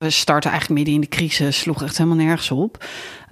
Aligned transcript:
We 0.00 0.10
starten 0.10 0.50
eigenlijk 0.50 0.80
midden 0.80 1.02
in 1.02 1.08
de 1.10 1.16
crisis, 1.16 1.58
sloeg 1.58 1.82
echt 1.82 1.98
helemaal 1.98 2.24
nergens 2.24 2.50
op. 2.50 2.84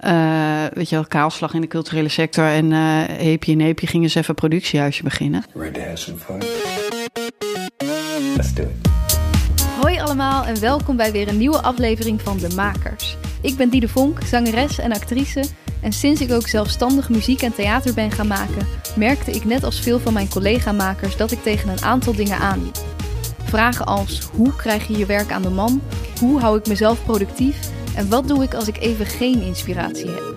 Uh, 0.05 0.63
weet 0.73 0.89
je 0.89 0.95
wel, 0.95 1.05
kaalslag 1.05 1.53
in 1.53 1.61
de 1.61 1.67
culturele 1.67 2.09
sector 2.09 2.45
en 2.45 2.71
uh, 2.71 3.03
heepje 3.07 3.51
en 3.51 3.59
heepje 3.59 3.87
gingen 3.87 4.09
ze 4.09 4.17
even 4.17 4.29
een 4.29 4.35
productiehuisje 4.35 5.03
beginnen. 5.03 5.43
Ready 5.53 5.71
to 5.71 5.79
have 5.79 5.95
some 5.95 6.17
fun? 6.17 6.43
Let's 8.35 8.53
do 8.53 8.61
it. 8.61 8.89
Hoi 9.81 9.99
allemaal 9.99 10.45
en 10.45 10.59
welkom 10.59 10.95
bij 10.95 11.11
weer 11.11 11.27
een 11.27 11.37
nieuwe 11.37 11.61
aflevering 11.61 12.21
van 12.21 12.37
De 12.37 12.55
Makers. 12.55 13.17
Ik 13.41 13.55
ben 13.55 13.69
Diede 13.69 13.87
Vonk, 13.87 14.19
zangeres 14.23 14.79
en 14.79 14.91
actrice. 14.91 15.43
En 15.81 15.91
sinds 15.91 16.21
ik 16.21 16.31
ook 16.31 16.47
zelfstandig 16.47 17.09
muziek 17.09 17.41
en 17.41 17.53
theater 17.53 17.93
ben 17.93 18.11
gaan 18.11 18.27
maken, 18.27 18.67
merkte 18.95 19.31
ik 19.31 19.45
net 19.45 19.63
als 19.63 19.79
veel 19.79 19.99
van 19.99 20.13
mijn 20.13 20.29
collega-makers 20.29 21.17
dat 21.17 21.31
ik 21.31 21.43
tegen 21.43 21.69
een 21.69 21.83
aantal 21.83 22.15
dingen 22.15 22.37
aanliep. 22.37 22.77
Vragen 23.49 23.85
als 23.85 24.19
hoe 24.19 24.55
krijg 24.55 24.87
je 24.87 24.97
je 24.97 25.05
werk 25.05 25.31
aan 25.31 25.41
de 25.41 25.49
man? 25.49 25.81
Hoe 26.19 26.39
hou 26.39 26.59
ik 26.59 26.67
mezelf 26.67 27.03
productief? 27.03 27.71
En 27.95 28.09
wat 28.09 28.27
doe 28.27 28.43
ik 28.43 28.53
als 28.53 28.67
ik 28.67 28.79
even 28.79 29.05
geen 29.05 29.41
inspiratie 29.41 30.09
heb? 30.09 30.35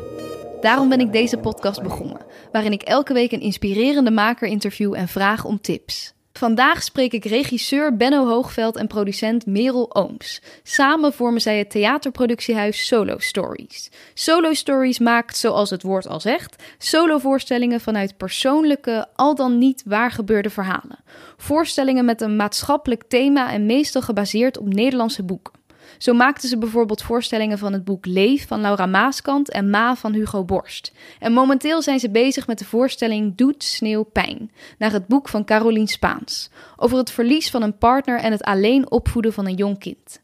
Daarom 0.61 0.89
ben 0.89 1.01
ik 1.01 1.13
deze 1.13 1.37
podcast 1.39 1.83
begonnen, 1.83 2.21
waarin 2.53 2.73
ik 2.73 2.83
elke 2.83 3.13
week 3.13 3.33
een 3.33 3.41
inspirerende 3.41 4.11
maker 4.11 4.49
interview 4.49 4.95
en 4.95 5.09
vraag 5.09 5.45
om 5.45 5.61
tips. 5.61 6.15
Vandaag 6.33 6.83
spreek 6.83 7.13
ik 7.13 7.25
regisseur 7.25 7.97
Benno 7.97 8.27
Hoogveld 8.27 8.77
en 8.77 8.87
producent 8.87 9.47
Merel 9.47 9.95
Ooms. 9.95 10.43
Samen 10.63 11.13
vormen 11.13 11.41
zij 11.41 11.59
het 11.59 11.71
theaterproductiehuis 11.71 12.87
Solo 12.87 13.19
Stories. 13.19 13.91
Solo 14.15 14.53
Stories 14.53 14.99
maakt, 14.99 15.37
zoals 15.37 15.71
het 15.71 15.83
woord 15.83 16.09
al 16.09 16.21
zegt, 16.21 16.63
solovoorstellingen 16.79 17.81
vanuit 17.81 18.17
persoonlijke, 18.17 19.07
al 19.15 19.35
dan 19.35 19.59
niet 19.59 19.83
waargebeurde 19.87 20.51
verhalen. 20.51 20.99
Voorstellingen 21.37 22.05
met 22.05 22.21
een 22.21 22.37
maatschappelijk 22.37 23.03
thema 23.09 23.53
en 23.53 23.67
meestal 23.67 24.03
gebaseerd 24.03 24.59
op 24.59 24.75
Nederlandse 24.75 25.23
boeken. 25.23 25.62
Zo 26.03 26.13
maakten 26.13 26.49
ze 26.49 26.59
bijvoorbeeld 26.59 27.03
voorstellingen 27.03 27.59
van 27.59 27.73
het 27.73 27.85
boek 27.85 28.07
Leef 28.07 28.47
van 28.47 28.61
Laura 28.61 28.87
Maaskant 28.87 29.51
en 29.51 29.71
Ma 29.71 29.97
van 29.97 30.13
Hugo 30.13 30.45
Borst. 30.45 30.93
En 31.19 31.33
momenteel 31.33 31.83
zijn 31.83 32.01
ze 32.01 32.11
bezig 32.11 32.47
met 32.47 32.59
de 32.59 32.65
voorstelling 32.65 33.37
Doet 33.37 33.65
Sneeuw 33.65 34.03
Pijn, 34.03 34.51
naar 34.79 34.93
het 34.93 35.07
boek 35.07 35.29
van 35.29 35.45
Carolien 35.45 35.87
Spaans, 35.87 36.51
over 36.77 36.99
het 36.99 37.11
verlies 37.11 37.51
van 37.51 37.63
een 37.63 37.79
partner 37.79 38.19
en 38.19 38.33
het 38.33 38.43
alleen 38.43 38.91
opvoeden 38.91 39.33
van 39.33 39.47
een 39.47 39.55
jong 39.55 39.79
kind. 39.79 40.21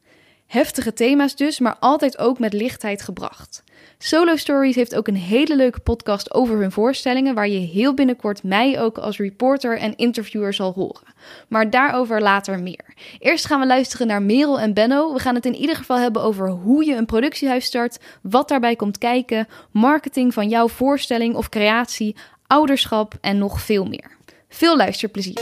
Heftige 0.47 0.93
thema's 0.93 1.37
dus, 1.37 1.59
maar 1.59 1.77
altijd 1.81 2.19
ook 2.19 2.39
met 2.39 2.53
lichtheid 2.53 3.03
gebracht. 3.03 3.63
Solo 4.01 4.37
Stories 4.37 4.75
heeft 4.75 4.95
ook 4.95 5.09
een 5.09 5.17
hele 5.17 5.57
leuke 5.57 5.81
podcast 5.81 6.35
over 6.35 6.59
hun 6.59 6.73
voorstellingen, 6.73 7.35
waar 7.35 7.49
je 7.49 7.59
heel 7.59 7.95
binnenkort 7.95 8.43
mij 8.43 8.81
ook 8.81 8.99
als 8.99 9.19
reporter 9.19 9.79
en 9.79 9.97
interviewer 9.97 10.55
zal 10.55 10.73
horen. 10.73 11.15
Maar 11.49 11.71
daarover 11.71 12.23
later 12.23 12.63
meer. 12.63 12.95
Eerst 13.19 13.47
gaan 13.47 13.61
we 13.61 13.67
luisteren 13.67 14.07
naar 14.07 14.23
Merel 14.23 14.61
en 14.61 14.75
Benno. 14.75 15.13
We 15.13 15.19
gaan 15.19 15.35
het 15.35 15.47
in 15.47 15.55
ieder 15.55 15.77
geval 15.77 15.99
hebben 15.99 16.23
over 16.23 16.49
hoe 16.49 16.85
je 16.85 16.95
een 16.97 17.07
productiehuis 17.07 17.65
start, 17.65 17.99
wat 18.23 18.49
daarbij 18.49 18.77
komt 18.77 18.99
kijken, 18.99 19.49
marketing 19.71 20.35
van 20.35 20.49
jouw 20.49 20.69
voorstelling 20.69 21.35
of 21.35 21.49
creatie, 21.49 22.17
ouderschap 22.47 23.15
en 23.21 23.39
nog 23.39 23.61
veel 23.61 23.85
meer. 23.85 24.11
Veel 24.49 24.77
luisterplezier. 24.77 25.41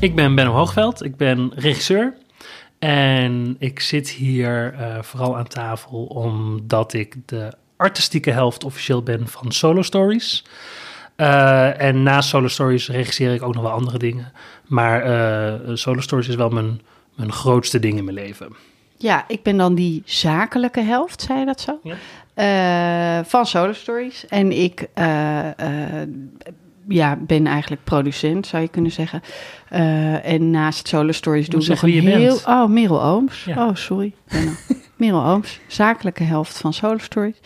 Ik 0.00 0.14
ben 0.14 0.34
Benno 0.34 0.52
Hoogveld, 0.52 1.04
ik 1.04 1.16
ben 1.16 1.52
regisseur 1.54 2.16
en 2.82 3.56
ik 3.58 3.80
zit 3.80 4.08
hier 4.10 4.74
uh, 4.74 5.02
vooral 5.02 5.36
aan 5.36 5.48
tafel 5.48 6.04
omdat 6.04 6.92
ik 6.92 7.16
de 7.26 7.52
artistieke 7.76 8.30
helft 8.30 8.64
officieel 8.64 9.02
ben 9.02 9.28
van 9.28 9.52
Solo 9.52 9.82
Stories. 9.82 10.44
Uh, 11.16 11.80
en 11.80 12.02
naast 12.02 12.28
Solo 12.28 12.48
Stories 12.48 12.88
regisseer 12.88 13.34
ik 13.34 13.42
ook 13.42 13.54
nog 13.54 13.62
wel 13.62 13.72
andere 13.72 13.98
dingen. 13.98 14.32
Maar 14.66 15.06
uh, 15.06 15.74
Solo 15.74 16.00
Stories 16.00 16.28
is 16.28 16.34
wel 16.34 16.48
mijn, 16.48 16.80
mijn 17.14 17.32
grootste 17.32 17.78
ding 17.78 17.98
in 17.98 18.04
mijn 18.04 18.16
leven. 18.16 18.56
Ja, 18.96 19.24
ik 19.28 19.42
ben 19.42 19.56
dan 19.56 19.74
die 19.74 20.02
zakelijke 20.04 20.80
helft, 20.80 21.22
zei 21.22 21.38
je 21.38 21.46
dat 21.46 21.60
zo? 21.60 21.80
Ja. 21.82 23.18
Uh, 23.18 23.24
van 23.24 23.46
Solo 23.46 23.72
Stories. 23.72 24.26
En 24.26 24.52
ik 24.52 24.88
ja, 26.88 27.16
ben 27.16 27.46
eigenlijk 27.46 27.84
producent, 27.84 28.46
zou 28.46 28.62
je 28.62 28.68
kunnen 28.68 28.90
zeggen. 28.90 29.22
Uh, 29.72 30.26
en 30.26 30.50
naast 30.50 30.88
Solo 30.88 31.12
Stories 31.12 31.48
doe 31.48 31.62
ik 31.62 31.68
nog 31.68 31.82
een 31.82 31.90
heel... 31.90 32.34
Bent. 32.34 32.46
Oh, 32.46 32.66
Merel 32.68 33.02
Ooms. 33.02 33.44
Ja. 33.44 33.66
Oh, 33.68 33.74
sorry. 33.74 34.12
Merel 34.96 35.24
Ooms, 35.24 35.60
zakelijke 35.66 36.22
helft 36.22 36.58
van 36.58 36.72
Solo 36.72 36.98
Stories. 36.98 37.40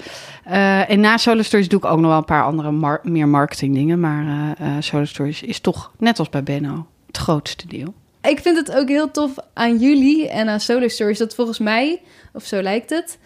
Uh, 0.49 0.91
en 0.91 1.01
na 1.01 1.17
Solo 1.17 1.43
Stories 1.43 1.69
doe 1.69 1.79
ik 1.79 1.85
ook 1.85 1.99
nog 1.99 2.09
wel 2.09 2.19
een 2.19 2.25
paar 2.25 2.45
andere 2.45 2.71
mar 2.71 3.01
meer 3.03 3.29
marketing 3.29 3.75
dingen. 3.75 4.01
Maar 4.01 4.57
uh, 4.61 4.69
Solo 4.81 5.05
Stories 5.05 5.43
is 5.43 5.61
toch, 5.61 5.93
net 5.99 6.19
als 6.19 6.29
bij 6.29 6.43
Benno, 6.43 6.87
het 7.07 7.17
grootste 7.17 7.67
deel. 7.67 7.95
Ik 8.23 8.41
vind 8.41 8.57
het 8.57 8.73
ook 8.77 8.89
heel 8.89 9.11
tof 9.11 9.35
aan 9.53 9.79
jullie 9.79 10.29
en 10.29 10.49
aan 10.49 10.61
Solo 10.61 10.89
Stories... 10.89 11.19
dat 11.19 11.35
volgens 11.35 11.59
mij, 11.59 12.01
of 12.33 12.45
zo 12.45 12.63
lijkt 12.63 12.91
het... 12.91 13.19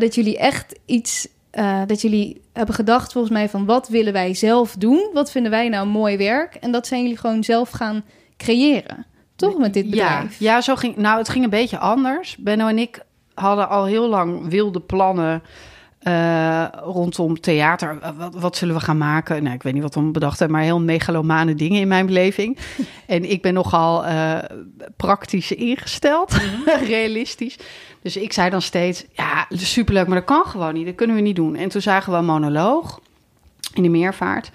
dat 0.00 0.14
jullie 0.14 0.38
echt 0.38 0.78
iets 0.86 1.28
uh, 1.58 1.82
dat 1.86 2.00
jullie 2.00 2.40
hebben 2.52 2.74
gedacht, 2.74 3.12
volgens 3.12 3.32
mij, 3.32 3.48
van 3.48 3.64
wat 3.64 3.88
willen 3.88 4.12
wij 4.12 4.34
zelf 4.34 4.74
doen? 4.78 5.10
Wat 5.12 5.30
vinden 5.30 5.50
wij 5.50 5.68
nou 5.68 5.86
mooi 5.86 6.16
werk? 6.16 6.54
En 6.54 6.72
dat 6.72 6.86
zijn 6.86 7.02
jullie 7.02 7.16
gewoon 7.16 7.44
zelf 7.44 7.70
gaan 7.70 8.04
creëren. 8.36 9.06
Toch 9.36 9.58
met 9.58 9.74
dit 9.74 9.90
bedrijf? 9.90 10.38
Ja, 10.38 10.52
ja 10.52 10.60
zo 10.60 10.76
ging, 10.76 10.96
nou, 10.96 11.18
het 11.18 11.28
ging 11.28 11.44
een 11.44 11.50
beetje 11.50 11.78
anders. 11.78 12.36
Benno 12.36 12.66
en 12.66 12.78
ik 12.78 13.04
hadden 13.34 13.68
al 13.68 13.84
heel 13.84 14.08
lang 14.08 14.48
wilde 14.48 14.80
plannen 14.80 15.42
uh, 16.02 16.64
rondom 16.82 17.40
theater. 17.40 17.98
Wat, 18.16 18.34
wat, 18.34 18.56
zullen 18.56 18.74
we 18.74 18.80
gaan 18.80 18.98
maken? 18.98 19.42
Nou, 19.42 19.54
ik 19.54 19.62
weet 19.62 19.72
niet 19.72 19.82
wat 19.82 19.94
we 19.94 20.00
bedacht 20.02 20.38
hebben, 20.38 20.56
maar 20.56 20.66
heel 20.66 20.80
megalomane 20.80 21.54
dingen 21.54 21.80
in 21.80 21.88
mijn 21.88 22.06
beleving. 22.06 22.58
en 23.06 23.30
ik 23.30 23.42
ben 23.42 23.54
nogal 23.54 24.06
uh, 24.06 24.38
praktisch 24.96 25.52
ingesteld, 25.52 26.32
mhm. 26.32 26.84
realistisch. 26.94 27.58
Dus 28.02 28.16
ik 28.16 28.32
zei 28.32 28.50
dan 28.50 28.62
steeds, 28.62 29.04
ja, 29.12 29.46
superleuk, 29.50 30.06
maar 30.06 30.16
dat 30.16 30.26
kan 30.26 30.44
gewoon 30.44 30.74
niet. 30.74 30.86
Dat 30.86 30.94
kunnen 30.94 31.16
we 31.16 31.22
niet 31.22 31.36
doen. 31.36 31.56
En 31.56 31.68
toen 31.68 31.82
zagen 31.82 32.12
we 32.12 32.18
een 32.18 32.24
monoloog 32.24 33.00
in 33.74 33.82
de 33.82 33.88
meervaart. 33.88 34.50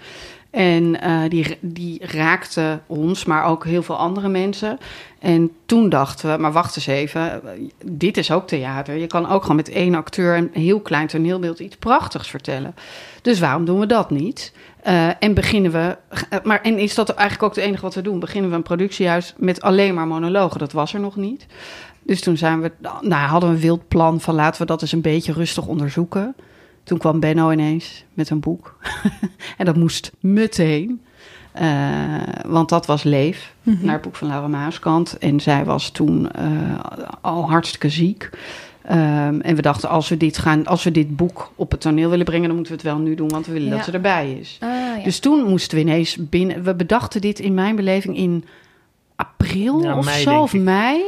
En 0.56 0.98
uh, 1.04 1.20
die, 1.28 1.58
die 1.60 2.06
raakte 2.06 2.80
ons, 2.86 3.24
maar 3.24 3.44
ook 3.44 3.64
heel 3.64 3.82
veel 3.82 3.96
andere 3.96 4.28
mensen. 4.28 4.78
En 5.18 5.50
toen 5.66 5.88
dachten 5.88 6.32
we, 6.32 6.40
maar 6.40 6.52
wacht 6.52 6.76
eens 6.76 6.86
even, 6.86 7.42
dit 7.84 8.16
is 8.16 8.30
ook 8.30 8.46
theater. 8.46 8.96
Je 8.96 9.06
kan 9.06 9.28
ook 9.28 9.42
gewoon 9.42 9.56
met 9.56 9.68
één 9.68 9.94
acteur 9.94 10.36
een 10.36 10.50
heel 10.52 10.80
klein 10.80 11.06
toneelbeeld 11.06 11.58
iets 11.58 11.76
prachtigs 11.76 12.28
vertellen. 12.28 12.74
Dus 13.22 13.40
waarom 13.40 13.64
doen 13.64 13.78
we 13.78 13.86
dat 13.86 14.10
niet? 14.10 14.52
Uh, 14.86 15.08
en 15.18 15.34
beginnen 15.34 15.72
we, 15.72 15.96
uh, 16.32 16.38
maar 16.42 16.60
en 16.62 16.78
is 16.78 16.94
dat 16.94 17.08
eigenlijk 17.08 17.42
ook 17.42 17.54
het 17.56 17.64
enige 17.64 17.82
wat 17.82 17.94
we 17.94 18.02
doen? 18.02 18.20
Beginnen 18.20 18.50
we 18.50 18.56
een 18.56 18.62
productiehuis 18.62 19.34
met 19.36 19.60
alleen 19.60 19.94
maar 19.94 20.06
monologen? 20.06 20.58
Dat 20.58 20.72
was 20.72 20.94
er 20.94 21.00
nog 21.00 21.16
niet. 21.16 21.46
Dus 22.02 22.20
toen 22.20 22.36
zijn 22.36 22.60
we, 22.60 22.72
nou, 23.00 23.26
hadden 23.26 23.48
we 23.48 23.54
een 23.54 23.60
wild 23.60 23.88
plan 23.88 24.20
van 24.20 24.34
laten 24.34 24.60
we 24.60 24.66
dat 24.66 24.82
eens 24.82 24.92
een 24.92 25.00
beetje 25.00 25.32
rustig 25.32 25.66
onderzoeken. 25.66 26.34
Toen 26.86 26.98
kwam 26.98 27.20
Benno 27.20 27.50
ineens 27.50 28.04
met 28.14 28.30
een 28.30 28.40
boek. 28.40 28.78
en 29.58 29.64
dat 29.64 29.76
moest 29.76 30.12
meteen. 30.20 31.00
Uh, 31.60 32.22
want 32.46 32.68
dat 32.68 32.86
was 32.86 33.02
Leef, 33.02 33.54
mhm. 33.62 33.84
naar 33.84 33.94
het 33.94 34.02
boek 34.02 34.16
van 34.16 34.28
Laura 34.28 34.48
Maaskant. 34.48 35.18
En 35.18 35.40
zij 35.40 35.64
was 35.64 35.90
toen 35.90 36.28
uh, 36.38 36.80
al 37.20 37.50
hartstikke 37.50 37.88
ziek. 37.88 38.30
Um, 38.90 39.40
en 39.40 39.54
we 39.54 39.62
dachten, 39.62 39.88
als 39.88 40.08
we, 40.08 40.16
dit 40.16 40.38
gaan, 40.38 40.66
als 40.66 40.84
we 40.84 40.90
dit 40.90 41.16
boek 41.16 41.52
op 41.54 41.70
het 41.70 41.80
toneel 41.80 42.10
willen 42.10 42.24
brengen, 42.24 42.46
dan 42.46 42.56
moeten 42.56 42.76
we 42.76 42.82
het 42.82 42.90
wel 42.92 42.98
nu 42.98 43.14
doen, 43.14 43.28
want 43.28 43.46
we 43.46 43.52
willen 43.52 43.68
ja. 43.68 43.74
dat 43.74 43.84
ze 43.84 43.90
erbij 43.90 44.32
is. 44.32 44.56
Ja. 44.60 44.98
Dus 45.04 45.18
toen 45.18 45.48
moesten 45.48 45.76
we 45.76 45.84
ineens 45.84 46.16
binnen. 46.20 46.62
We 46.62 46.74
bedachten 46.74 47.20
dit 47.20 47.38
in 47.38 47.54
mijn 47.54 47.76
beleving 47.76 48.16
in 48.16 48.44
april 49.16 49.82
ja, 49.82 49.98
of 49.98 50.04
mei, 50.04 50.22
zo, 50.22 50.40
of 50.40 50.52
mei. 50.52 51.02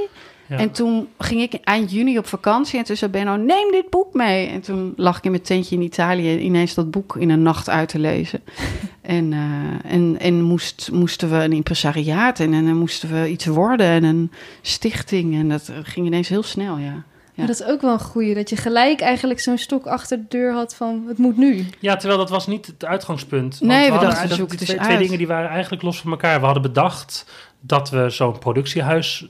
En 0.49 0.71
toen 0.71 1.09
ging 1.19 1.41
ik 1.41 1.55
eind 1.55 1.91
juni 1.91 2.19
op 2.19 2.27
vakantie 2.27 2.79
en 2.79 2.85
toen 2.85 2.97
zei 2.97 3.11
Benno, 3.11 3.37
neem 3.37 3.71
dit 3.71 3.91
boek 3.91 4.15
mee. 4.15 4.47
En 4.47 4.61
toen 4.61 4.93
lag 4.97 5.19
ik 5.19 5.25
in 5.25 5.31
mijn 5.31 5.43
tentje 5.43 5.77
in 5.77 5.83
Italië 5.83 6.39
ineens 6.39 6.75
dat 6.75 6.91
boek 6.91 7.17
in 7.17 7.31
een 7.31 7.43
nacht 7.43 7.69
uit 7.69 7.89
te 7.89 7.99
lezen. 7.99 8.41
en 9.03 9.33
uh, 9.33 9.93
en, 9.93 10.17
en 10.19 10.43
moest, 10.43 10.91
moesten 10.93 11.31
we 11.31 11.37
een 11.37 11.53
impresariaat 11.53 12.41
en, 12.41 12.55
en 12.55 12.65
dan 12.65 12.77
moesten 12.77 13.13
we 13.13 13.31
iets 13.31 13.47
worden 13.47 13.87
en 13.87 14.05
een 14.05 14.31
stichting. 14.63 15.35
En 15.35 15.49
dat 15.49 15.73
ging 15.83 16.07
ineens 16.07 16.29
heel 16.29 16.43
snel, 16.43 16.77
ja. 16.77 17.05
Ja. 17.39 17.45
Maar 17.45 17.53
dat 17.57 17.67
is 17.67 17.73
ook 17.73 17.81
wel 17.81 17.93
een 17.93 18.01
goeie, 18.01 18.35
dat 18.35 18.51
je 18.51 18.57
gelijk 18.57 19.01
eigenlijk 19.01 19.41
zo'n 19.41 19.59
stok 19.59 19.87
achter 19.87 20.19
de 20.19 20.25
deur 20.29 20.53
had 20.53 20.75
van 20.75 21.05
het 21.09 21.19
moet 21.19 21.37
nu. 21.37 21.67
Ja, 21.79 21.97
terwijl 21.97 22.19
dat 22.19 22.31
was 22.31 22.47
niet 22.47 22.67
het 22.67 22.85
uitgangspunt. 22.85 23.61
Nee, 23.61 23.91
we, 23.91 23.99
we 23.99 24.05
dachten 24.05 24.35
zoek 24.35 24.51
het 24.51 24.61
twee, 24.61 24.79
twee 24.79 24.99
dingen 24.99 25.19
die 25.19 25.27
waren 25.27 25.51
eigenlijk 25.51 25.83
los 25.83 26.01
van 26.01 26.11
elkaar. 26.11 26.39
We 26.39 26.45
hadden 26.45 26.63
bedacht 26.63 27.27
dat 27.61 27.91
we 27.91 28.11
zo'n 28.11 28.39
productiehuis 28.39 29.29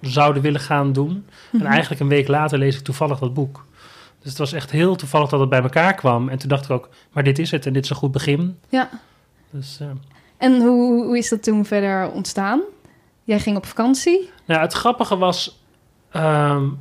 zouden 0.00 0.42
willen 0.42 0.60
gaan 0.60 0.92
doen. 0.92 1.26
En 1.52 1.58
mhm. 1.58 1.66
eigenlijk 1.66 2.00
een 2.00 2.08
week 2.08 2.28
later 2.28 2.58
lees 2.58 2.76
ik 2.76 2.84
toevallig 2.84 3.18
dat 3.18 3.34
boek. 3.34 3.66
Dus 4.20 4.30
het 4.30 4.38
was 4.38 4.52
echt 4.52 4.70
heel 4.70 4.96
toevallig 4.96 5.28
dat 5.28 5.40
het 5.40 5.48
bij 5.48 5.62
elkaar 5.62 5.94
kwam. 5.94 6.28
En 6.28 6.38
toen 6.38 6.48
dacht 6.48 6.64
ik 6.64 6.70
ook, 6.70 6.88
maar 7.12 7.22
dit 7.22 7.38
is 7.38 7.50
het 7.50 7.66
en 7.66 7.72
dit 7.72 7.84
is 7.84 7.90
een 7.90 7.96
goed 7.96 8.12
begin. 8.12 8.58
Ja. 8.68 8.88
Dus, 9.50 9.78
uh... 9.82 9.88
En 10.36 10.60
hoe, 10.60 11.04
hoe 11.04 11.18
is 11.18 11.28
dat 11.28 11.42
toen 11.42 11.64
verder 11.64 12.10
ontstaan? 12.10 12.60
Jij 13.24 13.40
ging 13.40 13.56
op 13.56 13.66
vakantie? 13.66 14.30
Nou, 14.44 14.60
het 14.60 14.72
grappige 14.72 15.16
was, 15.16 15.62
um, 16.12 16.78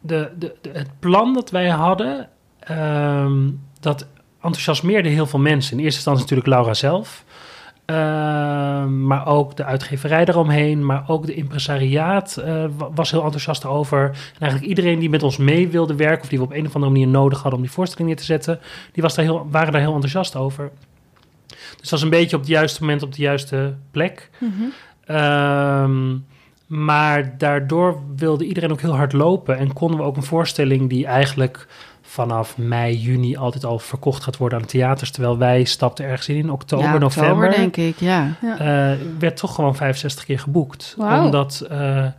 de, 0.00 0.30
de, 0.38 0.56
de, 0.60 0.70
het 0.72 0.88
plan 0.98 1.34
dat 1.34 1.50
wij 1.50 1.68
hadden, 1.68 2.28
um, 2.70 3.60
dat 3.80 4.06
enthousiasmeerde 4.42 5.08
heel 5.08 5.26
veel 5.26 5.38
mensen. 5.38 5.72
In 5.72 5.84
eerste 5.84 5.96
instantie 5.96 6.22
natuurlijk 6.22 6.48
Laura 6.48 6.74
zelf. 6.74 7.24
Uh, 7.90 8.86
maar 8.86 9.26
ook 9.26 9.56
de 9.56 9.64
uitgeverij 9.64 10.24
eromheen, 10.24 10.86
maar 10.86 11.04
ook 11.06 11.26
de 11.26 11.34
impresariaat 11.34 12.42
uh, 12.44 12.64
was 12.94 13.10
heel 13.10 13.22
enthousiast 13.22 13.64
over. 13.64 14.02
En 14.04 14.40
eigenlijk 14.40 14.70
iedereen 14.70 14.98
die 14.98 15.10
met 15.10 15.22
ons 15.22 15.36
mee 15.36 15.68
wilde 15.68 15.94
werken, 15.94 16.22
of 16.22 16.28
die 16.28 16.38
we 16.38 16.44
op 16.44 16.52
een 16.52 16.66
of 16.66 16.74
andere 16.74 16.92
manier 16.92 17.08
nodig 17.08 17.38
hadden 17.38 17.54
om 17.54 17.64
die 17.64 17.74
voorstelling 17.74 18.08
neer 18.08 18.18
te 18.18 18.24
zetten, 18.24 18.60
die 18.92 19.02
was 19.02 19.14
daar 19.14 19.24
heel, 19.24 19.46
waren 19.50 19.72
daar 19.72 19.80
heel 19.80 19.92
enthousiast 19.92 20.36
over. 20.36 20.70
Dus 21.46 21.58
dat 21.80 21.90
was 21.90 22.02
een 22.02 22.10
beetje 22.10 22.36
op 22.36 22.42
het 22.42 22.50
juiste 22.50 22.80
moment 22.80 23.02
op 23.02 23.14
de 23.14 23.22
juiste 23.22 23.74
plek. 23.90 24.30
Mm 24.38 24.72
-hmm. 25.06 26.24
maar 26.66 27.38
daardoor 27.38 28.02
wilde 28.16 28.44
iedereen 28.44 28.72
ook 28.72 28.80
heel 28.80 28.96
hard 28.96 29.12
lopen 29.12 29.58
en 29.58 29.72
konden 29.72 29.98
we 29.98 30.04
ook 30.04 30.16
een 30.16 30.22
voorstelling 30.22 30.88
die 30.88 31.06
eigenlijk 31.06 31.66
vanaf 32.10 32.58
mei, 32.58 32.96
juni 32.96 33.36
altijd 33.36 33.64
al 33.64 33.78
verkocht 33.78 34.22
gaat 34.22 34.36
worden 34.36 34.58
aan 34.58 34.66
theaters. 34.66 35.10
Terwijl 35.10 35.38
wij 35.38 35.64
stapten 35.64 36.04
ergens 36.04 36.28
in 36.28 36.36
in 36.36 36.50
oktober, 36.50 36.86
ja, 36.86 36.98
november. 36.98 37.50
Denk 37.50 37.76
ik, 37.76 37.96
ja. 37.98 38.36
ja. 38.40 38.52
Uh, 38.92 38.98
werd 39.18 39.36
toch 39.36 39.54
gewoon 39.54 39.76
65 39.76 40.24
keer 40.24 40.38
geboekt. 40.38 40.94
Wow. 40.96 41.24
Omdat 41.24 41.66
uh, 41.70 41.78
uh, 41.98 42.12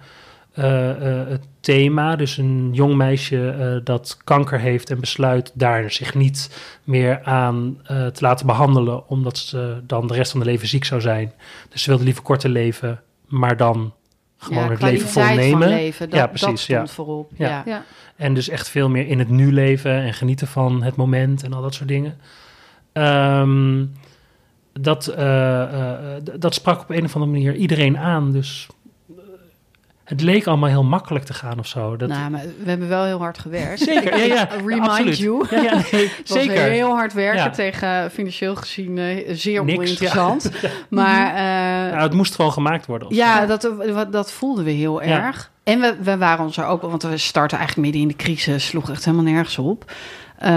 het 1.27 1.47
thema, 1.59 2.15
dus 2.15 2.37
een 2.37 2.69
jong 2.73 2.95
meisje 2.95 3.81
dat 3.83 4.17
kanker 4.23 4.59
heeft 4.59 4.89
en 4.89 4.99
besluit 4.99 5.51
daar 5.53 5.91
zich 5.91 6.15
niet 6.15 6.49
meer 6.83 7.23
aan 7.23 7.77
te 7.87 8.19
laten 8.19 8.45
behandelen, 8.45 9.09
omdat 9.09 9.37
ze 9.37 9.81
dan 9.85 10.07
de 10.07 10.13
rest 10.13 10.31
van 10.31 10.39
de 10.39 10.45
leven 10.45 10.67
ziek 10.67 10.85
zou 10.85 11.01
zijn. 11.01 11.31
Dus 11.69 11.83
ze 11.83 11.89
wilde 11.89 12.03
liever 12.03 12.23
korter 12.23 12.49
leven, 12.49 13.01
maar 13.27 13.57
dan 13.57 13.93
gewoon 14.41 14.69
het 14.69 14.81
leven 14.81 15.07
volnemen. 15.09 15.69
Leven, 15.69 16.09
dat, 16.09 16.19
ja, 16.19 16.27
precies. 16.27 16.65
Dat 16.65 16.87
ja. 16.87 16.87
voorop. 16.87 17.31
Ja. 17.35 17.63
ja. 17.65 17.83
En 18.15 18.33
dus 18.33 18.49
echt 18.49 18.69
veel 18.69 18.89
meer 18.89 19.07
in 19.07 19.19
het 19.19 19.29
nu 19.29 19.53
leven 19.53 19.91
en 19.91 20.13
genieten 20.13 20.47
van 20.47 20.83
het 20.83 20.95
moment 20.95 21.43
en 21.43 21.53
al 21.53 21.61
dat 21.61 21.73
soort 21.73 21.89
dingen. 21.89 22.17
Um, 22.93 23.91
dat, 24.73 25.13
uh, 25.17 25.17
uh, 25.17 25.97
dat 26.39 26.53
sprak 26.53 26.81
op 26.81 26.89
een 26.89 27.03
of 27.03 27.15
andere 27.15 27.31
manier 27.31 27.55
iedereen 27.55 27.97
aan. 27.97 28.31
Dus 28.31 28.67
het 30.11 30.21
leek 30.21 30.47
allemaal 30.47 30.69
heel 30.69 30.83
makkelijk 30.83 31.25
te 31.25 31.33
gaan 31.33 31.59
of 31.59 31.67
zo. 31.67 31.95
Dat... 31.97 32.09
Nou, 32.09 32.29
maar 32.29 32.41
we 32.63 32.69
hebben 32.69 32.87
wel 32.87 33.03
heel 33.03 33.19
hard 33.19 33.37
gewerkt. 33.39 33.79
Zeker, 33.91 34.17
ja, 34.17 34.23
ja. 34.23 34.47
Remind 34.65 34.87
absoluut. 34.87 35.17
you. 35.17 35.45
Ja, 35.49 35.61
ja, 35.61 35.73
nee, 35.91 36.11
zeker. 36.23 36.61
heel 36.63 36.89
hard 36.89 37.13
werken 37.13 37.43
Ja. 37.43 37.49
tegen 37.49 38.11
financieel 38.11 38.55
gezien 38.55 38.97
eh, 38.97 39.35
zeer 39.35 39.63
Niks, 39.65 39.77
oninteressant. 39.79 40.51
Maar 40.89 41.27
uh, 41.33 41.37
Ja, 41.93 42.01
het 42.01 42.13
moest 42.13 42.35
gewoon 42.35 42.51
gemaakt 42.51 42.85
worden. 42.85 43.15
ja, 43.15 43.45
dat, 43.45 43.69
dat 44.11 44.31
voelden 44.31 44.65
we 44.65 44.71
heel 44.71 45.01
erg. 45.01 45.51
En 45.63 45.79
we, 45.79 45.95
we 46.01 46.17
waren 46.17 46.45
ons 46.45 46.57
er 46.57 46.65
ook, 46.65 46.81
want 46.81 47.03
we 47.03 47.17
starten 47.17 47.57
eigenlijk 47.57 47.87
midden 47.87 48.09
in 48.09 48.15
de 48.17 48.23
crisis, 48.23 48.65
sloeg 48.65 48.89
echt 48.89 49.05
helemaal 49.05 49.25
nergens 49.25 49.57
op. 49.57 49.91
Eh, 50.37 50.53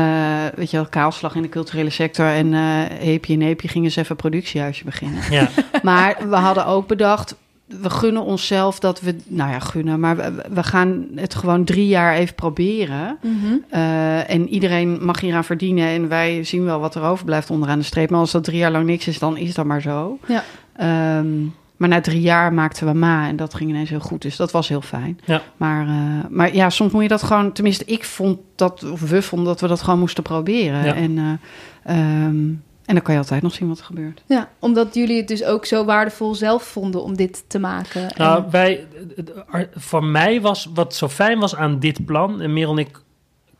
weet 0.55 0.71
je 0.71 0.77
wel, 0.77 0.87
kaalslag 0.87 1.35
in 1.35 1.43
de 1.43 1.49
culturele 1.49 1.91
sector 1.91 2.27
en 2.27 2.55
eh 2.55 2.61
Heepje 2.99 3.35
en 3.35 3.41
Heepje 3.41 3.69
gingen 3.69 3.85
eens 3.87 3.97
even 3.97 4.17
productiehuisje 4.17 4.85
beginnen. 4.85 5.23
Ja, 5.31 5.49
Maar 5.83 6.17
we 6.29 6.37
hadden 6.37 6.67
ook 6.67 6.87
bedacht, 6.87 7.37
we 7.67 7.91
gunnen 7.91 8.23
onszelf 8.23 8.79
dat 8.79 9.01
we, 9.01 9.17
nou 9.27 9.51
ja, 9.51 9.59
gunnen, 9.59 10.01
maar 10.01 10.17
we, 10.17 10.45
we 10.51 10.63
gaan 10.63 11.07
het 11.15 11.35
gewoon 11.35 11.65
drie 11.65 11.87
jaar 11.87 12.15
even 12.15 12.35
proberen. 12.35 13.19
Mhm. 13.23 13.57
Eh, 13.69 14.31
en 14.31 14.49
iedereen 14.49 15.05
mag 15.05 15.21
hieraan 15.21 15.45
verdienen 15.45 15.89
en 15.89 16.09
wij 16.09 16.45
zien 16.45 16.65
wel 16.65 16.81
wat 16.81 16.95
er 16.95 17.03
overblijft 17.03 17.51
onderaan 17.51 17.79
de 17.79 17.85
streep. 17.85 18.11
Maar 18.11 18.21
als 18.21 18.33
dat 18.33 18.45
drie 18.45 18.59
jaar 18.59 18.71
lang 18.71 18.87
niks 18.87 19.07
is, 19.07 19.19
dan 19.19 19.37
is 19.37 19.55
dat 19.55 19.65
maar 19.65 19.81
zo. 19.81 20.19
Ja. 20.27 20.45
Ehm, 20.77 21.43
maar 21.77 21.89
na 21.89 22.01
drie 22.01 22.21
jaar 22.21 22.53
maakten 22.53 22.87
we 22.87 22.93
Ma 22.93 23.29
en 23.29 23.37
dat 23.37 23.55
ging 23.55 23.71
ineens 23.71 23.91
heel 23.91 24.01
goed. 24.01 24.23
Dus 24.23 24.37
dat 24.37 24.51
was 24.51 24.69
heel 24.69 24.81
fijn. 24.81 25.21
Ja. 25.25 25.43
Maar, 25.57 25.87
eh, 25.87 26.31
maar 26.31 26.55
ja, 26.55 26.71
soms 26.71 26.93
moet 26.93 27.03
je 27.03 27.09
dat 27.09 27.23
gewoon... 27.23 27.53
Tenminste, 27.53 27.85
ik 27.85 28.05
vond 28.05 28.39
dat, 28.55 28.91
of 28.91 29.01
we 29.01 29.23
vonden 29.23 29.47
dat 29.49 29.61
we 29.61 29.67
dat 29.67 29.83
gewoon 29.83 29.99
moesten 29.99 30.23
proberen. 30.23 30.85
Ja. 30.85 30.95
En, 30.95 31.19
eh, 31.19 31.97
ehm, 31.97 32.53
en 32.85 32.95
dan 32.95 33.03
kan 33.03 33.15
je 33.15 33.21
altijd 33.21 33.43
nog 33.43 33.55
zien 33.55 33.69
wat 33.69 33.79
er 33.79 33.85
gebeurt. 33.85 34.23
Ja, 34.27 34.49
omdat 34.59 34.95
jullie 34.95 35.17
het 35.17 35.29
dus 35.29 35.45
ook 35.45 35.67
zo 35.67 35.85
waardevol 35.85 36.35
zelf 36.35 36.63
vonden 36.63 37.03
om 37.03 37.17
dit 37.17 37.45
te 37.47 37.59
maken. 37.59 38.09
nou, 38.17 38.45
En- 38.45 38.51
wij, 38.51 38.87
voor 39.75 40.05
mij 40.05 40.41
was 40.41 40.69
wat 40.75 40.95
zo 40.95 41.09
fijn 41.09 41.39
was 41.39 41.57
aan 41.57 41.79
dit 41.79 42.05
plan, 42.05 42.41
en 42.41 42.53
Merel 42.53 42.73
en 42.73 42.79
ik 42.79 43.01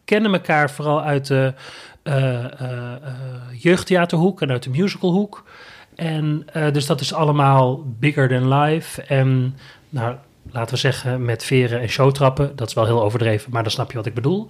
kennen 0.05 0.33
elkaar 0.33 0.71
vooral 0.71 1.03
uit 1.03 1.27
de 1.27 1.55
eh, 2.03 2.45
eh, 2.45 2.93
eh, 2.93 2.99
jeugdtheaterhoek 3.59 4.43
en 4.43 4.51
uit 4.51 4.63
de 4.63 4.71
musicalhoek. 4.71 5.45
En 5.95 6.43
eh, 6.53 6.73
dus 6.73 6.87
dat 6.87 7.01
is 7.01 7.15
allemaal 7.15 7.83
bigger 7.99 8.29
than 8.29 8.55
life. 8.55 9.03
En 9.03 9.57
nou, 9.89 10.15
laten 10.53 10.75
we 10.75 10.81
zeggen 10.81 11.25
met 11.25 11.45
veren 11.45 11.81
en 11.81 11.89
showtrappen. 11.89 12.57
Dat 12.57 12.69
is 12.69 12.75
wel 12.75 12.85
heel 12.85 13.03
overdreven, 13.03 13.51
maar 13.53 13.63
dan 13.63 13.73
snap 13.73 13.91
je 13.91 13.97
wat 13.97 14.07
ik 14.07 14.15
bedoel. 14.15 14.49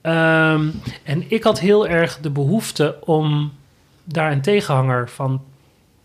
Ehm, 0.00 0.68
en 1.04 1.24
ik 1.30 1.42
had 1.42 1.60
heel 1.60 1.88
erg 1.88 2.18
de 2.20 2.30
behoefte 2.30 2.96
om 3.00 3.52
daar 4.08 4.32
een 4.32 4.40
tegenhanger 4.40 5.08
van 5.08 5.42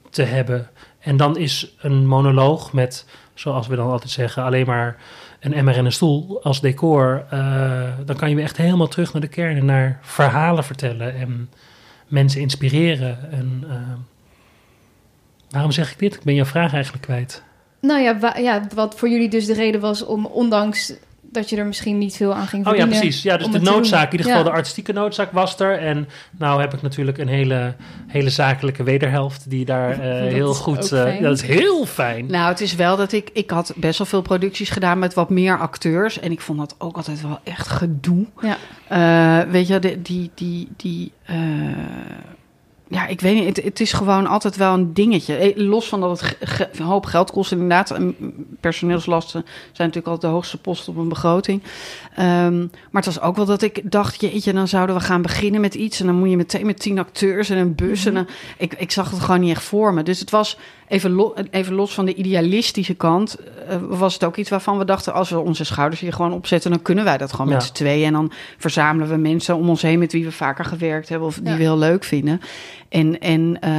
te 0.09 0.23
hebben. 0.23 0.69
En 0.99 1.17
dan 1.17 1.37
is 1.37 1.75
een 1.79 2.07
monoloog 2.07 2.73
met, 2.73 3.05
zoals 3.33 3.67
we 3.67 3.75
dan 3.75 3.89
altijd 3.91 4.11
zeggen, 4.11 4.43
alleen 4.43 4.65
maar 4.65 4.97
een 5.39 5.53
emmer 5.53 5.77
en 5.77 5.85
een 5.85 5.91
stoel 5.91 6.43
als 6.43 6.61
decor. 6.61 7.25
eh, 7.29 7.83
dan 8.05 8.15
kan 8.15 8.29
je 8.29 8.35
weer 8.35 8.43
echt 8.43 8.57
helemaal 8.57 8.87
terug 8.87 9.13
naar 9.13 9.21
de 9.21 9.27
kern 9.27 9.57
en 9.57 9.65
naar 9.65 9.99
verhalen 10.01 10.63
vertellen 10.63 11.15
en 11.15 11.49
mensen 12.07 12.41
inspireren. 12.41 13.31
En, 13.31 13.63
eh, 13.69 13.75
waarom 15.49 15.71
zeg 15.71 15.91
ik 15.91 15.99
dit? 15.99 16.13
Ik 16.13 16.23
ben 16.23 16.35
jouw 16.35 16.45
vraag 16.45 16.73
eigenlijk 16.73 17.03
kwijt. 17.03 17.43
Nou 17.81 18.01
ja, 18.01 18.35
ja, 18.37 18.67
wat 18.75 18.95
voor 18.95 19.09
jullie 19.09 19.29
dus 19.29 19.45
de 19.45 19.53
reden 19.53 19.81
was 19.81 20.05
om, 20.05 20.25
ondanks 20.25 20.93
dat 21.33 21.49
je 21.49 21.57
er 21.57 21.65
misschien 21.65 21.97
niet 21.97 22.15
veel 22.15 22.33
aan 22.33 22.47
ging 22.47 22.67
Oh 22.67 22.71
ja, 22.71 22.77
verdienen... 22.79 22.99
precies. 23.03 23.23
Ja, 23.23 23.37
dus 23.37 23.47
de 23.49 23.59
noodzaak, 23.59 24.05
in 24.05 24.11
ieder 24.11 24.25
geval 24.25 24.43
Ja. 24.43 24.49
de 24.49 24.55
artistieke 24.55 24.93
noodzaak 24.93 25.31
was 25.31 25.59
er. 25.59 25.77
En 25.79 26.07
nou 26.37 26.61
heb 26.61 26.73
ik 26.73 26.81
natuurlijk 26.81 27.17
een 27.17 27.27
hele, 27.27 27.75
hele 28.07 28.29
zakelijke 28.29 28.83
wederhelft 28.83 29.49
die 29.49 29.65
daar 29.65 29.91
eh, 29.99 30.31
heel 30.33 30.53
goed... 30.53 30.91
eh, 30.91 31.21
dat 31.21 31.33
is 31.37 31.41
heel 31.41 31.85
fijn. 31.85 32.25
Nou, 32.25 32.49
het 32.49 32.61
is 32.61 32.75
wel 32.75 32.97
dat 32.97 33.11
ik... 33.11 33.29
Ik 33.33 33.49
had 33.49 33.73
best 33.75 33.97
wel 33.97 34.07
veel 34.07 34.21
producties 34.21 34.69
gedaan 34.69 34.99
met 34.99 35.13
wat 35.13 35.29
meer 35.29 35.59
acteurs. 35.59 36.19
En 36.19 36.31
ik 36.31 36.41
vond 36.41 36.59
dat 36.59 36.75
ook 36.77 36.95
altijd 36.95 37.21
wel 37.21 37.39
echt 37.43 37.67
gedoe. 37.67 38.25
Ja. 38.41 38.57
Eh, 39.43 39.51
weet 39.51 39.67
je, 39.67 39.79
de- 39.79 40.01
die... 40.01 40.31
die, 40.35 40.67
die 40.77 41.11
eh, 41.25 41.35
ja, 42.87 43.07
ik 43.07 43.21
weet 43.21 43.45
niet. 43.45 43.63
Het, 43.63 43.79
is 43.79 43.93
gewoon 43.93 44.27
altijd 44.27 44.55
wel 44.55 44.73
een 44.73 44.93
dingetje. 44.93 45.35
Eh, 45.35 45.57
Los 45.67 45.87
van 45.87 46.01
dat 46.01 46.21
het 46.39 46.79
een 46.79 46.85
hoop 46.85 47.05
geld 47.05 47.31
kost, 47.31 47.51
inderdaad. 47.51 47.91
En 47.91 48.15
personeelslasten 48.59 49.45
zijn 49.71 49.87
natuurlijk 49.87 50.07
altijd 50.07 50.21
de 50.21 50.37
hoogste 50.37 50.57
post 50.57 50.87
op 50.87 50.97
een 50.97 51.09
begroting. 51.09 51.63
Ehm, 52.15 52.57
maar 52.59 53.03
het 53.03 53.05
was 53.05 53.21
ook 53.21 53.35
wel 53.35 53.45
dat 53.45 53.61
ik 53.61 53.91
dacht, 53.91 54.21
jeetje, 54.21 54.53
dan 54.53 54.67
zouden 54.67 54.95
we 54.95 55.01
gaan 55.01 55.21
beginnen 55.21 55.61
met 55.61 55.73
iets. 55.73 55.99
En 55.99 56.05
dan 56.05 56.15
moet 56.15 56.29
je 56.29 56.37
meteen 56.37 56.65
met 56.65 56.79
tien 56.79 56.99
acteurs 56.99 57.49
en 57.49 57.57
een 57.57 57.75
bus. 57.75 58.05
En 58.05 58.13
dan, 58.13 58.27
ik, 58.57 58.73
ik 58.73 58.91
zag 58.91 59.11
het 59.11 59.19
gewoon 59.19 59.39
niet 59.39 59.51
echt 59.51 59.63
voor 59.63 59.93
me. 59.93 60.03
Dus 60.03 60.19
het 60.19 60.29
was 60.29 60.57
even, 60.87 61.11
lo- 61.11 61.33
even 61.51 61.73
los 61.73 61.93
van 61.93 62.05
de 62.05 62.13
idealistische 62.13 62.93
kant. 62.93 63.37
eh, 63.67 63.77
was 63.89 64.13
het 64.13 64.23
ook 64.23 64.35
iets 64.37 64.49
waarvan 64.49 64.77
we 64.77 64.85
dachten, 64.85 65.13
als 65.13 65.29
we 65.29 65.39
onze 65.39 65.63
schouders 65.63 66.01
hier 66.01 66.13
gewoon 66.13 66.33
opzetten, 66.33 66.71
dan 66.71 66.81
kunnen 66.81 67.03
wij 67.03 67.17
dat 67.17 67.31
gewoon 67.31 67.47
Ja. 67.47 67.53
met 67.53 67.63
z'n 67.63 67.73
tweeën. 67.73 68.05
En 68.05 68.13
dan 68.13 68.31
verzamelen 68.57 69.09
we 69.09 69.17
mensen 69.17 69.55
om 69.55 69.69
ons 69.69 69.81
heen 69.81 69.99
met 69.99 70.11
wie 70.11 70.23
we 70.25 70.31
vaker 70.31 70.65
gewerkt 70.65 71.09
hebben 71.09 71.27
of 71.27 71.35
die 71.35 71.49
Ja. 71.51 71.55
we 71.57 71.61
heel 71.63 71.77
leuk 71.77 72.03
vinden. 72.03 72.41
En, 72.89 73.19
en 73.19 73.57
eh 73.61 73.71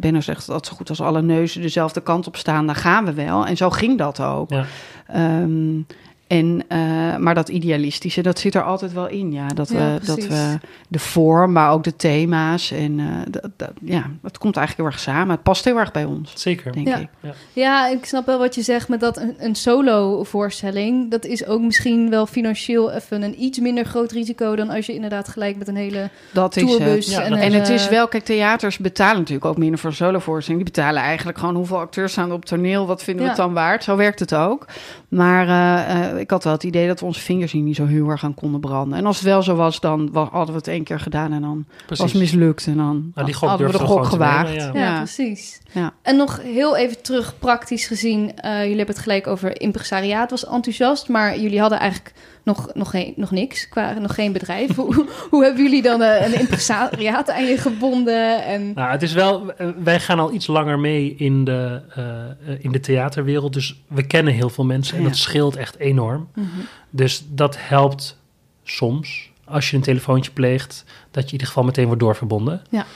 Benno 0.00 0.20
zegt 0.20 0.46
dat 0.46 0.66
zo 0.66 0.72
goed 0.76 0.88
als 0.88 1.00
alle 1.00 1.22
neuzen 1.22 1.62
dezelfde 1.62 2.00
kant 2.00 2.26
op 2.26 2.36
staan, 2.36 2.66
dan 2.66 2.74
gaan 2.74 3.04
we 3.04 3.12
wel. 3.12 3.46
En 3.46 3.56
zo 3.56 3.70
ging 3.70 3.98
dat 3.98 4.20
ook. 4.20 4.50
Ja. 4.50 4.64
Ehm, 5.06 5.80
en, 6.28 6.64
eh, 6.68 6.78
maar 7.16 7.34
dat 7.34 7.48
idealistische, 7.48 8.22
dat 8.22 8.38
zit 8.38 8.54
er 8.54 8.62
altijd 8.62 8.92
wel 8.92 9.08
in. 9.08 9.32
Ja, 9.32 9.46
dat, 9.46 9.68
Ja, 9.68 9.76
we, 9.98 10.06
dat 10.06 10.26
we 10.26 10.58
de 10.88 10.98
vorm, 10.98 11.52
maar 11.52 11.70
ook 11.70 11.84
de 11.84 11.96
thema's. 11.96 12.70
En 12.70 13.00
eh, 13.00 13.06
dat, 13.30 13.50
dat- 13.56 13.72
ja, 13.82 14.06
dat 14.22 14.38
komt 14.38 14.56
eigenlijk 14.56 14.88
heel 14.88 14.98
erg 14.98 15.14
samen. 15.14 15.30
Het 15.34 15.42
past 15.42 15.64
heel 15.64 15.78
erg 15.78 15.90
bij 15.92 16.04
ons, 16.04 16.32
Zeker. 16.34 16.72
denk 16.72 16.88
Ja. 16.88 16.96
ik. 16.96 17.08
Ja, 17.52 17.88
ik 17.88 18.04
snap 18.04 18.26
wel 18.26 18.38
wat 18.38 18.54
je 18.54 18.62
zegt 18.62 18.88
met 18.88 19.00
dat 19.00 19.16
een, 19.16 19.34
een 19.38 19.54
solo-voorstelling. 19.54 21.10
Dat 21.10 21.24
is 21.24 21.46
ook 21.46 21.60
misschien 21.60 22.10
wel 22.10 22.26
financieel 22.26 22.92
even 22.92 23.22
een 23.22 23.42
iets 23.42 23.58
minder 23.58 23.84
groot 23.84 24.12
risico 24.12 24.56
dan 24.56 24.70
als 24.70 24.86
je 24.86 24.94
inderdaad 24.94 25.28
gelijk 25.28 25.56
met 25.56 25.68
een 25.68 25.76
hele 25.76 26.10
Dat 26.32 26.56
is 26.56 26.62
tourbus 26.62 27.06
het. 27.06 27.14
Ja, 27.14 27.22
en, 27.22 27.32
En 27.34 27.52
het 27.52 27.68
is 27.68 27.84
eh, 27.84 27.90
wel, 27.90 28.08
kijk, 28.08 28.24
theaters 28.24 28.78
betalen 28.78 29.18
natuurlijk 29.18 29.44
ook 29.46 29.56
minder 29.58 29.78
voor 29.78 29.90
een 29.90 29.96
solovoorstelling. 29.96 30.64
Die 30.64 30.72
betalen 30.74 31.02
eigenlijk 31.02 31.38
gewoon 31.38 31.54
hoeveel 31.54 31.78
acteurs 31.78 32.12
staan 32.12 32.32
op 32.32 32.44
toneel, 32.44 32.86
wat 32.86 33.02
vinden 33.02 33.22
we 33.24 33.30
Ja. 33.30 33.36
het 33.36 33.44
dan 33.44 33.54
waard? 33.54 33.84
Zo 33.84 33.96
werkt 33.96 34.18
het 34.20 34.34
ook. 34.34 34.66
Maar 35.08 35.48
eh, 35.48 36.10
eh, 36.10 36.18
ik 36.18 36.30
had 36.30 36.44
wel 36.44 36.52
het 36.52 36.62
idee 36.64 36.86
dat 36.86 37.00
we 37.00 37.06
onze 37.06 37.20
vingers 37.20 37.52
hier 37.52 37.62
niet 37.62 37.76
zo 37.76 37.86
heel 37.86 38.08
erg 38.08 38.24
aan 38.24 38.34
konden 38.34 38.60
branden. 38.60 38.98
En 38.98 39.06
als 39.06 39.16
het 39.16 39.24
wel 39.24 39.42
zo 39.42 39.54
was, 39.54 39.80
dan 39.80 40.08
hadden 40.12 40.46
we 40.46 40.52
het 40.58 40.68
één 40.68 40.84
keer 40.84 41.00
gedaan 41.00 41.32
en 41.32 41.40
dan 41.40 41.64
was 41.88 41.98
het 41.98 42.14
mislukt. 42.14 42.66
En 42.66 42.76
dan 42.76 43.10
Nou, 43.14 43.26
die 43.26 43.34
gok 43.34 43.48
hadden 43.48 43.66
we 43.66 43.78
de 43.78 43.84
gok 43.84 44.04
gewaagd. 44.04 44.48
nemen, 44.54 44.74
Ja, 44.74 44.80
ja. 44.80 44.96
precies. 44.96 45.60
Ja. 45.72 45.92
En 46.02 46.16
nog 46.16 46.42
heel 46.42 46.76
even 46.76 47.02
terug, 47.02 47.38
praktisch 47.38 47.86
gezien. 47.86 48.36
eh, 48.36 48.52
jullie 48.60 48.76
hebben 48.76 48.94
het 48.94 49.04
gelijk 49.04 49.26
over 49.26 49.60
impresariaat, 49.60 50.30
was 50.30 50.46
enthousiast. 50.46 51.08
Maar 51.08 51.38
jullie 51.38 51.60
hadden 51.60 51.78
eigenlijk 51.78 52.12
nog, 52.42 52.70
nog, 52.74 52.90
geen, 52.90 53.12
nog 53.16 53.30
niks, 53.30 53.68
qua, 53.68 53.92
nog 53.92 54.14
geen 54.14 54.32
bedrijf. 54.32 54.76
hoe, 54.76 55.06
hoe 55.30 55.44
hebben 55.44 55.62
jullie 55.62 55.82
dan 55.82 56.02
eh, 56.02 56.26
een 56.26 56.38
impresariaat 56.40 57.30
aan 57.30 57.44
je 57.46 57.56
gebonden? 57.58 58.44
En, 58.44 58.72
Nou, 58.74 58.90
het 58.90 59.02
is 59.02 59.12
wel, 59.12 59.52
eh, 59.52 59.68
wij 59.82 60.00
gaan 60.00 60.18
al 60.18 60.32
iets 60.32 60.46
langer 60.46 60.78
mee 60.78 61.14
in 61.14 61.44
de, 61.44 61.80
eh, 61.94 62.54
in 62.64 62.72
de 62.72 62.80
theaterwereld. 62.80 63.52
Dus 63.52 63.82
we 63.88 64.06
kennen 64.06 64.32
heel 64.32 64.50
veel 64.50 64.64
mensen 64.64 64.96
en 64.96 65.02
Ja. 65.02 65.08
dat 65.08 65.16
scheelt 65.16 65.56
echt 65.56 65.78
enorm. 65.78 66.28
Mhm. 66.34 66.46
Dus 66.90 67.24
dat 67.28 67.56
helpt 67.58 68.18
soms 68.64 69.30
als 69.44 69.70
je 69.70 69.76
een 69.76 69.82
telefoontje 69.82 70.30
pleegt, 70.30 70.84
dat 71.10 71.22
je 71.22 71.26
in 71.26 71.32
ieder 71.32 71.46
geval 71.46 71.64
meteen 71.64 71.86
wordt 71.86 72.00
doorverbonden. 72.00 72.62
Ja. 72.70 72.86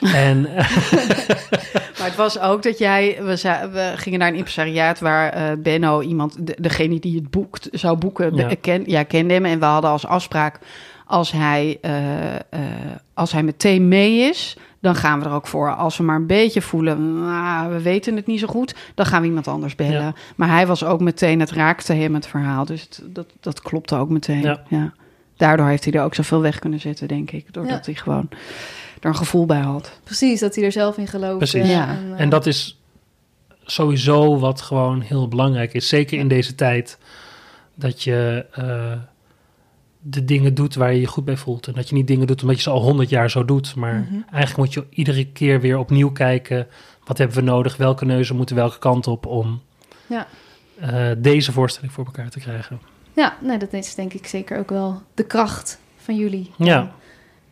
En 0.00 0.46
Maar 1.98 2.06
het 2.06 2.16
was 2.16 2.40
ook 2.40 2.62
dat 2.62 2.78
jij... 2.78 3.18
We, 3.22 3.36
za- 3.36 3.70
we 3.70 3.92
gingen 3.96 4.18
naar 4.18 4.28
een 4.28 4.34
impresariaat 4.34 5.00
waar 5.00 5.28
eh, 5.32 5.42
Benno 5.58 6.00
iemand... 6.00 6.46
de- 6.46 6.56
degene 6.60 6.98
die 7.00 7.14
het 7.16 7.30
boekt, 7.30 7.68
zou 7.72 7.96
boeken, 7.96 8.34
Ja. 8.34 8.48
ja. 8.48 8.54
Ken, 8.60 8.82
ja, 8.86 9.02
kende 9.02 9.34
hem. 9.34 9.44
En 9.44 9.58
we 9.58 9.64
hadden 9.64 9.90
als 9.90 10.06
afspraak... 10.06 10.58
als 11.06 11.32
hij, 11.32 11.78
eh, 11.80 12.34
eh, 12.34 12.40
als 13.14 13.32
hij 13.32 13.42
meteen 13.42 13.88
mee 13.88 14.18
is... 14.18 14.56
dan 14.80 14.94
gaan 14.94 15.18
we 15.20 15.24
er 15.26 15.32
ook 15.32 15.46
voor. 15.46 15.74
Als 15.74 15.96
we 15.96 16.02
maar 16.02 16.16
een 16.16 16.26
beetje 16.26 16.62
voelen... 16.62 17.20
"Nou, 17.24 17.72
we 17.72 17.82
weten 17.82 18.16
het 18.16 18.26
niet 18.26 18.40
zo 18.40 18.46
goed... 18.46 18.74
dan 18.94 19.06
gaan 19.06 19.20
we 19.20 19.26
iemand 19.28 19.48
anders 19.48 19.74
bellen. 19.74 19.92
Ja. 20.02 20.14
Maar 20.36 20.48
hij 20.48 20.66
was 20.66 20.84
ook 20.84 21.00
meteen... 21.00 21.40
het 21.40 21.50
raakte 21.50 21.92
hem 21.92 22.14
het 22.14 22.26
verhaal. 22.26 22.64
Dus 22.64 22.80
het- 22.82 23.02
dat, 23.06 23.26
dat 23.40 23.60
klopte 23.62 23.96
ook 23.96 24.08
meteen. 24.08 24.42
Ja. 24.42 24.62
Ja. 24.68 24.92
Daardoor 25.36 25.66
heeft 25.66 25.84
hij 25.84 25.92
er 25.92 26.02
ook 26.02 26.14
zoveel 26.14 26.40
weg 26.40 26.58
kunnen 26.58 26.80
zetten, 26.80 27.08
denk 27.08 27.30
ik. 27.30 27.52
Doordat 27.52 27.86
hij 27.86 27.94
gewoon 27.94 28.28
er 29.00 29.08
een 29.08 29.16
gevoel 29.16 29.46
bij 29.46 29.60
had. 29.60 29.98
Precies, 30.04 30.40
dat 30.40 30.54
hij 30.54 30.64
er 30.64 30.72
zelf 30.72 30.96
in 30.96 31.06
geloofde. 31.06 31.36
Precies. 31.36 31.68
Ja. 31.70 31.88
En, 31.88 32.12
eh, 32.14 32.20
En 32.20 32.28
dat 32.28 32.46
is 32.46 32.80
sowieso 33.64 34.38
wat 34.38 34.60
gewoon 34.60 35.00
heel 35.00 35.28
belangrijk 35.28 35.72
is. 35.74 35.88
Zeker 35.88 36.18
in 36.18 36.28
deze 36.28 36.54
tijd. 36.54 36.98
Dat 37.74 38.02
je 38.02 38.46
eh, 38.52 38.92
de 40.00 40.24
dingen 40.24 40.54
doet 40.54 40.74
waar 40.74 40.92
je 40.92 41.00
je 41.00 41.06
goed 41.06 41.24
bij 41.24 41.36
voelt. 41.36 41.66
En 41.66 41.72
dat 41.72 41.88
je 41.88 41.94
niet 41.94 42.06
dingen 42.06 42.26
doet 42.26 42.40
omdat 42.42 42.56
je 42.56 42.62
ze 42.62 42.70
al 42.70 42.82
honderd 42.82 43.08
jaar 43.08 43.30
zo 43.30 43.44
doet. 43.44 43.74
Maar 43.74 43.94
Mhm. 43.94 44.14
eigenlijk 44.32 44.56
moet 44.56 44.72
je 44.72 44.86
iedere 44.90 45.26
keer 45.26 45.60
weer 45.60 45.78
opnieuw 45.78 46.10
kijken. 46.12 46.66
Wat 47.04 47.18
hebben 47.18 47.36
we 47.36 47.42
nodig? 47.42 47.76
Welke 47.76 48.04
neuzen 48.04 48.36
moeten 48.36 48.56
welke 48.56 48.78
kant 48.78 49.06
op 49.06 49.26
om 49.26 49.60
Ja. 50.06 50.26
eh, 50.80 51.06
deze 51.18 51.52
voorstelling 51.52 51.92
voor 51.92 52.04
elkaar 52.04 52.30
te 52.30 52.38
krijgen? 52.40 52.80
Ja, 53.12 53.36
nee, 53.40 53.58
dat 53.58 53.72
is 53.72 53.94
denk 53.94 54.12
ik 54.12 54.26
zeker 54.26 54.58
ook 54.58 54.70
wel 54.70 55.02
de 55.14 55.24
kracht 55.24 55.78
van 55.96 56.16
jullie. 56.16 56.50
Ja. 56.56 56.92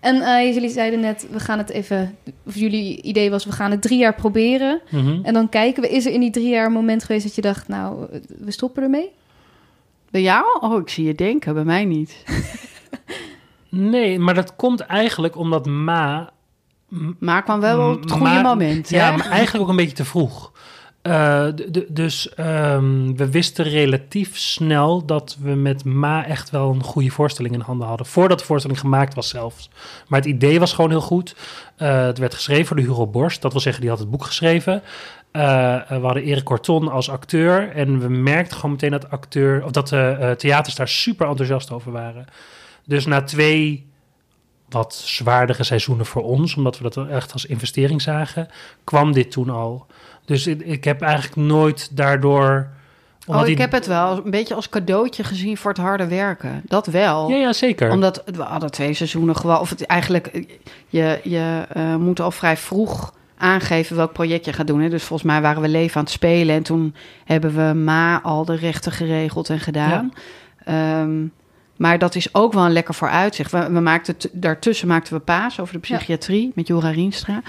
En 0.01 0.21
eh, 0.21 0.55
jullie 0.55 0.71
zeiden 0.71 1.01
net, 1.01 1.27
we 1.31 1.41
gaan 1.41 1.59
het 1.59 1.71
even... 1.71 2.17
Of 2.45 2.55
jullie 2.55 3.03
idee 3.03 3.31
was, 3.31 3.45
we 3.45 3.53
gaan 3.53 3.71
het 3.71 3.83
drie 3.83 3.99
jaar 3.99 4.15
proberen. 4.15 4.81
Mhm. 4.91 5.19
En 5.23 5.35
dan 5.35 5.49
kijken 5.49 5.83
we, 5.83 5.89
is 5.89 6.07
er 6.07 6.13
in 6.13 6.21
die 6.21 6.31
drie 6.31 6.49
jaar 6.49 6.67
een 6.67 6.73
moment 6.73 7.05
geweest 7.05 7.25
dat 7.25 7.35
je 7.35 7.41
dacht... 7.41 7.69
nou, 7.69 8.07
we 8.39 8.51
stoppen 8.51 8.83
ermee? 8.83 9.11
Bij 10.11 10.23
jou? 10.23 10.45
Oh, 10.61 10.81
ik 10.81 10.89
zie 10.89 11.05
je 11.05 11.15
denken. 11.15 11.55
Bij 11.55 11.65
mij 11.65 11.85
niet. 11.85 12.17
Nee, 13.77 14.19
maar 14.19 14.35
dat 14.35 14.57
komt 14.57 14.81
eigenlijk 14.81 15.37
omdat 15.37 15.67
Ma 15.67 16.31
Maar 17.19 17.43
kwam 17.43 17.61
wel 17.61 17.91
op 17.91 18.01
het 18.01 18.11
goede 18.11 18.43
moment. 18.43 18.89
Ja, 18.89 19.11
hè? 19.11 19.17
maar 19.17 19.31
eigenlijk 19.31 19.65
ook 19.65 19.71
een 19.71 19.77
beetje 19.77 19.97
te 19.97 20.05
vroeg. 20.05 20.53
Eh, 21.07 21.47
dus 21.89 22.35
ehm, 22.35 23.15
we 23.15 23.31
wisten 23.31 23.65
relatief 23.65 24.37
snel 24.37 25.05
dat 25.05 25.37
we 25.41 25.55
met 25.55 25.85
Ma 25.85 26.27
echt 26.27 26.51
wel 26.51 26.71
een 26.71 26.83
goede 26.83 27.11
voorstelling 27.11 27.55
in 27.55 27.61
handen 27.61 27.89
hadden. 27.89 28.07
Voordat 28.07 28.39
de 28.39 28.45
voorstelling 28.45 28.81
gemaakt 28.81 29.15
was 29.15 29.29
zelfs. 29.29 29.71
Maar 30.09 30.21
het 30.21 30.29
idee 30.29 30.59
was 30.59 30.73
gewoon 30.73 30.91
heel 30.91 31.01
goed. 31.01 31.37
Eh, 31.77 32.05
het 32.05 32.19
werd 32.19 32.35
geschreven 32.35 32.77
door 32.77 32.85
Hugo 32.85 33.07
Borst. 33.07 33.43
Dat 33.43 33.53
wil 33.53 33.61
zeggen, 33.61 33.81
die 33.81 33.91
had 33.91 33.99
het 33.99 34.11
boek 34.11 34.25
geschreven. 34.25 34.83
Eh, 35.31 35.43
we 35.89 36.01
hadden 36.01 36.23
Erik 36.23 36.45
Corton 36.45 36.89
als 36.89 37.11
acteur. 37.11 37.71
En 37.71 38.01
we 38.01 38.09
merkten 38.09 38.57
gewoon 38.57 38.71
meteen 38.71 38.91
dat, 38.91 39.11
acteur, 39.11 39.65
of 39.65 39.71
dat 39.71 39.89
de 39.89 40.35
theaters 40.39 40.75
daar 40.75 40.89
super 40.89 41.29
enthousiast 41.29 41.71
over 41.71 41.93
waren. 41.93 42.27
Dus 42.85 43.07
na 43.07 43.23
twee 43.23 43.87
wat 44.69 44.95
zwaardere 44.95 45.63
seizoenen 45.63 46.07
voor 46.07 46.23
ons, 46.23 46.55
omdat 46.55 46.79
we 46.79 46.91
dat 46.91 47.09
echt 47.09 47.33
als 47.33 47.47
investering 47.47 48.03
zagen, 48.03 48.49
kwam 48.85 49.13
dit 49.13 49.31
toen 49.31 49.51
al. 49.51 49.87
Dus 50.27 50.47
ik, 50.47 50.61
ik 50.61 50.85
heb 50.85 51.01
eigenlijk 51.03 51.37
nooit 51.37 51.97
daardoor. 51.97 52.67
omdat 53.27 53.43
Oh, 53.43 53.49
ik 53.49 53.57
die- 53.57 53.65
heb 53.65 53.73
het 53.73 53.87
wel 53.87 54.25
een 54.25 54.31
beetje 54.31 54.55
als 54.55 54.69
cadeautje 54.69 55.25
gezien 55.25 55.57
voor 55.57 55.71
het 55.71 55.81
harde 55.81 56.07
werken. 56.07 56.63
Dat 56.65 56.87
wel. 56.87 57.29
Ja, 57.31 57.37
ja, 57.37 57.53
zeker. 57.53 57.91
Omdat 57.91 58.23
we 58.27 58.43
hadden 58.43 58.71
twee 58.71 58.95
seizoenen 58.95 59.37
gewoon... 59.37 59.59
Of 59.61 59.71
het 59.71 59.87
eigenlijk... 59.87 60.47
Je, 60.89 61.21
je 61.23 61.65
eh, 61.73 61.97
moet 61.97 62.21
al 62.21 62.31
vrij 62.31 62.57
vroeg 62.57 63.15
aangeven 63.39 63.97
welk 63.97 64.13
project 64.13 64.45
je 64.45 64.53
gaat 64.53 64.67
doen. 64.67 64.81
Hè? 64.81 64.89
Dus 64.89 65.03
volgens 65.05 65.29
mij 65.31 65.41
waren 65.41 65.63
we 65.63 65.69
leven 65.69 65.97
aan 65.97 66.03
het 66.03 66.13
spelen. 66.13 66.55
En 66.57 66.63
toen 66.63 66.95
hebben 67.25 67.55
we 67.55 67.75
Ma 67.75 68.21
al 68.23 68.45
de 68.45 68.57
rechten 68.57 68.93
geregeld 68.93 69.51
en 69.51 69.61
gedaan. 69.61 70.13
Ehm, 70.65 71.11
maar 71.77 71.99
dat 71.99 72.15
is 72.15 72.35
ook 72.35 72.53
wel 72.53 72.65
een 72.65 72.73
lekker 72.73 72.95
vooruitzicht. 72.95 73.51
We, 73.51 73.71
we 73.73 73.81
maakten 73.81 74.17
t- 74.17 74.29
daartussen 74.33 74.89
maakten 74.89 75.15
we 75.15 75.21
Paas 75.21 75.61
over 75.61 75.73
de 75.75 75.81
psychiatrie 75.81 76.53
met 76.55 76.67
Jura 76.67 76.91
Rienstra. 76.91 77.43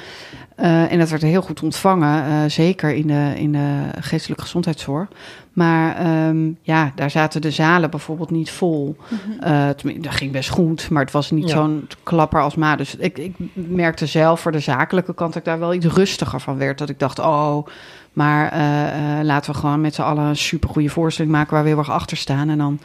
Eh, 0.56 0.92
en 0.92 1.00
dat 1.00 1.10
werd 1.10 1.22
heel 1.22 1.42
goed 1.42 1.64
ontvangen, 1.64 2.24
eh, 2.26 2.50
zeker 2.50 2.94
in 2.94 3.08
de, 3.08 3.34
in 3.36 3.52
de 3.52 3.84
geestelijke 4.00 4.44
gezondheidszorg. 4.44 5.08
Maar 5.54 5.96
ehm, 5.96 6.50
ja, 6.62 6.92
daar 6.96 7.12
zaten 7.12 7.42
de 7.42 7.52
zalen 7.52 7.90
bijvoorbeeld 7.90 8.32
niet 8.32 8.52
vol. 8.52 8.96
Eh, 9.40 9.70
tenmin- 9.70 10.02
dat 10.02 10.16
ging 10.16 10.32
best 10.32 10.50
goed, 10.50 10.90
maar 10.90 11.04
het 11.04 11.12
was 11.12 11.32
niet 11.32 11.48
Ja. 11.50 11.56
zo'n 11.56 11.88
klapper 12.04 12.42
als 12.42 12.56
Ma. 12.56 12.76
Dus 12.76 12.96
ik, 12.96 13.18
ik 13.18 13.36
merkte 13.54 14.06
zelf 14.06 14.40
voor 14.40 14.52
de 14.52 14.60
zakelijke 14.60 15.14
kant 15.14 15.34
dat 15.34 15.42
ik 15.42 15.48
daar 15.48 15.60
wel 15.60 15.74
iets 15.74 15.86
rustiger 15.86 16.40
van 16.40 16.58
werd. 16.58 16.78
Dat 16.78 16.90
ik 16.90 17.00
dacht, 17.00 17.20
oh, 17.20 17.68
maar 18.14 18.52
eh, 18.52 19.20
eh, 19.20 19.26
laten 19.26 19.52
we 19.52 19.58
gewoon 19.58 19.82
met 19.82 19.96
z'n 19.96 20.02
allen 20.02 20.24
een 20.24 20.36
supergoeie 20.36 20.92
voorstelling 20.92 21.34
maken 21.34 21.54
waar 21.54 21.64
we 21.64 21.70
heel 21.70 21.78
erg 21.78 21.90
achter 21.92 22.18
staan. 22.18 22.50
En 22.50 22.58
dan, 22.58 22.80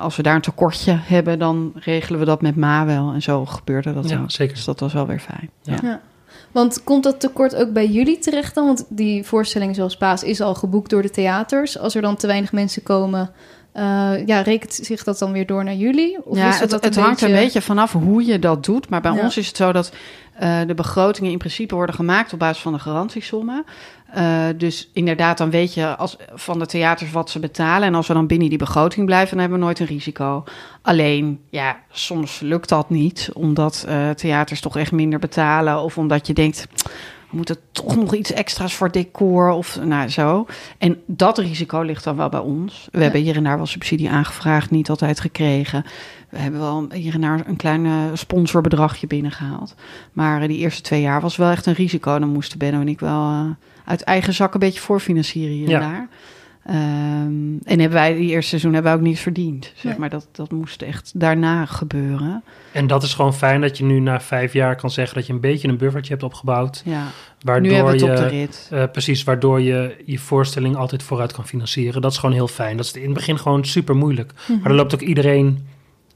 als 0.00 0.16
we 0.16 0.22
daar 0.22 0.34
een 0.34 0.40
tekortje 0.40 0.98
hebben, 1.02 1.38
dan 1.38 1.72
regelen 1.74 2.18
we 2.20 2.26
dat 2.26 2.42
met 2.42 2.56
Ma 2.56 2.84
wel. 2.86 3.12
En 3.12 3.22
zo 3.22 3.44
gebeurde 3.46 3.94
dat 3.94 4.08
Ja, 4.08 4.20
ook. 4.20 4.30
zeker. 4.30 4.54
Dus 4.54 4.64
dat 4.64 4.80
was 4.80 4.92
wel 4.92 5.06
weer 5.06 5.18
fijn. 5.20 5.50
Ja. 5.62 5.76
Ja. 5.82 6.00
Want 6.52 6.84
komt 6.84 7.02
dat 7.04 7.20
tekort 7.20 7.54
ook 7.54 7.72
bij 7.72 7.86
jullie 7.86 8.18
terecht 8.18 8.54
dan? 8.54 8.66
Want 8.66 8.84
die 8.88 9.24
voorstelling 9.24 9.74
zoals 9.74 9.96
Paas 9.96 10.22
is 10.22 10.40
al 10.40 10.54
geboekt 10.54 10.90
door 10.90 11.02
de 11.02 11.10
theaters. 11.10 11.78
Als 11.78 11.94
er 11.94 12.02
dan 12.02 12.16
te 12.16 12.26
weinig 12.26 12.52
mensen 12.52 12.82
komen, 12.82 13.30
eh, 13.72 14.26
ja, 14.26 14.40
rekent 14.40 14.72
zich 14.72 15.04
dat 15.04 15.18
dan 15.18 15.32
weer 15.32 15.46
door 15.46 15.64
naar 15.64 15.74
jullie? 15.74 16.18
Of 16.24 16.36
ja, 16.36 16.46
wisselt 16.46 16.60
het, 16.60 16.70
dat 16.70 16.84
het 16.84 16.96
een 16.96 17.02
hangt 17.02 17.20
beetje... 17.20 17.34
een 17.34 17.40
beetje 17.42 17.62
vanaf 17.62 17.92
hoe 17.92 18.24
je 18.24 18.38
dat 18.38 18.64
doet. 18.64 18.88
Maar 18.88 19.00
bij 19.00 19.12
Ja. 19.12 19.22
ons 19.22 19.36
is 19.36 19.46
het 19.46 19.56
zo 19.56 19.72
dat 19.72 19.92
eh, 20.34 20.58
de 20.66 20.74
begrotingen 20.74 21.30
in 21.32 21.38
principe 21.38 21.74
worden 21.74 21.94
gemaakt 21.94 22.32
op 22.32 22.38
basis 22.38 22.62
van 22.62 22.72
de 22.72 22.78
garantiesommen. 22.78 23.64
Eh, 24.14 24.46
dus 24.56 24.90
inderdaad, 24.92 25.38
dan 25.38 25.50
weet 25.50 25.74
je 25.74 25.96
als, 25.96 26.16
van 26.34 26.58
de 26.58 26.66
theaters 26.66 27.10
wat 27.10 27.30
ze 27.30 27.38
betalen. 27.38 27.88
En 27.88 27.94
als 27.94 28.06
we 28.06 28.14
dan 28.14 28.26
binnen 28.26 28.48
die 28.48 28.58
begroting 28.58 29.06
blijven, 29.06 29.30
dan 29.30 29.38
hebben 29.38 29.58
we 29.58 29.64
nooit 29.64 29.80
een 29.80 29.86
risico. 29.86 30.44
Alleen, 30.82 31.40
ja, 31.50 31.80
soms 31.90 32.40
lukt 32.40 32.68
dat 32.68 32.90
niet, 32.90 33.30
omdat 33.32 33.84
eh, 33.88 34.10
theaters 34.10 34.60
toch 34.60 34.76
echt 34.76 34.92
minder 34.92 35.18
betalen. 35.18 35.82
Of 35.82 35.98
omdat 35.98 36.26
je 36.26 36.32
denkt, 36.32 36.66
we 37.30 37.36
moeten 37.36 37.56
toch 37.72 37.96
nog 37.96 38.14
iets 38.14 38.32
extra's 38.32 38.74
voor 38.74 38.90
decor 38.90 39.50
of 39.50 39.80
nou 39.84 40.08
zo. 40.08 40.46
En 40.78 41.02
dat 41.06 41.38
risico 41.38 41.80
ligt 41.80 42.04
dan 42.04 42.16
wel 42.16 42.28
bij 42.28 42.40
ons. 42.40 42.88
We 42.92 43.02
hebben 43.02 43.20
hier 43.20 43.36
en 43.36 43.44
daar 43.44 43.56
wel 43.56 43.66
subsidie 43.66 44.10
aangevraagd, 44.10 44.70
niet 44.70 44.90
altijd 44.90 45.20
gekregen. 45.20 45.84
We 46.28 46.38
hebben 46.38 46.60
wel 46.60 46.86
hier 46.92 47.14
en 47.14 47.20
daar 47.20 47.42
een 47.46 47.56
klein 47.56 48.16
sponsorbedragje 48.16 49.06
binnengehaald. 49.06 49.74
Maar 50.12 50.42
eh, 50.42 50.48
die 50.48 50.58
eerste 50.58 50.82
twee 50.82 51.00
jaar 51.00 51.20
was 51.20 51.36
wel 51.36 51.50
echt 51.50 51.66
een 51.66 51.74
risico. 51.74 52.18
Dan 52.18 52.28
moesten 52.28 52.58
Benno 52.58 52.80
en 52.80 52.88
ik 52.88 53.00
wel 53.00 53.56
uit 53.84 54.02
eigen 54.02 54.32
zak 54.34 54.54
een 54.54 54.60
beetje 54.60 54.80
voorfinancieren 54.80 55.54
hier 55.56 55.68
Ja. 55.68 55.80
en 55.80 55.88
daar. 55.90 56.08
Ehm, 56.64 57.56
en 57.64 57.78
hebben 57.80 57.92
wij 57.92 58.14
die 58.14 58.28
eerste 58.30 58.48
seizoen 58.48 58.72
hebben 58.72 58.90
wij 58.92 59.00
ook 59.00 59.06
niet 59.06 59.18
verdiend. 59.18 59.72
Zeg 59.74 59.84
Nee. 59.84 59.98
maar 59.98 60.10
dat, 60.10 60.28
dat 60.32 60.50
moest 60.52 60.82
echt 60.82 61.12
daarna 61.14 61.66
gebeuren. 61.66 62.42
En 62.72 62.86
dat 62.86 63.02
is 63.02 63.14
gewoon 63.14 63.34
fijn 63.34 63.60
dat 63.60 63.78
je 63.78 63.84
nu 63.84 64.00
na 64.00 64.20
vijf 64.20 64.52
jaar 64.52 64.76
kan 64.76 64.90
zeggen 64.90 65.14
dat 65.14 65.26
je 65.26 65.32
een 65.32 65.40
beetje 65.40 65.68
een 65.68 65.76
buffertje 65.76 66.12
hebt 66.12 66.24
opgebouwd. 66.24 66.82
Ja. 66.84 67.02
Waardoor 67.40 67.68
nu 67.70 67.74
hebben 67.74 67.92
we 67.94 67.98
het 68.06 68.18
je, 68.18 68.24
op 68.24 68.30
de 68.30 68.36
rit. 68.36 68.68
eh, 68.70 68.82
precies, 68.92 69.24
waardoor 69.24 69.60
je 69.60 69.96
je 70.04 70.18
voorstelling 70.18 70.76
altijd 70.76 71.02
vooruit 71.02 71.32
kan 71.32 71.46
financieren. 71.46 72.02
Dat 72.02 72.12
is 72.12 72.18
gewoon 72.18 72.34
heel 72.34 72.48
fijn. 72.48 72.76
Dat 72.76 72.86
is 72.86 72.92
in 72.92 73.02
het 73.04 73.14
begin 73.14 73.38
gewoon 73.38 73.64
super 73.64 73.96
moeilijk. 73.96 74.32
Mhm. 74.48 74.58
Maar 74.60 74.70
er 74.70 74.76
loopt 74.76 74.94
ook 74.94 75.00
iedereen 75.00 75.66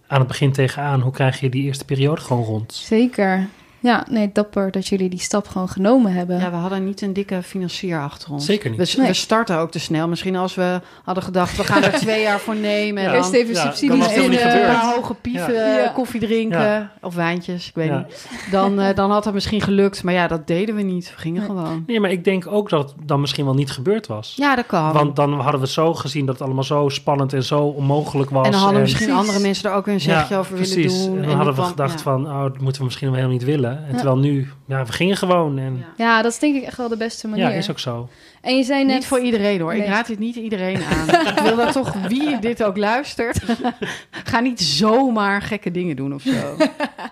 aan 0.07 0.19
het 0.19 0.29
begin 0.29 0.53
tegenaan. 0.53 1.01
Hoe 1.01 1.13
krijg 1.13 1.41
je 1.41 1.49
die 1.49 1.63
eerste 1.65 1.85
periode 1.85 2.21
gewoon 2.21 2.45
rond? 2.45 2.73
Zeker. 2.75 3.47
Ja, 3.81 4.07
nee, 4.11 4.31
dapper 4.33 4.71
dat 4.71 4.87
jullie 4.87 5.09
die 5.09 5.19
stap 5.21 5.49
gewoon 5.49 5.69
genomen 5.69 6.13
hebben. 6.13 6.39
Ja, 6.39 6.51
we 6.51 6.57
hadden 6.57 6.85
niet 6.85 7.01
een 7.03 7.13
dikke 7.13 7.43
financier 7.43 8.01
achter 8.01 8.33
ons. 8.33 8.45
Zeker 8.45 8.71
niet. 8.71 8.79
We, 8.93 8.99
Nee. 8.99 9.07
we 9.07 9.15
starten 9.15 9.59
ook 9.59 9.71
te 9.71 9.79
snel. 9.79 10.09
Misschien 10.09 10.37
als 10.37 10.55
we 10.55 10.81
hadden 11.05 11.25
gedacht, 11.25 11.57
we 11.57 11.65
gaan 11.65 11.83
er 11.83 11.93
twee 12.07 12.23
jaar 12.23 12.39
voor 12.39 12.57
nemen. 12.57 13.03
Ja. 13.03 13.09
en 13.09 13.15
Eerst 13.17 13.33
even 13.33 13.55
Ja, 13.55 13.61
subsidies 13.61 14.13
in, 14.13 14.33
eh, 14.33 14.55
een 14.55 14.67
paar 14.67 14.95
hoge 14.95 15.15
pieven, 15.15 15.55
Ja. 15.55 15.79
eh, 15.79 15.95
koffie 15.95 16.21
drinken 16.21 16.61
Ja. 16.61 16.91
of 17.01 17.15
wijntjes, 17.15 17.69
ik 17.69 17.75
weet 17.75 17.89
Ja. 17.89 17.99
niet. 18.07 18.29
Dan, 18.51 18.81
eh, 18.81 18.95
dan 18.95 19.11
had 19.11 19.25
het 19.25 19.35
misschien 19.35 19.61
gelukt. 19.61 20.03
Maar 20.03 20.15
ja, 20.15 20.27
dat 20.27 20.47
deden 20.47 20.75
we 20.75 20.83
niet. 20.83 21.13
We 21.15 21.21
gingen 21.21 21.41
Nee. 21.41 21.51
gewoon. 21.51 21.85
Nee, 21.87 22.01
maar 22.01 22.11
ik 22.11 22.25
denk 22.25 22.47
ook 22.47 22.69
dat 22.69 22.95
het 22.97 23.09
dan 23.09 23.21
misschien 23.21 23.45
wel 23.45 23.55
niet 23.55 23.71
gebeurd 23.71 24.07
was. 24.07 24.33
Ja, 24.37 24.57
dat 24.57 24.67
kan. 24.67 24.93
Want 24.93 25.17
dan 25.17 25.41
hadden 25.41 25.61
we 25.61 25.67
zo 25.69 25.95
gezien 25.95 26.27
dat 26.27 26.35
het 26.35 26.45
allemaal 26.45 26.65
zo 26.65 26.89
spannend 26.89 27.33
en 27.33 27.43
zo 27.45 27.59
onmogelijk 27.61 28.31
was. 28.31 28.47
en 28.47 28.53
dan 28.53 28.61
hadden 28.61 28.81
misschien 28.81 29.13
andere 29.13 29.39
mensen 29.39 29.71
er 29.71 29.77
ook 29.77 29.87
een 29.87 30.01
zegje 30.01 30.37
over 30.37 30.53
willen 30.57 30.71
precies. 30.73 31.05
doen. 31.05 31.15
En 31.15 31.21
dan 31.21 31.29
nu 31.29 31.35
hadden 31.35 31.55
we 31.55 31.63
gedacht 31.63 31.93
ja. 31.93 31.99
van, 32.03 32.27
oh, 32.27 32.43
dat 32.43 32.61
moeten 32.61 32.79
we 32.81 32.85
misschien 32.87 33.07
wel 33.09 33.17
helemaal 33.17 33.37
niet 33.39 33.47
willen. 33.47 33.68
En 33.71 33.85
Ja. 33.91 33.95
terwijl 33.95 34.19
nu, 34.19 34.49
ja, 34.69 34.85
we 34.85 34.93
gingen 34.93 35.17
gewoon. 35.17 35.59
En 35.59 35.77
Ja. 35.97 36.05
Ja, 36.05 36.23
dat 36.23 36.33
is 36.33 36.39
denk 36.39 36.57
ik 36.57 36.63
echt 36.63 36.77
wel 36.77 36.89
de 36.89 36.97
beste 36.97 37.29
manier. 37.29 37.45
ja, 37.45 37.51
is 37.51 37.71
ook 37.71 37.79
zo. 37.79 38.09
En 38.41 38.57
je 38.57 38.63
zei 38.63 38.85
net... 38.85 38.95
Niet 38.95 39.07
voor 39.07 39.21
iedereen 39.21 39.61
hoor. 39.61 39.75
Ik 39.75 39.87
raad 39.87 40.07
dit 40.07 40.19
niet 40.19 40.37
iedereen 40.37 40.81
aan. 40.85 41.09
ik 41.37 41.39
wil 41.43 41.57
dat 41.57 41.73
toch, 41.73 41.93
wie 42.09 42.39
dit 42.39 42.63
ook 42.63 42.77
luistert, 42.77 43.41
ga 44.25 44.41
niet 44.41 44.61
zomaar 44.61 45.43
gekke 45.43 45.71
dingen 45.71 45.97
doen 45.97 46.15
of 46.15 46.23
zo. 46.23 46.31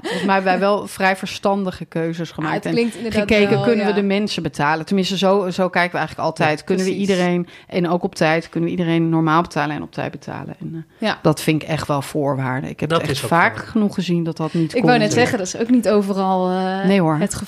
Volgens 0.02 0.24
mij 0.24 0.34
hebben 0.34 0.44
wij 0.44 0.58
wel 0.58 0.86
vrij 0.86 1.16
verstandige 1.16 1.84
keuzes 1.84 2.28
Ja, 2.28 2.34
gemaakt. 2.34 2.54
het 2.54 2.64
en 2.64 2.72
klinkt 2.72 2.94
inderdaad 2.96 3.20
gekeken, 3.20 3.50
wel, 3.50 3.62
kunnen 3.62 3.86
ja. 3.86 3.94
we 3.94 4.00
de 4.00 4.06
mensen 4.06 4.42
betalen? 4.42 4.86
Tenminste, 4.86 5.16
zo, 5.18 5.50
zo 5.50 5.68
kijken 5.68 5.92
we 5.92 5.98
eigenlijk 5.98 6.28
altijd. 6.28 6.58
Ja, 6.58 6.64
kunnen 6.64 6.84
we 6.84 6.94
iedereen, 6.94 7.48
en 7.66 7.88
ook 7.88 8.02
op 8.02 8.14
tijd, 8.14 8.48
kunnen 8.48 8.70
we 8.70 8.76
iedereen 8.76 9.08
normaal 9.08 9.42
betalen 9.42 9.76
en 9.76 9.82
op 9.82 9.92
tijd 9.92 10.10
betalen? 10.10 10.54
En 10.60 10.70
eh, 10.98 11.08
Ja. 11.08 11.18
dat 11.22 11.40
vind 11.40 11.62
ik 11.62 11.68
echt 11.68 11.86
wel 11.86 12.02
voorwaarde. 12.02 12.68
Ik 12.68 12.80
heb 12.80 12.88
Dat 12.88 13.00
het 13.00 13.10
echt 13.10 13.20
vaak 13.20 13.56
genoeg 13.56 13.94
gezien 13.94 14.24
dat 14.24 14.36
dat 14.36 14.52
niet 14.52 14.74
Ik 14.74 14.80
kon. 14.80 14.88
wou 14.88 14.98
net 15.02 15.12
zeggen, 15.12 15.38
dat 15.38 15.46
is 15.46 15.56
ook 15.56 15.70
niet 15.70 15.88
overal 15.88 16.50
eh, 16.50 16.84
Nee 16.84 17.00
hoor. 17.00 17.16
het 17.18 17.34
geval. 17.34 17.44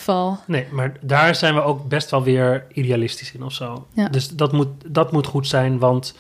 Nee, 0.47 0.67
maar 0.71 0.93
daar 1.01 1.35
zijn 1.35 1.55
we 1.55 1.61
ook 1.63 1.89
best 1.89 2.11
wel 2.11 2.23
weer 2.23 2.65
idealistisch 2.73 3.33
in 3.33 3.43
of 3.43 3.53
zo. 3.53 3.87
Ja. 3.93 4.09
Dus 4.09 4.29
dat 4.29 4.53
moet, 4.53 4.69
dat 4.87 5.13
moet 5.13 5.27
goed 5.27 5.47
zijn, 5.47 5.79
want 5.79 6.15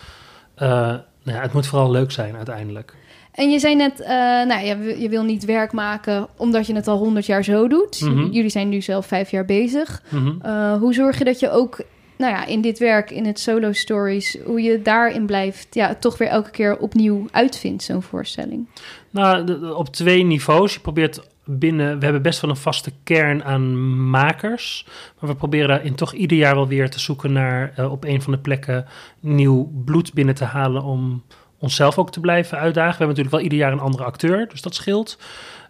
eh, 0.54 0.68
nou 0.68 1.36
ja, 1.36 1.40
het 1.40 1.52
moet 1.52 1.66
vooral 1.66 1.90
leuk 1.90 2.10
zijn 2.10 2.36
uiteindelijk. 2.36 2.94
En 3.32 3.50
je 3.50 3.58
zei 3.58 3.74
net, 3.74 4.00
eh, 4.00 4.08
nou, 4.46 4.64
je, 4.64 4.76
wil- 4.76 4.96
je 4.96 5.08
wil 5.08 5.22
niet 5.22 5.44
werk 5.44 5.72
maken 5.72 6.26
omdat 6.36 6.66
je 6.66 6.74
het 6.74 6.88
al 6.88 6.98
honderd 6.98 7.26
jaar 7.26 7.44
zo 7.44 7.68
doet. 7.68 8.00
Mhm. 8.00 8.26
Jullie 8.30 8.50
zijn 8.50 8.68
nu 8.68 8.80
zelf 8.82 9.06
vijf 9.06 9.30
jaar 9.30 9.44
bezig. 9.44 10.02
Mhm. 10.08 10.32
Eh, 10.42 10.72
hoe 10.78 10.94
zorg 10.94 11.18
je 11.18 11.24
dat 11.24 11.38
je 11.40 11.50
ook, 11.50 11.80
nou 12.16 12.32
ja, 12.32 12.46
in 12.46 12.60
dit 12.60 12.78
werk, 12.78 13.10
in 13.10 13.26
het 13.26 13.40
solo 13.40 13.72
stories, 13.72 14.36
hoe 14.44 14.62
je 14.62 14.82
daarin 14.82 15.26
blijft, 15.26 15.74
ja, 15.74 15.94
toch 15.94 16.18
weer 16.18 16.28
elke 16.28 16.50
keer 16.50 16.78
opnieuw 16.78 17.26
uitvindt, 17.30 17.82
zo'n 17.82 18.02
voorstelling? 18.02 18.68
Nou, 19.10 19.64
op 19.74 19.88
twee 19.88 20.22
niveaus. 20.24 20.74
Je 20.74 20.80
probeert 20.80 21.20
binnen, 21.50 21.98
we 21.98 22.04
hebben 22.04 22.22
best 22.22 22.40
wel 22.40 22.50
een 22.50 22.56
vaste 22.56 22.92
kern 23.04 23.44
aan 23.44 24.08
makers. 24.10 24.86
Maar 25.20 25.30
we 25.30 25.36
proberen 25.36 25.68
daarin 25.68 25.94
toch 25.94 26.12
ieder 26.12 26.36
jaar 26.36 26.54
wel 26.54 26.68
weer 26.68 26.90
te 26.90 27.00
zoeken 27.00 27.32
naar 27.32 27.72
eh, 27.76 27.92
op 27.92 28.04
een 28.04 28.22
van 28.22 28.32
de 28.32 28.38
plekken 28.38 28.86
nieuw 29.20 29.72
bloed 29.84 30.12
binnen 30.12 30.34
te 30.34 30.44
halen 30.44 30.82
om 30.82 31.22
onszelf 31.58 31.98
ook 31.98 32.10
te 32.10 32.20
blijven 32.20 32.58
uitdagen. 32.58 32.98
We 32.98 33.04
hebben 33.04 33.16
natuurlijk 33.16 33.34
wel 33.34 33.44
ieder 33.44 33.58
jaar 33.58 33.72
een 33.72 33.86
andere 33.86 34.04
acteur, 34.04 34.48
dus 34.48 34.62
dat 34.62 34.74
scheelt. 34.74 35.18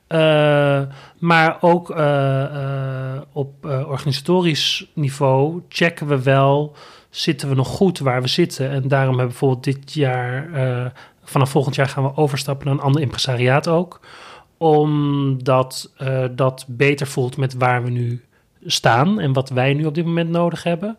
Eh, 0.06 0.82
maar 1.18 1.56
ook 1.60 1.90
eh, 1.90 3.20
op 3.32 3.64
organisatorisch 3.64 4.90
niveau 4.94 5.62
checken 5.68 6.06
we 6.06 6.22
wel, 6.22 6.76
zitten 7.10 7.48
we 7.48 7.54
nog 7.54 7.68
goed 7.68 7.98
waar 7.98 8.22
we 8.22 8.28
zitten? 8.28 8.70
En 8.70 8.88
daarom 8.88 9.18
hebben 9.18 9.34
we 9.34 9.38
bijvoorbeeld 9.38 9.64
dit 9.64 9.92
jaar, 9.92 10.48
vanaf 11.24 11.50
volgend 11.50 11.74
jaar 11.74 11.88
gaan 11.88 12.02
we 12.02 12.16
overstappen 12.16 12.66
naar 12.66 12.74
een 12.74 12.82
ander 12.82 13.02
impresariaat 13.02 13.68
ook. 13.68 14.00
Omdat 14.58 15.92
eh, 15.96 16.24
dat 16.30 16.64
beter 16.68 17.06
voelt 17.06 17.36
met 17.36 17.54
waar 17.54 17.84
we 17.84 17.90
nu 17.90 18.24
staan 18.64 19.20
en 19.20 19.32
wat 19.32 19.48
wij 19.48 19.74
nu 19.74 19.84
op 19.84 19.94
dit 19.94 20.04
moment 20.04 20.30
nodig 20.30 20.62
hebben. 20.62 20.96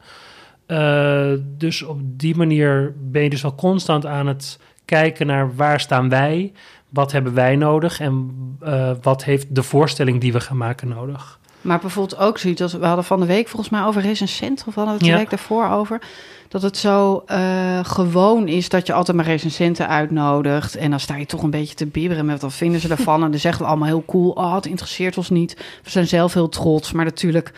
Eh, 0.65 1.31
dus 1.57 1.83
op 1.83 1.99
die 2.01 2.35
manier 2.35 2.95
ben 2.97 3.23
je 3.23 3.29
dus 3.29 3.41
wel 3.41 3.55
constant 3.55 4.05
aan 4.05 4.27
het 4.27 4.59
kijken 4.85 5.27
naar 5.27 5.55
waar 5.55 5.79
staan 5.79 6.09
wij, 6.09 6.51
wat 6.89 7.11
hebben 7.11 7.33
wij 7.33 7.55
nodig 7.55 7.99
en 7.99 8.31
eh, 8.59 8.91
wat 9.01 9.23
heeft 9.23 9.55
de 9.55 9.63
voorstelling 9.63 10.21
die 10.21 10.33
we 10.33 10.39
gaan 10.39 10.57
maken 10.57 10.87
nodig. 10.87 11.39
Maar 11.61 11.79
bijvoorbeeld 11.79 12.21
ook 12.21 12.37
zoiets 12.37 12.61
als 12.61 12.73
we 12.73 12.85
hadden 12.85 13.05
van 13.05 13.19
de 13.19 13.25
week 13.25 13.47
volgens 13.47 13.71
mij 13.71 13.83
over 13.83 14.01
recensent 14.01 14.63
of 14.67 14.75
hadden 14.75 14.85
we 14.85 14.91
het 14.91 14.99
de 14.99 15.05
Ja. 15.05 15.17
week 15.17 15.29
daarvoor 15.29 15.69
over. 15.69 16.01
Dat 16.47 16.61
het 16.61 16.77
zo 16.77 17.23
eh, 17.25 17.79
gewoon 17.83 18.47
is 18.47 18.69
dat 18.69 18.87
je 18.87 18.93
altijd 18.93 19.17
maar 19.17 19.25
recensenten 19.25 19.87
uitnodigt. 19.87 20.75
En 20.75 20.89
dan 20.89 20.99
sta 20.99 21.15
je 21.15 21.25
toch 21.25 21.43
een 21.43 21.49
beetje 21.49 21.75
te 21.75 21.85
bibberen 21.85 22.25
met 22.25 22.41
wat 22.41 22.53
vinden 22.53 22.81
ze 22.81 22.87
ervan. 22.89 23.23
En 23.23 23.31
dan 23.31 23.39
zeggen 23.39 23.61
we 23.61 23.67
allemaal 23.67 23.87
heel 23.87 24.03
cool, 24.07 24.29
oh 24.31 24.55
het 24.55 24.65
interesseert 24.65 25.17
ons 25.17 25.29
niet. 25.29 25.57
We 25.83 25.89
zijn 25.89 26.07
zelf 26.07 26.33
heel 26.33 26.49
trots, 26.49 26.91
maar 26.91 27.05
natuurlijk... 27.05 27.53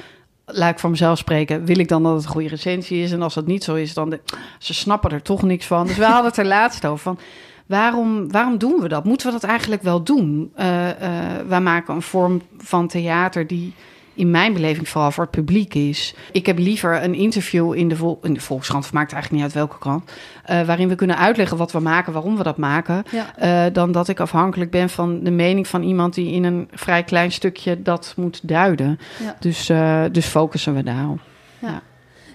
Laat 0.46 0.72
ik 0.72 0.80
van 0.80 0.90
mezelf 0.90 1.18
spreken, 1.18 1.66
wil 1.66 1.80
ik 1.80 1.88
dan 1.88 2.04
dat 2.04 2.14
het 2.14 2.24
een 2.24 2.30
goede 2.30 2.48
recensie 2.48 3.04
is? 3.04 3.12
En 3.12 3.22
als 3.22 3.34
dat 3.34 3.48
niet 3.48 3.64
zo 3.64 3.76
is, 3.76 3.94
dan... 3.94 4.10
De, 4.10 4.20
ze 4.60 4.74
snappen 4.74 5.12
er 5.12 5.22
toch 5.22 5.42
niks 5.42 5.66
van. 5.66 5.88
Dus 5.88 5.98
we 5.98 6.06
hadden 6.06 6.26
het 6.26 6.38
er 6.38 6.46
laatst 6.58 6.86
over 6.86 6.98
van... 7.04 7.20
Waarom, 7.66 8.32
waarom 8.32 8.58
doen 8.58 8.82
we 8.82 8.88
dat? 8.88 9.04
Moeten 9.04 9.28
we 9.28 9.34
dat 9.34 9.44
eigenlijk 9.44 9.82
wel 9.82 10.04
doen? 10.04 10.52
Eh, 10.56 10.68
wij 11.48 11.62
maken 11.62 11.96
een 11.96 12.02
vorm 12.02 12.42
van 12.58 12.88
theater 12.88 13.48
die 13.48 13.74
in 14.14 14.32
mijn 14.32 14.54
beleving 14.54 14.90
vooral 14.90 15.12
voor 15.12 15.24
het 15.24 15.32
publiek 15.32 15.74
is. 15.74 16.16
Ik 16.32 16.46
heb 16.46 16.58
liever 16.58 17.04
een 17.04 17.14
interview 17.16 17.74
in 17.74 17.88
de, 17.88 17.96
Vol 17.96 18.20
in 18.24 18.34
de 18.34 18.40
Volkskrant, 18.42 18.92
maakt 18.92 19.14
eigenlijk 19.14 19.44
niet 19.44 19.54
uit 19.54 19.54
welke 19.68 19.78
krant, 19.80 20.12
eh, 20.46 20.62
waarin 20.62 20.88
we 20.88 20.96
kunnen 20.96 21.18
uitleggen 21.18 21.58
wat 21.58 21.72
we 21.72 21.80
maken, 21.80 22.14
waarom 22.14 22.38
we 22.38 22.44
dat 22.44 22.58
maken, 22.58 23.04
Ja. 23.12 23.36
eh, 23.38 23.74
dan 23.74 23.92
dat 23.92 24.08
ik 24.08 24.20
afhankelijk 24.20 24.72
ben 24.72 24.90
van 24.90 25.24
de 25.24 25.32
mening 25.32 25.68
van 25.68 25.84
iemand 25.84 26.14
die 26.14 26.32
in 26.32 26.44
een 26.44 26.68
vrij 26.74 27.04
klein 27.04 27.32
stukje 27.32 27.82
dat 27.82 28.14
moet 28.18 28.40
duiden. 28.44 29.00
Ja. 29.24 29.36
Dus, 29.40 29.70
eh, 29.70 30.04
dus 30.12 30.26
focussen 30.26 30.76
we 30.76 30.84
daarop. 30.84 31.20
Ja. 31.60 31.82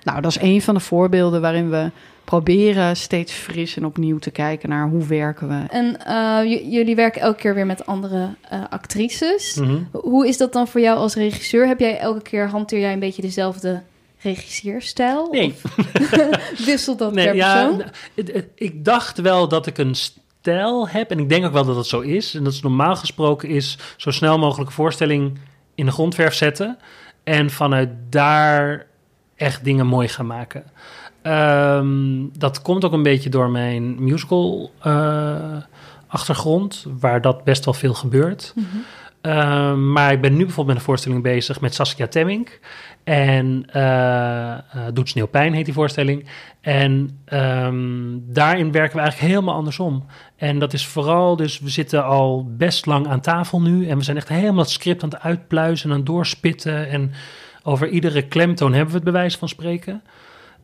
Ja. 0.06 0.12
Nou, 0.12 0.22
dat 0.22 0.30
is 0.36 0.40
een 0.42 0.62
van 0.62 0.74
de 0.74 0.80
voorbeelden 0.80 1.40
waarin 1.40 1.70
we 1.70 1.90
proberen 2.24 2.96
steeds 2.96 3.32
fris 3.32 3.76
en 3.76 3.84
opnieuw 3.84 4.18
te 4.18 4.30
kijken 4.30 4.68
naar 4.68 4.88
hoe 4.88 5.06
werken 5.06 5.48
we. 5.48 5.64
En 5.68 6.04
eh, 6.04 6.70
jullie 6.72 6.96
werken 6.96 7.20
elke 7.20 7.38
keer 7.40 7.54
weer 7.54 7.66
met 7.66 7.86
andere 7.86 8.28
eh, 8.48 8.60
actrices. 8.70 9.54
Mhm. 9.54 9.76
Hoe 9.92 10.28
is 10.28 10.36
dat 10.36 10.52
dan 10.52 10.68
voor 10.68 10.80
jou 10.80 10.98
als 10.98 11.14
regisseur? 11.14 11.66
Heb 11.66 11.80
jij 11.80 11.98
elke 11.98 12.22
keer, 12.22 12.48
hanteer 12.48 12.80
jij 12.80 12.92
een 12.92 12.98
beetje 12.98 13.22
dezelfde 13.22 13.82
regisseerstijl? 14.20 15.28
Nee. 15.30 15.54
Of 15.62 15.70
wisselt 16.66 16.98
dat 16.98 17.12
per 17.12 17.34
ja, 17.34 17.52
persoon? 17.66 17.82
het- 18.14 18.46
ik 18.54 18.84
dacht 18.84 19.18
wel 19.20 19.48
dat 19.48 19.66
ik 19.66 19.78
een 19.78 19.94
stijl 19.94 20.88
heb. 20.88 21.10
En 21.10 21.18
ik 21.18 21.28
denk 21.28 21.44
ook 21.44 21.52
wel 21.52 21.64
dat 21.64 21.76
het 21.76 21.86
zo 21.86 22.00
is. 22.00 22.34
En 22.34 22.44
dat 22.44 22.52
is 22.52 22.62
normaal 22.62 22.96
gesproken 22.96 23.48
is 23.48 23.78
zo 23.96 24.10
snel 24.10 24.38
mogelijk 24.38 24.68
een 24.68 24.74
voorstelling 24.76 25.38
in 25.74 25.86
de 25.86 25.92
grondverf 25.92 26.34
zetten. 26.34 26.78
En 27.24 27.50
vanuit 27.50 27.88
daar 28.10 28.86
echt 29.36 29.64
dingen 29.64 29.86
mooi 29.86 30.08
gaan 30.08 30.26
maken. 30.26 30.64
Ehm, 31.22 32.38
dat 32.38 32.62
komt 32.62 32.84
ook 32.84 32.92
een 32.92 33.02
beetje 33.02 33.30
door 33.30 33.50
mijn 33.50 34.04
musical 34.04 34.70
eh, 34.80 35.56
achtergrond. 36.06 36.86
Waar 37.00 37.20
dat 37.20 37.44
best 37.44 37.64
wel 37.64 37.74
veel 37.74 37.94
gebeurt. 37.94 38.52
Mhm. 38.54 38.66
Ehm, 39.20 39.92
maar 39.92 40.12
ik 40.12 40.20
ben 40.20 40.32
nu 40.32 40.44
bijvoorbeeld 40.44 40.66
met 40.66 40.76
een 40.76 40.82
voorstelling 40.82 41.22
bezig 41.22 41.60
met 41.60 41.74
Saskia 41.74 42.06
Temmink. 42.06 42.60
En 43.04 43.64
eh 43.72 44.52
eh, 44.52 44.92
Doet 44.92 45.08
Sneeuwpijn 45.08 45.52
heet 45.52 45.64
die 45.64 45.74
voorstelling. 45.74 46.28
En 46.60 47.20
ehm, 47.24 48.18
daarin 48.20 48.72
werken 48.72 48.96
we 48.96 49.02
eigenlijk 49.02 49.32
helemaal 49.32 49.54
andersom. 49.54 50.06
En 50.36 50.58
dat 50.58 50.72
is 50.72 50.86
vooral, 50.86 51.36
dus 51.36 51.58
we 51.58 51.68
zitten 51.68 52.04
al 52.04 52.50
best 52.56 52.86
lang 52.86 53.06
aan 53.06 53.20
tafel 53.20 53.60
nu. 53.60 53.88
En 53.88 53.96
we 53.96 54.04
zijn 54.04 54.16
echt 54.16 54.28
helemaal 54.28 54.62
het 54.62 54.70
script 54.70 55.02
aan 55.02 55.08
het 55.08 55.20
uitpluizen 55.20 55.86
en 55.86 55.92
aan 55.92 55.98
het 55.98 56.06
doorspitten. 56.06 56.88
En 56.88 57.12
over 57.66 57.88
iedere 57.88 58.22
klemtoon 58.22 58.70
hebben 58.72 58.88
we 58.90 58.94
het 58.96 59.04
bewijs 59.04 59.36
van 59.36 59.48
spreken. 59.48 60.02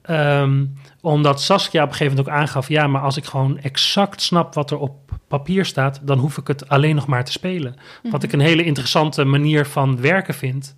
Ehm, 0.02 0.64
omdat 1.00 1.40
Saskia 1.40 1.82
op 1.82 1.88
een 1.88 1.94
gegeven 1.94 2.16
moment 2.16 2.34
ook 2.34 2.40
aangaf... 2.40 2.68
ja, 2.68 2.86
maar 2.86 3.00
als 3.02 3.16
ik 3.16 3.24
gewoon 3.24 3.58
exact 3.58 4.20
snap 4.22 4.54
wat 4.54 4.70
er 4.70 4.78
op 4.78 5.10
papier 5.28 5.64
staat... 5.64 6.00
dan 6.02 6.18
hoef 6.18 6.36
ik 6.38 6.46
het 6.46 6.68
alleen 6.68 6.94
nog 6.94 7.06
maar 7.06 7.24
te 7.24 7.32
spelen. 7.32 7.74
Wat 8.10 8.22
ik 8.22 8.32
een 8.32 8.40
hele 8.40 8.64
interessante 8.64 9.24
manier 9.24 9.66
van 9.66 10.00
werken 10.00 10.34
vind. 10.34 10.74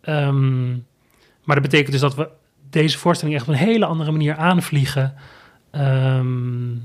Ehm, 0.00 0.70
maar 1.44 1.56
dat 1.56 1.62
betekent 1.62 1.92
dus 1.92 2.00
dat 2.00 2.14
we 2.14 2.28
deze 2.70 2.98
voorstelling 2.98 3.36
echt 3.36 3.48
op 3.48 3.52
een 3.54 3.60
hele 3.60 3.86
andere 3.86 4.10
manier 4.10 4.36
aanvliegen... 4.36 5.14
ehm, 5.70 6.76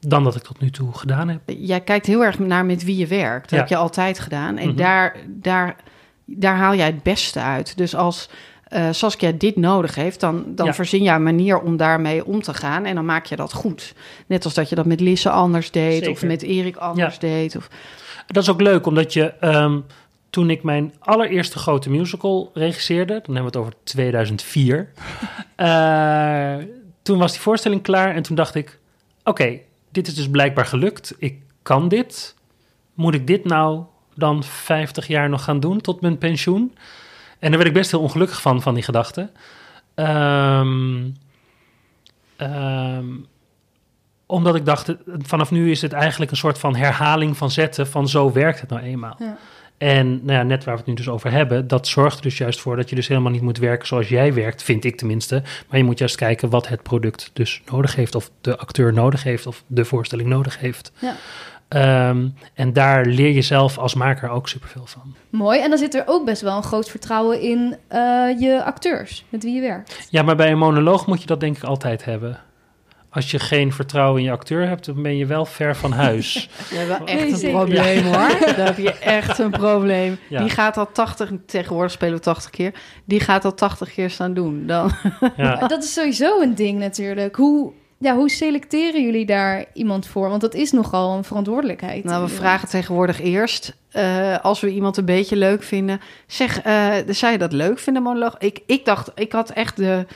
dan 0.00 0.24
dat 0.24 0.36
ik 0.36 0.42
tot 0.42 0.60
nu 0.60 0.70
toe 0.70 0.92
gedaan 0.94 1.28
heb. 1.28 1.40
Jij 1.46 1.80
kijkt 1.80 2.06
heel 2.06 2.24
erg 2.24 2.38
naar 2.38 2.64
met 2.64 2.84
wie 2.84 2.96
je 2.96 3.06
werkt. 3.06 3.42
Dat 3.42 3.50
Ja. 3.50 3.56
heb 3.58 3.68
je 3.68 3.76
altijd 3.76 4.18
gedaan. 4.18 4.56
En 4.56 4.68
Mhm. 4.68 4.76
daar, 4.76 5.16
daar, 5.28 5.76
daar 6.38 6.56
haal 6.56 6.74
jij 6.74 6.86
het 6.86 7.02
beste 7.02 7.40
uit. 7.40 7.76
Dus 7.76 7.94
als 7.94 8.28
eh, 8.68 8.88
Saskia 8.90 9.32
dit 9.32 9.56
nodig 9.56 9.94
heeft, 9.94 10.20
dan, 10.20 10.44
dan 10.46 10.66
Ja. 10.66 10.74
verzin 10.74 11.02
je 11.02 11.10
een 11.10 11.22
manier 11.22 11.60
om 11.60 11.76
daarmee 11.76 12.24
om 12.26 12.42
te 12.42 12.54
gaan. 12.54 12.84
En 12.84 12.94
dan 12.94 13.04
maak 13.04 13.26
je 13.26 13.36
dat 13.36 13.52
goed. 13.52 13.94
Net 14.26 14.44
als 14.44 14.54
dat 14.54 14.68
je 14.68 14.74
dat 14.74 14.86
met 14.86 15.00
Lisse 15.00 15.30
anders 15.30 15.70
deed. 15.70 16.08
Of 16.08 16.22
met 16.22 16.42
Erik 16.42 16.76
anders 16.76 17.18
deed. 17.18 17.56
Of, 17.56 17.68
Dat 18.26 18.42
is 18.42 18.48
ook 18.50 18.60
leuk, 18.60 18.86
omdat 18.86 19.12
je... 19.12 19.34
ehm, 19.40 19.78
toen 20.30 20.50
ik 20.50 20.62
mijn 20.62 20.92
allereerste 20.98 21.58
grote 21.58 21.90
musical 21.90 22.50
regisseerde... 22.54 23.20
dan 23.22 23.34
hebben 23.34 23.52
we 23.52 23.58
het 23.58 23.66
over 23.66 23.72
2004... 23.84 24.92
eh, 25.56 26.54
toen 27.02 27.18
was 27.18 27.32
die 27.32 27.40
voorstelling 27.40 27.82
klaar 27.82 28.14
en 28.14 28.22
toen 28.22 28.36
dacht 28.36 28.54
ik... 28.54 28.78
oké, 29.24 29.58
dit 29.92 30.06
is 30.06 30.14
dus 30.14 30.28
blijkbaar 30.30 30.66
gelukt. 30.66 31.14
Ik 31.18 31.38
kan 31.62 31.88
dit. 31.88 32.34
Moet 32.94 33.14
ik 33.14 33.26
dit 33.26 33.44
nou 33.44 33.82
dan 34.20 34.44
50 34.44 35.06
jaar 35.06 35.28
nog 35.28 35.44
gaan 35.44 35.60
doen 35.60 35.80
tot 35.80 36.00
mijn 36.00 36.18
pensioen? 36.18 36.74
En 37.38 37.48
daar 37.48 37.58
werd 37.58 37.66
ik 37.66 37.76
best 37.76 37.90
heel 37.90 38.00
ongelukkig 38.00 38.40
van, 38.40 38.62
van 38.62 38.74
die 38.74 38.82
gedachte. 38.82 39.30
Ehm, 39.94 41.08
ehm, 42.36 43.06
omdat 44.26 44.54
ik 44.54 44.64
dacht, 44.64 44.94
vanaf 45.06 45.50
nu 45.50 45.70
is 45.70 45.82
het 45.82 45.92
eigenlijk 45.92 46.30
een 46.30 46.36
soort 46.36 46.58
van 46.58 46.76
herhaling 46.76 47.36
van 47.36 47.50
zetten 47.50 47.86
van 47.86 48.08
zo 48.08 48.32
werkt 48.32 48.60
het 48.60 48.70
nou 48.70 48.82
eenmaal. 48.82 49.16
Ja. 49.18 49.38
En 49.80 50.24
nou 50.24 50.38
ja, 50.38 50.42
net 50.42 50.64
waar 50.64 50.74
we 50.74 50.80
het 50.80 50.88
nu 50.88 50.94
dus 50.94 51.08
over 51.08 51.30
hebben, 51.30 51.68
dat 51.68 51.86
zorgt 51.86 52.16
er 52.16 52.22
dus 52.22 52.38
juist 52.38 52.60
voor 52.60 52.76
dat 52.76 52.88
je 52.88 52.94
dus 52.94 53.08
helemaal 53.08 53.30
niet 53.30 53.42
moet 53.42 53.58
werken 53.58 53.86
zoals 53.86 54.08
jij 54.08 54.34
werkt, 54.34 54.62
vind 54.62 54.84
ik 54.84 54.96
tenminste. 54.96 55.42
Maar 55.68 55.78
je 55.78 55.84
moet 55.84 55.98
juist 55.98 56.16
kijken 56.16 56.50
wat 56.50 56.68
het 56.68 56.82
product 56.82 57.30
dus 57.32 57.62
nodig 57.70 57.94
heeft, 57.94 58.14
of 58.14 58.30
de 58.40 58.56
acteur 58.56 58.92
nodig 58.92 59.22
heeft, 59.22 59.46
of 59.46 59.62
de 59.66 59.84
voorstelling 59.84 60.28
nodig 60.28 60.58
heeft. 60.58 60.92
Ja. 60.98 61.16
Ehm, 61.70 62.28
en 62.54 62.72
daar 62.72 63.06
leer 63.06 63.32
je 63.32 63.42
zelf 63.42 63.78
als 63.78 63.94
maker 63.94 64.28
ook 64.28 64.48
superveel 64.48 64.86
van. 64.86 65.14
Mooi. 65.30 65.60
En 65.60 65.68
dan 65.68 65.78
zit 65.78 65.94
er 65.94 66.02
ook 66.06 66.24
best 66.24 66.42
wel 66.42 66.56
een 66.56 66.62
groot 66.62 66.90
vertrouwen 66.90 67.40
in 67.40 67.76
eh, 67.88 68.00
je 68.38 68.62
acteurs, 68.64 69.24
met 69.28 69.42
wie 69.42 69.54
je 69.54 69.60
werkt. 69.60 70.06
Ja, 70.10 70.22
maar 70.22 70.36
bij 70.36 70.50
een 70.50 70.58
monoloog 70.58 71.06
moet 71.06 71.20
je 71.20 71.26
dat 71.26 71.40
denk 71.40 71.56
ik 71.56 71.62
altijd 71.62 72.04
hebben. 72.04 72.38
als 73.10 73.30
je 73.30 73.38
geen 73.38 73.72
vertrouwen 73.72 74.20
in 74.20 74.26
je 74.26 74.32
acteur 74.32 74.68
hebt, 74.68 74.86
dan 74.86 75.02
ben 75.02 75.16
je 75.16 75.26
wel 75.26 75.44
ver 75.44 75.76
van 75.76 75.92
huis. 75.92 76.48
Je 76.70 76.76
hebt 76.76 76.88
wel 76.88 76.98
Nee, 77.04 77.16
echt 77.16 77.42
een 77.42 77.50
probleem 77.50 78.04
hoor. 78.04 78.38
Daar 78.56 78.66
heb 78.66 78.78
je 78.78 78.92
echt 78.92 79.38
een 79.38 79.50
probleem. 79.50 80.18
Ja. 80.28 80.40
Die 80.40 80.50
gaat 80.50 80.76
al 80.76 80.92
80, 80.92 81.30
tegenwoordig 81.46 81.92
spelen 81.92 82.14
we 82.14 82.20
80 82.20 82.50
keer. 82.50 82.74
Die 83.04 83.20
gaat 83.20 83.44
al 83.44 83.54
80 83.54 83.92
keer 83.92 84.10
staan 84.10 84.34
doen. 84.34 84.66
Dan, 84.66 84.92
ja. 85.36 85.54
Dat 85.68 85.82
is 85.82 85.92
sowieso 85.92 86.40
een 86.40 86.54
ding 86.54 86.78
natuurlijk. 86.78 87.36
Hoe, 87.36 87.72
ja, 88.00 88.14
hoe 88.14 88.30
selecteren 88.30 89.02
jullie 89.02 89.26
daar 89.26 89.64
iemand 89.72 90.06
voor? 90.06 90.28
Want 90.28 90.40
dat 90.40 90.54
is 90.54 90.72
nogal 90.72 91.16
een 91.16 91.24
verantwoordelijkheid. 91.24 92.04
nou, 92.04 92.24
we 92.24 92.30
vragen 92.30 92.68
tegenwoordig 92.68 93.20
eerst, 93.20 93.76
eh, 93.90 94.38
als 94.38 94.60
we 94.60 94.70
iemand 94.70 94.96
een 94.96 95.04
beetje 95.04 95.36
leuk 95.36 95.62
vinden, 95.62 96.00
zeg, 96.26 96.60
zou 97.08 97.32
je 97.32 97.38
dat 97.38 97.52
leuk 97.52 97.78
vinden, 97.78 98.02
monoloog? 98.02 98.38
Ik, 98.38 98.60
ik 98.66 98.84
dacht, 98.84 99.10
ik 99.14 99.32
had 99.32 99.50
echt 99.50 99.76
de, 99.76 100.06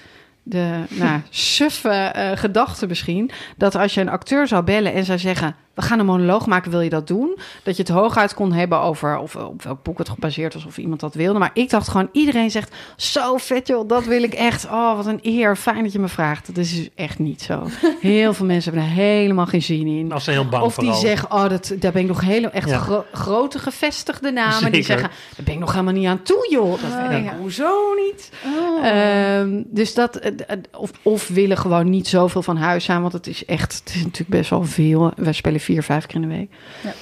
de 0.42 0.82
nou, 0.88 1.20
suffe 1.30 1.88
eh, 1.88 2.36
gedachte 2.36 2.86
misschien, 2.86 3.30
dat 3.56 3.74
als 3.74 3.94
je 3.94 4.00
een 4.00 4.08
acteur 4.08 4.46
zou 4.46 4.64
bellen 4.64 4.92
en 4.92 5.04
zou 5.04 5.18
zeggen, 5.18 5.56
we 5.74 5.82
gaan 5.82 5.98
een 5.98 6.06
monoloog 6.06 6.46
maken, 6.46 6.70
wil 6.70 6.80
je 6.80 6.90
dat 6.90 7.06
doen? 7.06 7.38
Dat 7.62 7.76
je 7.76 7.82
het 7.82 7.90
hooguit 7.90 8.34
kon 8.34 8.52
hebben 8.52 8.80
over 8.80 9.18
of 9.18 9.36
op 9.36 9.62
welk 9.62 9.82
boek 9.82 9.98
het 9.98 10.08
gebaseerd 10.08 10.54
was 10.54 10.64
of 10.66 10.78
iemand 10.78 11.00
dat 11.00 11.14
wilde. 11.14 11.38
Maar 11.38 11.50
ik 11.54 11.70
dacht 11.70 11.88
gewoon, 11.88 12.08
iedereen 12.12 12.50
zegt, 12.50 12.74
zo 12.96 13.36
vet 13.36 13.66
joh, 13.68 13.88
dat 13.88 14.04
wil 14.04 14.22
ik 14.22 14.34
echt. 14.34 14.64
Oh, 14.66 14.96
wat 14.96 15.06
een 15.06 15.18
eer, 15.22 15.56
fijn 15.56 15.82
dat 15.82 15.92
je 15.92 15.98
me 15.98 16.08
vraagt. 16.08 16.46
Dat 16.46 16.56
is 16.56 16.76
dus 16.76 16.88
echt 16.94 17.18
niet 17.18 17.42
zo. 17.42 17.62
Heel 18.00 18.34
veel 18.34 18.46
mensen 18.46 18.72
hebben 18.72 18.90
er 18.90 18.96
helemaal 18.96 19.46
geen 19.46 19.62
zin 19.62 19.86
in. 19.86 20.12
Als 20.12 20.24
ze 20.24 20.30
heel 20.30 20.48
bang 20.48 20.62
Of 20.64 20.74
die 20.74 20.84
vooral. 20.84 21.00
zeggen, 21.02 21.32
oh, 21.32 21.48
dat, 21.48 21.74
daar 21.78 21.92
ben 21.92 22.02
ik 22.02 22.08
nog 22.08 22.20
helemaal... 22.20 22.50
Echt 22.50 22.68
Ja. 22.68 22.78
gro- 22.78 23.04
grote 23.12 23.58
gevestigde 23.58 24.30
namen. 24.30 24.72
Die 24.72 24.82
zeggen, 24.82 25.08
daar 25.36 25.44
ben 25.44 25.54
ik 25.54 25.60
nog 25.60 25.72
helemaal 25.72 25.92
niet 25.92 26.06
aan 26.06 26.22
toe, 26.22 26.46
joh. 26.50 26.70
Dat 26.70 26.90
Oh, 26.90 27.08
weet 27.08 27.18
ik, 27.18 27.24
ja. 27.24 27.36
hoezo 27.40 27.94
niet? 28.06 28.30
Oh. 28.44 28.86
Ehm, 28.86 29.62
dus 29.66 29.94
dat... 29.94 30.16
eh, 30.16 30.32
eh, 30.46 30.58
Of, 30.76 30.90
of 31.02 31.28
willen 31.28 31.56
gewoon 31.58 31.90
niet 31.90 32.08
zoveel 32.08 32.42
van 32.42 32.56
huis 32.56 32.84
zijn. 32.84 33.00
Want 33.00 33.12
het 33.12 33.26
is 33.26 33.44
echt... 33.44 33.74
Het 33.84 33.88
is 33.94 34.02
natuurlijk 34.02 34.30
best 34.30 34.50
wel 34.50 34.64
veel. 34.64 35.12
Wij 35.16 35.32
spelen 35.32 35.60
vier, 35.64 35.82
vijf 35.82 36.06
keer 36.06 36.14
in 36.22 36.28
de 36.28 36.34
week. 36.36 36.50
Ja. 36.82 36.92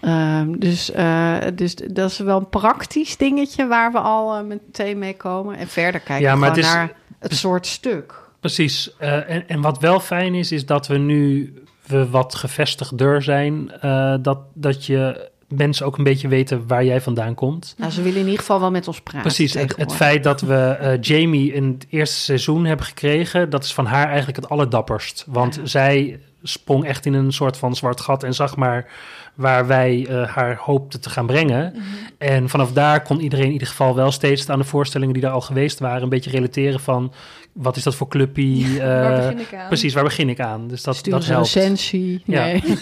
Ehm, 0.00 0.58
dus, 0.58 0.90
eh, 0.90 1.36
dus 1.54 1.74
dat 1.74 2.10
is 2.10 2.18
wel 2.18 2.38
een 2.38 2.48
praktisch 2.48 3.16
dingetje... 3.16 3.66
waar 3.66 3.92
we 3.92 3.98
al 3.98 4.36
eh, 4.36 4.44
meteen 4.44 4.98
mee 4.98 5.16
komen. 5.16 5.56
En 5.56 5.68
verder 5.68 6.00
kijken 6.00 6.26
Ja, 6.26 6.32
we 6.32 6.38
maar 6.38 6.48
gewoon 6.54 6.64
het 6.64 6.72
is- 6.74 6.78
naar 6.78 6.92
het 7.18 7.34
soort 7.36 7.66
stuk. 7.66 8.14
Precies. 8.40 8.96
Eh, 8.98 9.30
en, 9.30 9.48
en 9.48 9.60
wat 9.60 9.78
wel 9.78 10.00
fijn 10.00 10.34
is, 10.34 10.52
is 10.52 10.66
dat 10.66 10.86
we 10.86 10.96
nu 10.98 11.54
we 11.86 12.08
wat 12.10 12.34
gevestigder 12.34 13.22
zijn. 13.22 13.70
eh, 13.80 14.14
dat, 14.22 14.38
dat 14.54 14.86
je 14.86 15.30
mensen 15.48 15.86
ook 15.86 15.98
een 15.98 16.04
beetje 16.04 16.28
weten 16.28 16.66
waar 16.66 16.84
jij 16.84 17.00
vandaan 17.00 17.34
komt. 17.34 17.74
Nou, 17.78 17.90
ze 17.92 18.02
willen 18.02 18.18
in 18.18 18.24
ieder 18.24 18.38
geval 18.40 18.60
wel 18.60 18.70
met 18.70 18.86
ons 18.88 19.00
praten. 19.00 19.20
Precies, 19.22 19.54
het, 19.54 19.76
het 19.76 19.94
feit 19.94 20.22
dat 20.24 20.40
we 20.40 20.54
eh, 20.54 21.00
Jamie 21.00 21.52
in 21.52 21.64
het 21.78 21.86
eerste 21.90 22.16
seizoen 22.16 22.64
hebben 22.64 22.86
gekregen, 22.86 23.50
dat 23.50 23.64
is 23.64 23.74
van 23.74 23.86
haar 23.86 24.06
eigenlijk 24.06 24.36
het 24.36 24.48
allerdapperst. 24.48 25.24
Want 25.28 25.54
Ja. 25.54 25.66
zij 25.66 26.20
sprong 26.48 26.84
echt 26.84 27.06
in 27.06 27.14
een 27.14 27.32
soort 27.32 27.56
van 27.56 27.76
zwart 27.76 28.00
gat 28.00 28.22
en 28.22 28.34
zag 28.34 28.56
maar 28.56 28.86
waar 29.34 29.66
wij 29.66 30.06
eh, 30.08 30.28
haar 30.28 30.56
hoopten 30.56 31.00
te 31.00 31.10
gaan 31.10 31.26
brengen. 31.26 31.72
Mhm. 31.72 31.82
En 32.18 32.48
vanaf 32.48 32.72
daar 32.72 33.02
kon 33.02 33.20
iedereen 33.20 33.46
in 33.46 33.52
ieder 33.52 33.68
geval 33.68 33.94
wel 33.94 34.12
steeds 34.12 34.48
aan 34.48 34.58
de 34.58 34.64
voorstellingen 34.64 35.14
die 35.14 35.22
daar 35.22 35.32
al 35.32 35.40
geweest 35.40 35.78
waren, 35.78 36.02
een 36.02 36.08
beetje 36.08 36.30
relateren 36.30 36.80
van 36.80 37.12
wat 37.52 37.76
is 37.76 37.82
dat 37.82 37.94
voor 37.94 38.08
clubpie? 38.08 38.78
Waar 38.78 39.12
eh, 39.12 39.26
begin 39.26 39.38
ik 39.38 39.54
aan? 39.54 39.66
Precies, 39.66 39.94
waar 39.94 40.04
begin 40.04 40.28
ik 40.28 40.40
aan? 40.40 40.68
Dus 40.68 40.82
dat, 40.82 40.96
Stuur 40.96 41.12
dat 41.12 41.26
helpt. 41.26 41.54
recensie. 41.54 42.22
Ja. 42.24 42.44
Nee. 42.44 42.62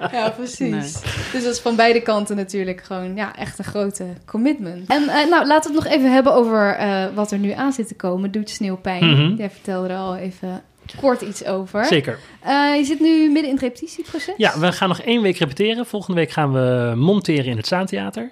Ja, 0.12 0.30
precies. 0.30 1.00
Dus 1.32 1.42
dat 1.42 1.52
is 1.52 1.60
van 1.60 1.76
beide 1.76 2.00
kanten 2.00 2.36
natuurlijk 2.36 2.82
gewoon 2.82 3.16
ja, 3.16 3.36
echt 3.36 3.58
een 3.58 3.64
grote 3.64 4.04
commitment. 4.24 4.88
En 4.88 5.08
eh, 5.08 5.30
nou, 5.30 5.46
laten 5.46 5.70
we 5.70 5.76
het 5.76 5.84
nog 5.84 5.94
even 5.94 6.12
hebben 6.12 6.34
over 6.34 6.74
eh, 6.74 7.04
wat 7.14 7.30
er 7.30 7.38
nu 7.38 7.52
aan 7.52 7.72
zit 7.72 7.88
te 7.88 7.94
komen. 7.94 8.30
Doet 8.30 8.50
sneeuwpijn. 8.50 9.10
Mhm. 9.10 9.34
Jij 9.34 9.50
vertelde 9.50 9.88
er 9.88 9.96
al 9.96 10.16
even 10.16 10.62
kort 10.96 11.20
iets 11.20 11.44
over. 11.44 11.84
Zeker. 11.84 12.18
Eh, 12.40 12.76
je 12.76 12.84
zit 12.84 13.00
nu 13.00 13.26
midden 13.26 13.44
in 13.44 13.52
het 13.52 13.60
repetitieproces. 13.60 14.34
Ja, 14.36 14.58
we 14.58 14.72
gaan 14.72 14.88
nog 14.88 15.00
één 15.00 15.22
week 15.22 15.36
repeteren. 15.36 15.86
Volgende 15.86 16.20
week 16.20 16.30
gaan 16.30 16.52
we 16.52 16.94
monteren 16.96 17.44
in 17.44 17.56
het 17.56 17.66
Zaantheater. 17.66 18.30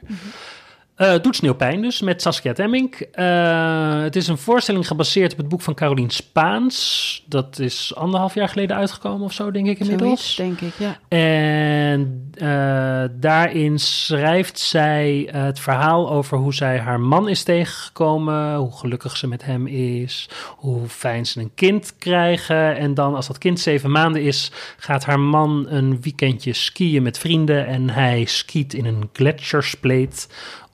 Eh 0.99 1.15
Doet 1.23 1.37
sneeuwpijn 1.37 1.83
dus, 1.83 2.01
met 2.01 2.23
Saskia 2.23 2.53
Temmink. 2.53 2.95
Eh, 2.95 4.01
het 4.01 4.17
is 4.17 4.29
een 4.29 4.39
voorstelling 4.39 4.87
gebaseerd 4.87 5.33
op 5.33 5.39
het 5.39 5.49
boek 5.49 5.61
van 5.61 5.75
Carolien 5.75 6.11
Spaans. 6.11 7.25
Dat 7.27 7.59
is 7.59 7.95
anderhalf 7.95 8.35
jaar 8.35 8.49
geleden 8.49 8.77
uitgekomen 8.77 9.25
of 9.27 9.33
zo, 9.33 9.51
denk 9.51 9.67
ik 9.67 9.79
inmiddels. 9.79 10.35
Zoiets, 10.35 10.59
denk 10.61 10.73
ik, 10.73 10.79
ja. 10.79 10.99
En 11.09 12.31
eh, 12.35 13.05
daarin 13.21 13.79
schrijft 13.79 14.59
zij 14.59 15.29
het 15.33 15.61
verhaal 15.61 16.11
over 16.11 16.39
hoe 16.39 16.55
zij 16.55 16.79
haar 16.79 17.01
man 17.01 17.29
is 17.29 17.43
tegengekomen, 17.43 18.57
hoe 18.57 18.77
gelukkig 18.77 19.17
ze 19.17 19.27
met 19.27 19.45
hem 19.45 19.67
is, 19.67 20.29
hoe 20.57 20.89
fijn 20.89 21.27
ze 21.27 21.41
een 21.41 21.55
kind 21.55 21.97
krijgen. 21.99 22.77
En 22.77 22.95
dan, 22.95 23.15
als 23.15 23.27
dat 23.27 23.39
kind 23.39 23.61
zeven 23.61 23.91
maanden 23.91 24.23
is, 24.23 24.51
gaat 24.77 25.05
haar 25.05 25.21
man 25.21 25.67
een 25.69 26.01
weekendje 26.01 26.53
skiën 26.53 27.03
met 27.03 27.19
vrienden 27.19 27.67
en 27.67 27.91
hij 27.91 28.25
skiet 28.25 28.75
in 28.75 28.85
een 28.85 29.09
gletsjerspleet 29.13 30.29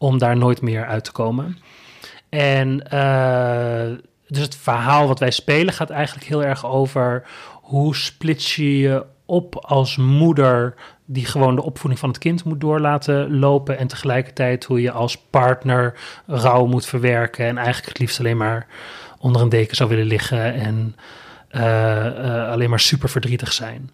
om 0.04 0.18
daar 0.18 0.36
nooit 0.36 0.62
meer 0.62 0.86
uit 0.86 1.04
te 1.04 1.12
komen. 1.12 1.58
En 2.28 2.90
eh, 2.90 3.96
dus 4.28 4.42
het 4.42 4.56
verhaal 4.56 5.06
wat 5.08 5.18
wij 5.18 5.30
spelen 5.30 5.74
gaat 5.74 5.90
eigenlijk 5.90 6.26
heel 6.26 6.44
erg 6.44 6.66
over 6.66 7.22
hoe 7.62 7.96
splits 7.96 8.56
je 8.56 8.78
je 8.78 9.04
op 9.26 9.56
als 9.56 9.96
moeder 9.96 10.74
die 11.04 11.26
gewoon 11.26 11.54
de 11.54 11.62
opvoeding 11.62 12.00
van 12.00 12.08
het 12.08 12.18
kind 12.18 12.44
moet 12.44 12.60
door 12.60 12.80
laten 12.80 13.38
lopen 13.38 13.78
en 13.78 13.86
tegelijkertijd 13.86 14.64
hoe 14.64 14.80
je 14.80 14.90
als 14.90 15.18
partner 15.18 15.94
rouw 16.26 16.66
moet 16.66 16.86
verwerken 16.86 17.46
en 17.46 17.56
eigenlijk 17.56 17.88
het 17.88 17.98
liefst 17.98 18.18
alleen 18.18 18.36
maar 18.36 18.66
onder 19.18 19.42
een 19.42 19.48
deken 19.48 19.76
zou 19.76 19.88
willen 19.88 20.06
liggen 20.06 20.54
en 20.54 20.96
alleen 22.50 22.70
maar 22.70 22.80
super 22.80 23.08
verdrietig 23.08 23.52
zijn. 23.52 23.90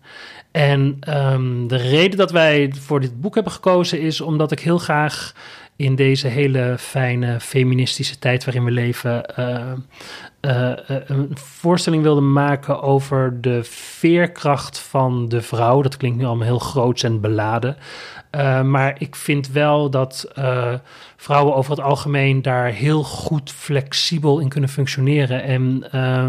En 0.50 0.96
ehm, 1.00 1.66
de 1.66 1.76
reden 1.76 2.18
dat 2.18 2.30
wij 2.30 2.72
voor 2.78 3.00
dit 3.00 3.20
boek 3.20 3.34
hebben 3.34 3.52
gekozen 3.52 4.00
is 4.00 4.20
omdat 4.20 4.52
ik 4.52 4.60
heel 4.60 4.78
graag 4.78 5.34
in 5.80 5.94
deze 5.94 6.28
hele 6.28 6.74
fijne 6.78 7.40
feministische 7.40 8.18
tijd 8.18 8.44
waarin 8.44 8.64
we 8.64 8.70
leven 8.70 9.36
eh, 9.36 9.72
eh, 10.40 10.70
eh, 10.70 10.96
een 11.06 11.30
voorstelling 11.34 12.02
wilde 12.02 12.20
maken 12.20 12.82
over 12.82 13.40
de 13.40 13.64
veerkracht 13.64 14.78
van 14.78 15.28
de 15.28 15.42
vrouw. 15.42 15.82
Dat 15.82 15.96
klinkt 15.96 16.18
nu 16.18 16.24
allemaal 16.24 16.46
heel 16.46 16.58
groots 16.58 17.02
en 17.02 17.20
beladen. 17.20 17.76
Eh, 18.30 18.62
maar 18.62 18.94
ik 18.98 19.16
vind 19.16 19.48
wel 19.48 19.90
dat 19.90 20.30
eh, 20.34 20.74
vrouwen 21.16 21.54
over 21.54 21.70
het 21.70 21.80
algemeen 21.80 22.42
daar 22.42 22.66
heel 22.66 23.02
goed 23.02 23.52
flexibel 23.52 24.38
in 24.38 24.48
kunnen 24.48 24.70
functioneren. 24.70 25.42
En 25.42 25.86
eh, 25.90 26.26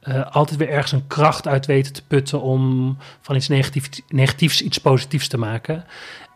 eh, 0.00 0.26
altijd 0.30 0.58
weer 0.58 0.68
ergens 0.68 0.92
een 0.92 1.06
kracht 1.06 1.46
uit 1.46 1.66
weten 1.66 1.92
te 1.92 2.02
putten 2.06 2.40
om 2.40 2.96
van 3.20 3.36
iets 3.36 3.48
negatief, 3.48 3.88
negatiefs 4.08 4.62
iets 4.62 4.78
positiefs 4.78 5.28
te 5.28 5.38
maken. 5.38 5.84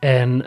En 0.01 0.45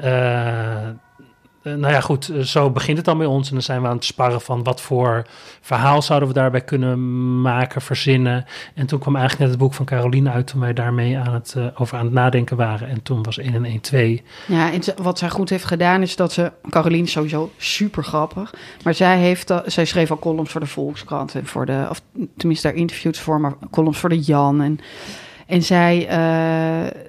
nou 1.73 1.93
ja, 1.93 2.01
goed, 2.01 2.30
eh, 2.30 2.39
zo 2.39 2.69
begint 2.69 2.97
het 2.97 3.06
dan 3.06 3.17
bij 3.17 3.28
ons. 3.28 3.47
En 3.47 3.54
dan 3.54 3.63
zijn 3.63 3.82
we 3.82 3.88
aan 3.88 3.95
het 3.95 4.06
sparren 4.06 4.41
van 4.41 4.63
wat 4.63 4.82
voor 4.82 5.25
verhaal 5.62 6.01
zouden 6.01 6.28
we 6.28 6.34
daarbij 6.34 6.62
kunnen 6.62 7.41
maken, 7.41 7.82
verzinnen. 7.82 8.45
En 8.73 8.86
toen 8.86 8.99
kwam 8.99 9.15
eigenlijk 9.15 9.43
net 9.43 9.60
het 9.60 9.67
boek 9.67 9.73
van 9.73 9.86
Caroline 9.86 10.32
uit 10.32 10.47
toen 10.47 10.60
wij 10.60 10.73
daarmee 10.73 11.17
aan 11.17 11.34
het, 11.34 11.54
eh, 11.58 11.65
over 11.75 11.97
aan 11.97 12.06
het 12.06 12.13
nadenken 12.13 12.58
waren. 12.58 12.88
En 12.88 13.04
toen 13.04 13.23
was 13.23 13.38
1 13.38 13.54
en 13.54 13.65
1 13.65 13.82
2. 13.82 14.23
Ja, 14.47 14.71
en 14.71 14.82
wat 15.01 15.19
zij 15.19 15.30
goed 15.30 15.49
heeft 15.49 15.65
gedaan 15.65 16.01
is 16.01 16.15
dat 16.15 16.34
ze... 16.34 16.51
Caroline 16.69 17.04
is 17.04 17.12
sowieso 17.12 17.51
super 17.58 18.04
grappig. 18.04 18.54
Maar 18.84 18.93
zij, 18.93 19.17
heeft, 19.17 19.54
zij 19.65 19.86
schreef 19.86 20.12
al 20.12 20.19
columns 20.19 20.51
voor 20.51 20.62
de 20.62 20.67
Volkskrant. 20.67 21.36
En 21.36 21.45
voor 21.45 21.65
de, 21.65 21.88
of 21.89 22.01
tenminste 22.38 22.67
daar 22.67 22.78
interviews 22.78 23.19
voor, 23.19 23.41
maar 23.41 23.54
columns 23.71 23.97
voor 23.97 24.10
de 24.10 24.19
Jan. 24.19 24.62
En, 24.62 24.80
en 25.47 25.63
zij, 25.63 26.08
eh, 26.08 27.01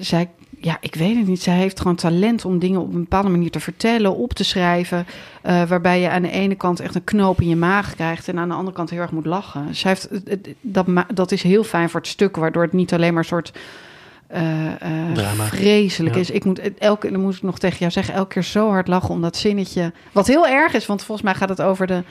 zij... 0.00 0.30
Ja, 0.64 0.76
ik 0.80 0.94
weet 0.94 1.16
het 1.16 1.26
niet. 1.26 1.42
Zij 1.42 1.54
heeft 1.56 1.80
gewoon 1.80 1.96
talent 1.96 2.44
om 2.44 2.58
dingen 2.58 2.80
op 2.80 2.92
een 2.94 3.00
bepaalde 3.00 3.28
manier 3.28 3.50
te 3.50 3.60
vertellen, 3.60 4.16
op 4.16 4.32
te 4.32 4.44
schrijven. 4.44 5.06
eh, 5.42 5.62
waarbij 5.62 6.00
je 6.00 6.08
aan 6.10 6.22
de 6.22 6.30
ene 6.30 6.54
kant 6.54 6.80
echt 6.80 6.94
een 6.94 7.04
knoop 7.04 7.40
in 7.40 7.48
je 7.48 7.56
maag 7.56 7.94
krijgt 7.94 8.28
en 8.28 8.38
aan 8.38 8.48
de 8.48 8.54
andere 8.54 8.76
kant 8.76 8.90
heel 8.90 9.00
erg 9.00 9.10
moet 9.10 9.26
lachen. 9.26 9.74
Zij 9.74 9.90
heeft, 9.90 10.08
het- 10.10 10.28
het- 10.28 10.54
dat, 10.60 10.86
dat 11.14 11.32
is 11.32 11.42
heel 11.42 11.64
fijn 11.64 11.90
voor 11.90 12.00
het 12.00 12.08
stuk, 12.08 12.36
waardoor 12.36 12.62
het 12.62 12.72
niet 12.72 12.92
alleen 12.92 13.12
maar 13.14 13.22
een 13.22 13.28
soort 13.28 13.52
eh, 14.26 14.66
eh, 14.72 15.12
Drama. 15.12 15.44
vreselijk 15.44 16.14
Ja. 16.14 16.20
is. 16.20 16.30
Ik 16.30 16.44
moet 16.44 16.60
elke, 16.78 17.10
dan 17.10 17.20
moet 17.20 17.34
ik 17.34 17.42
nog 17.42 17.58
tegen 17.58 17.78
jou 17.78 17.90
zeggen, 17.90 18.14
elke 18.14 18.32
keer 18.32 18.42
zo 18.42 18.68
hard 18.70 18.88
lachen 18.88 19.10
om 19.10 19.20
dat 19.20 19.36
zinnetje. 19.36 19.92
Wat 20.12 20.26
heel 20.26 20.46
erg 20.46 20.74
is, 20.74 20.86
want 20.86 21.02
volgens 21.02 21.26
mij 21.26 21.34
gaat 21.34 21.48
het 21.48 21.62
over 21.62 21.86
de 21.86 22.02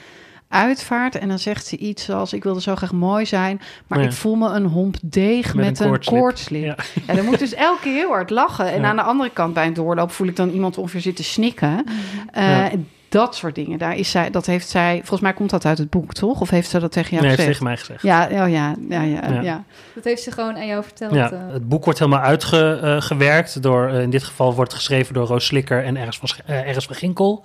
uitvaart. 0.54 1.18
En 1.18 1.28
dan 1.28 1.38
zegt 1.38 1.66
ze 1.66 1.76
iets 1.76 2.04
zoals: 2.04 2.32
Ik 2.32 2.42
wilde 2.44 2.60
zo 2.60 2.74
graag 2.74 2.92
mooi 2.92 3.26
zijn, 3.26 3.60
maar 3.86 3.98
Ja. 4.00 4.04
ik 4.04 4.12
voel 4.12 4.34
me 4.34 4.48
een 4.48 4.66
homp 4.66 4.96
deeg 5.02 5.54
met, 5.54 5.80
een 5.80 6.04
koortslip. 6.04 6.62
Ja. 6.64 6.76
Ja, 7.06 7.14
dan 7.14 7.24
moet 7.24 7.34
ik 7.34 7.40
dus 7.40 7.54
elke 7.54 7.82
keer 7.82 7.92
heel 7.94 8.08
hard 8.10 8.30
lachen. 8.30 8.72
En 8.72 8.80
Ja. 8.80 8.86
aan 8.88 8.96
de 8.96 9.02
andere 9.02 9.30
kant 9.30 9.54
bij 9.54 9.66
een 9.66 9.74
doorloop 9.74 10.10
voel 10.10 10.26
ik 10.26 10.36
dan 10.36 10.50
iemand 10.50 10.78
ongeveer 10.78 11.00
zitten 11.00 11.24
snikken. 11.24 11.84
Eh, 12.32 12.42
Ja. 12.48 12.70
Dat 13.08 13.36
soort 13.36 13.54
dingen. 13.54 13.78
Daar 13.78 13.96
is 13.96 14.10
zij, 14.10 14.30
dat 14.30 14.46
heeft 14.46 14.68
zij, 14.68 14.96
volgens 14.98 15.20
mij 15.20 15.32
komt 15.32 15.50
dat 15.50 15.64
uit 15.64 15.78
het 15.78 15.90
boek, 15.90 16.12
toch? 16.12 16.40
Of 16.40 16.50
heeft 16.50 16.70
ze 16.70 16.78
dat 16.80 16.92
tegen 16.92 17.10
jou 17.10 17.20
Nee, 17.22 17.30
heeft 17.30 17.40
gezegd? 17.42 17.58
tegen 17.58 17.66
mij 17.72 17.76
gezegd. 17.76 18.02
Ja, 18.02 18.24
oh 18.44 18.50
ja, 18.50 18.74
ja, 18.88 19.02
ja, 19.02 19.28
Ja. 19.32 19.40
ja. 19.40 19.64
Dat 19.94 20.04
heeft 20.04 20.22
ze 20.22 20.30
gewoon 20.30 20.56
aan 20.56 20.66
jou 20.66 20.82
verteld. 20.84 21.14
Ja, 21.14 21.30
eh. 21.32 21.38
het 21.52 21.68
boek 21.68 21.84
wordt 21.84 21.98
helemaal 21.98 22.20
uitgewerkt 22.20 23.62
door, 23.62 23.88
eh, 23.88 24.00
in 24.02 24.10
dit 24.10 24.22
geval 24.22 24.54
wordt 24.54 24.70
het 24.72 24.80
geschreven 24.80 25.14
door 25.14 25.26
Roos 25.26 25.46
Slikker 25.46 25.84
en 25.84 25.96
Ernst 25.96 26.18
van, 26.18 26.28
eh, 26.46 26.68
Ernst 26.68 26.86
van 26.86 26.96
Ginkel. 26.96 27.44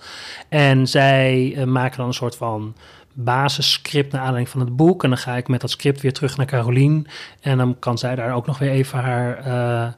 En 0.50 0.88
zij 0.88 1.54
eh, 1.58 1.63
maken 1.63 1.98
dan 1.98 2.08
een 2.08 2.13
soort 2.13 2.36
van 2.36 2.76
basisscript 3.13 4.12
naar 4.12 4.22
aanleiding 4.22 4.50
van 4.50 4.60
het 4.60 4.76
boek. 4.76 5.04
En 5.04 5.10
dan 5.10 5.17
ga 5.17 5.36
ik 5.36 5.48
met 5.48 5.62
dat 5.62 5.69
script 5.69 6.02
weer 6.02 6.13
terug 6.13 6.38
naar 6.38 6.45
Carolien. 6.45 7.08
En 7.41 7.58
dan 7.58 7.76
kan 7.80 7.98
zij 7.98 8.15
daar 8.15 8.34
ook 8.34 8.45
nog 8.45 8.58
weer 8.58 8.72
even 8.72 9.00
haar 9.00 9.95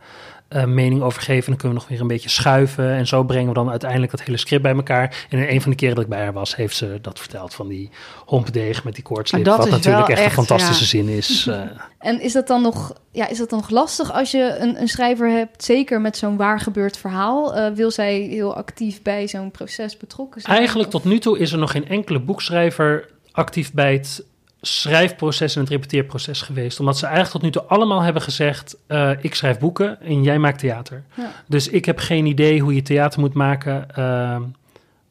eh, 0.52 0.66
mening 0.66 1.02
over 1.02 1.22
geven. 1.22 1.44
En 1.44 1.50
dan 1.50 1.56
kunnen 1.58 1.78
we 1.78 1.84
nog 1.84 1.88
weer 1.88 2.02
een 2.02 2.08
beetje 2.08 2.30
schuiven. 2.30 2.92
En 2.92 3.08
zo 3.08 3.24
brengen 3.24 3.48
we 3.48 3.54
dan 3.54 3.70
uiteindelijk 3.70 4.12
dat 4.12 4.22
hele 4.22 4.38
script 4.38 4.62
bij 4.62 4.76
elkaar. 4.76 5.26
En 5.30 5.40
in 5.40 5.50
een 5.50 5.62
van 5.62 5.72
de 5.72 5.78
keren 5.78 5.96
dat 5.96 6.04
ik 6.04 6.10
bij 6.10 6.20
haar 6.20 6.34
was, 6.34 6.56
heeft 6.56 6.76
ze 6.76 7.00
dat 7.02 7.20
verteld 7.20 7.54
van 7.54 7.68
die 7.68 7.90
hompedeeg 8.26 8.84
met 8.84 8.96
die 8.96 9.04
koortslip. 9.04 9.46
Wat 9.46 9.66
is 9.66 9.72
natuurlijk 9.72 10.10
echt, 10.10 10.20
echt, 10.20 10.38
een 10.38 10.46
fantastische 10.46 10.98
ja. 10.98 11.04
zin 11.04 11.16
is. 11.16 11.48
eh. 11.48 11.62
En 12.00 12.22
is 12.22 12.34
dat 12.34 12.48
dan 12.48 12.62
nog, 12.62 12.94
ja, 13.12 13.28
is 13.28 13.38
dat 13.38 13.50
dan 13.50 13.60
nog 13.60 13.70
lastig 13.70 14.14
als 14.14 14.32
je 14.32 14.56
een, 14.60 14.82
een 14.82 14.88
schrijver 14.88 15.30
hebt, 15.30 15.64
zeker 15.64 16.02
met 16.02 16.18
zo'n 16.18 16.38
waar 16.38 16.60
gebeurd 16.60 16.98
verhaal? 16.98 17.56
Eh, 17.56 17.74
wil 17.74 17.92
zij 17.92 18.20
heel 18.20 18.56
actief 18.56 19.02
bij 19.02 19.28
zo'n 19.28 19.52
proces 19.52 19.98
betrokken 19.98 20.42
zijn? 20.42 20.58
Eigenlijk 20.58 20.88
Of- 20.88 21.02
tot 21.02 21.12
nu 21.12 21.20
toe 21.20 21.40
is 21.40 21.52
er 21.52 21.58
nog 21.58 21.72
geen 21.72 21.88
enkele 21.88 22.20
boekschrijver 22.20 23.10
actief 23.32 23.74
bij 23.74 23.94
het 23.94 24.24
schrijfproces 24.62 25.56
en 25.56 25.62
het 25.62 25.70
repeteerproces 25.70 26.42
geweest. 26.42 26.80
Omdat 26.80 26.98
ze 26.98 27.06
eigenlijk 27.06 27.34
tot 27.34 27.42
nu 27.44 27.52
toe 27.52 27.64
allemaal 27.64 28.02
hebben 28.02 28.22
gezegd... 28.22 28.78
eh, 28.88 29.12
ik 29.22 29.36
schrijf 29.36 29.60
boeken 29.60 30.02
en 30.02 30.24
jij 30.24 30.40
maakt 30.40 30.60
theater. 30.60 31.04
Ja. 31.16 31.32
Dus 31.48 31.68
ik 31.68 31.86
heb 31.86 32.00
geen 32.00 32.26
idee 32.26 32.60
hoe 32.60 32.76
je 32.76 32.82
theater 32.82 33.20
moet 33.20 33.34
maken. 33.34 33.96
ehm, 33.96 34.42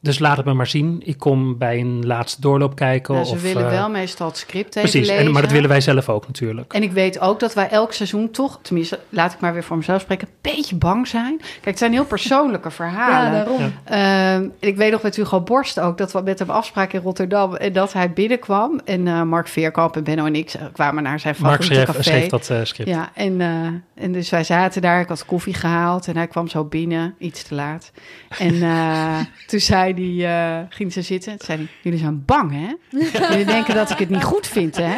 dus 0.03 0.19
laat 0.19 0.37
het 0.37 0.45
me 0.45 0.53
maar 0.53 0.67
zien. 0.67 1.01
Ik 1.05 1.17
kom 1.17 1.57
bij 1.57 1.79
een 1.79 2.05
laatste 2.05 2.41
doorloop 2.41 2.75
kijken. 2.75 3.15
Ja, 3.15 3.23
ze 3.23 3.33
of, 3.33 3.41
willen 3.41 3.65
eh, 3.65 3.71
wel 3.71 3.89
meestal 3.89 4.27
het 4.27 4.37
script 4.37 4.75
even 4.75 4.89
Precies, 4.89 5.07
lezen. 5.07 5.25
en, 5.25 5.31
maar 5.31 5.41
dat 5.41 5.51
willen 5.51 5.69
wij 5.69 5.81
zelf 5.81 6.09
ook 6.09 6.27
natuurlijk. 6.27 6.73
En 6.73 6.83
ik 6.83 6.91
weet 6.91 7.19
ook 7.19 7.39
dat 7.39 7.53
wij 7.53 7.69
elk 7.69 7.93
seizoen 7.93 8.31
toch, 8.31 8.59
tenminste, 8.61 8.99
laat 9.09 9.33
ik 9.33 9.39
maar 9.39 9.53
weer 9.53 9.63
voor 9.63 9.77
mezelf 9.77 10.01
spreken, 10.01 10.27
een 10.27 10.51
beetje 10.53 10.75
bang 10.75 11.07
zijn. 11.07 11.37
Kijk, 11.37 11.65
het 11.65 11.77
zijn 11.77 11.91
heel 11.91 12.05
persoonlijke 12.05 12.69
Ja, 12.69 12.75
verhalen. 12.75 13.31
daarom. 13.31 13.59
Ja. 13.59 13.71
Ehm, 13.83 14.43
en 14.59 14.67
ik 14.67 14.75
weet 14.75 14.91
nog 14.91 15.01
met 15.01 15.15
Hugo 15.15 15.41
Borst 15.41 15.79
ook 15.79 15.97
dat 15.97 16.11
we 16.11 16.21
met 16.21 16.39
hem 16.39 16.49
afspraken 16.49 16.97
in 16.97 17.03
Rotterdam 17.03 17.55
en 17.55 17.73
dat 17.73 17.93
hij 17.93 18.11
binnenkwam. 18.13 18.81
En 18.85 19.07
eh, 19.07 19.21
Mark 19.21 19.47
Veerkamp 19.47 19.95
en 19.95 20.03
Benno 20.03 20.25
en 20.25 20.35
ik 20.35 20.53
kwamen 20.73 21.03
naar 21.03 21.19
zijn 21.19 21.35
Mark 21.39 21.63
favoriete 21.63 21.73
schreef, 21.83 21.95
café. 21.95 22.09
schreef 22.09 22.27
dat 22.29 22.49
eh, 22.49 22.59
script. 22.63 22.89
Ja, 22.89 23.09
en, 23.13 23.41
en 23.95 24.11
dus 24.11 24.29
wij 24.29 24.43
zaten 24.43 24.81
daar. 24.81 25.01
Ik 25.01 25.07
had 25.07 25.25
koffie 25.25 25.53
gehaald 25.53 26.07
en 26.07 26.15
hij 26.15 26.27
kwam 26.27 26.47
zo 26.47 26.63
binnen, 26.63 27.15
iets 27.17 27.43
te 27.43 27.55
laat. 27.55 27.91
En 28.39 28.59
toen 29.47 29.59
zei 29.59 29.90
hij, 29.95 30.57
eh, 30.59 30.65
ging 30.69 30.93
ze 30.93 31.01
zitten. 31.01 31.31
Toen 31.37 31.45
zei 31.45 31.57
hij, 31.57 31.67
jullie 31.81 31.99
zijn 31.99 32.25
bang, 32.25 32.51
hè? 32.51 32.99
Jullie 33.29 33.45
denken 33.45 33.75
dat 33.75 33.89
ik 33.89 33.97
het 33.97 34.09
niet 34.09 34.23
goed 34.23 34.47
vind, 34.47 34.75
hè? 34.77 34.95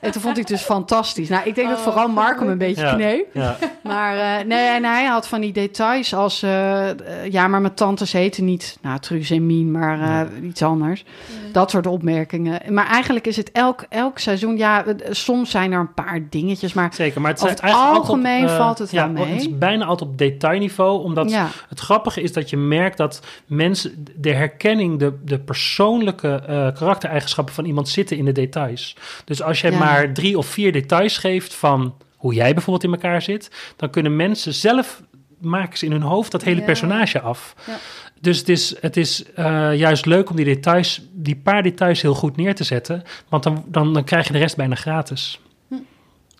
En 0.00 0.10
toen 0.10 0.22
vond 0.22 0.36
ik 0.38 0.48
het 0.48 0.58
dus 0.58 0.62
fantastisch. 0.66 1.28
Nou, 1.28 1.48
ik 1.48 1.54
denk 1.54 1.68
dat 1.68 1.78
Oh, 1.78 1.82
vooral 1.84 2.08
Mark 2.08 2.38
hem 2.38 2.48
een 2.48 2.58
beetje 2.58 2.82
Ja. 2.82 2.94
kneep. 2.94 3.26
Ja. 3.32 3.56
Maar 3.82 4.16
eh, 4.38 4.46
nee, 4.46 4.68
en 4.68 4.84
hij 4.84 5.04
had 5.04 5.28
van 5.28 5.40
die 5.40 5.52
details 5.52 6.14
als... 6.14 6.42
eh, 6.42 6.88
ja, 7.30 7.48
maar 7.48 7.60
mijn 7.60 7.74
tantes 7.74 8.12
heten 8.12 8.44
niet... 8.44 8.78
Nou, 8.82 8.98
Truus 8.98 9.30
en 9.30 9.46
Mien, 9.46 9.70
maar 9.70 10.00
eh, 10.00 10.46
iets 10.48 10.62
anders. 10.62 11.04
Dat 11.52 11.70
soort 11.70 11.86
opmerkingen. 11.86 12.60
Maar 12.74 12.86
eigenlijk 12.86 13.26
is 13.26 13.36
het 13.36 13.52
elk, 13.52 13.84
elk 13.88 14.18
seizoen... 14.18 14.56
Ja, 14.56 14.84
soms 15.10 15.50
zijn 15.50 15.72
er 15.72 15.80
een 15.80 15.94
paar 15.94 16.20
dingetjes, 16.30 16.72
maar... 16.72 16.94
Zeker, 16.94 17.20
maar 17.20 17.30
het, 17.30 17.40
Over 17.40 17.54
het 17.54 17.62
eigenlijk 17.64 17.94
altijd 17.96 18.08
op, 18.18 18.24
algemeen 18.24 18.48
valt 18.56 18.78
het 18.78 18.90
ja, 18.90 19.12
wel 19.12 19.24
mee. 19.24 19.32
Het 19.32 19.40
is 19.40 19.58
bijna 19.58 19.84
altijd 19.84 20.10
op 20.10 20.18
detailniveau, 20.18 21.02
omdat 21.02 21.30
ja, 21.30 21.48
Het 21.68 21.80
grappige 21.80 22.22
is 22.22 22.32
dat 22.32 22.50
je 22.50 22.56
merkt 22.56 22.96
dat 22.96 23.20
mensen 23.46 24.06
de 24.16 24.32
herkenning, 24.36 24.98
de, 24.98 25.18
de 25.24 25.38
persoonlijke 25.38 26.28
eh, 26.34 26.74
karaktereigenschappen 26.74 27.54
van 27.54 27.64
iemand 27.64 27.88
zitten 27.88 28.16
in 28.16 28.24
de 28.24 28.32
details. 28.32 28.96
Dus 29.24 29.42
als 29.42 29.60
jij 29.60 29.70
Ja. 29.70 29.78
maar 29.78 30.12
drie 30.12 30.38
of 30.38 30.46
vier 30.46 30.72
details 30.72 31.18
geeft 31.18 31.54
van 31.54 31.94
hoe 32.16 32.34
jij 32.34 32.52
bijvoorbeeld 32.54 32.84
in 32.84 32.92
elkaar 33.02 33.22
zit, 33.22 33.50
dan 33.76 33.90
kunnen 33.90 34.16
mensen 34.16 34.54
zelf 34.54 35.02
maken 35.40 35.78
ze 35.78 35.84
in 35.84 35.92
hun 35.92 36.02
hoofd 36.02 36.32
dat 36.32 36.42
hele 36.42 36.60
Ja. 36.60 36.66
personage 36.66 37.20
af. 37.20 37.54
Ja. 37.66 37.76
Dus 38.20 38.38
het 38.38 38.48
is, 38.48 38.74
het 38.80 38.96
is 38.96 39.24
eh, 39.32 39.74
juist 39.76 40.06
leuk 40.06 40.30
om 40.30 40.36
die 40.36 40.44
details, 40.44 41.02
die 41.12 41.36
paar 41.36 41.62
details 41.62 42.02
heel 42.02 42.14
goed 42.14 42.36
neer 42.36 42.54
te 42.54 42.64
zetten, 42.64 43.02
want 43.28 43.42
dan, 43.42 43.64
dan, 43.66 43.92
dan 43.94 44.04
krijg 44.04 44.26
je 44.26 44.32
de 44.32 44.38
rest 44.38 44.56
bijna 44.56 44.74
gratis. 44.74 45.40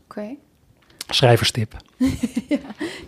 Oké. 0.05 0.37
Schrijverstip. 1.09 1.75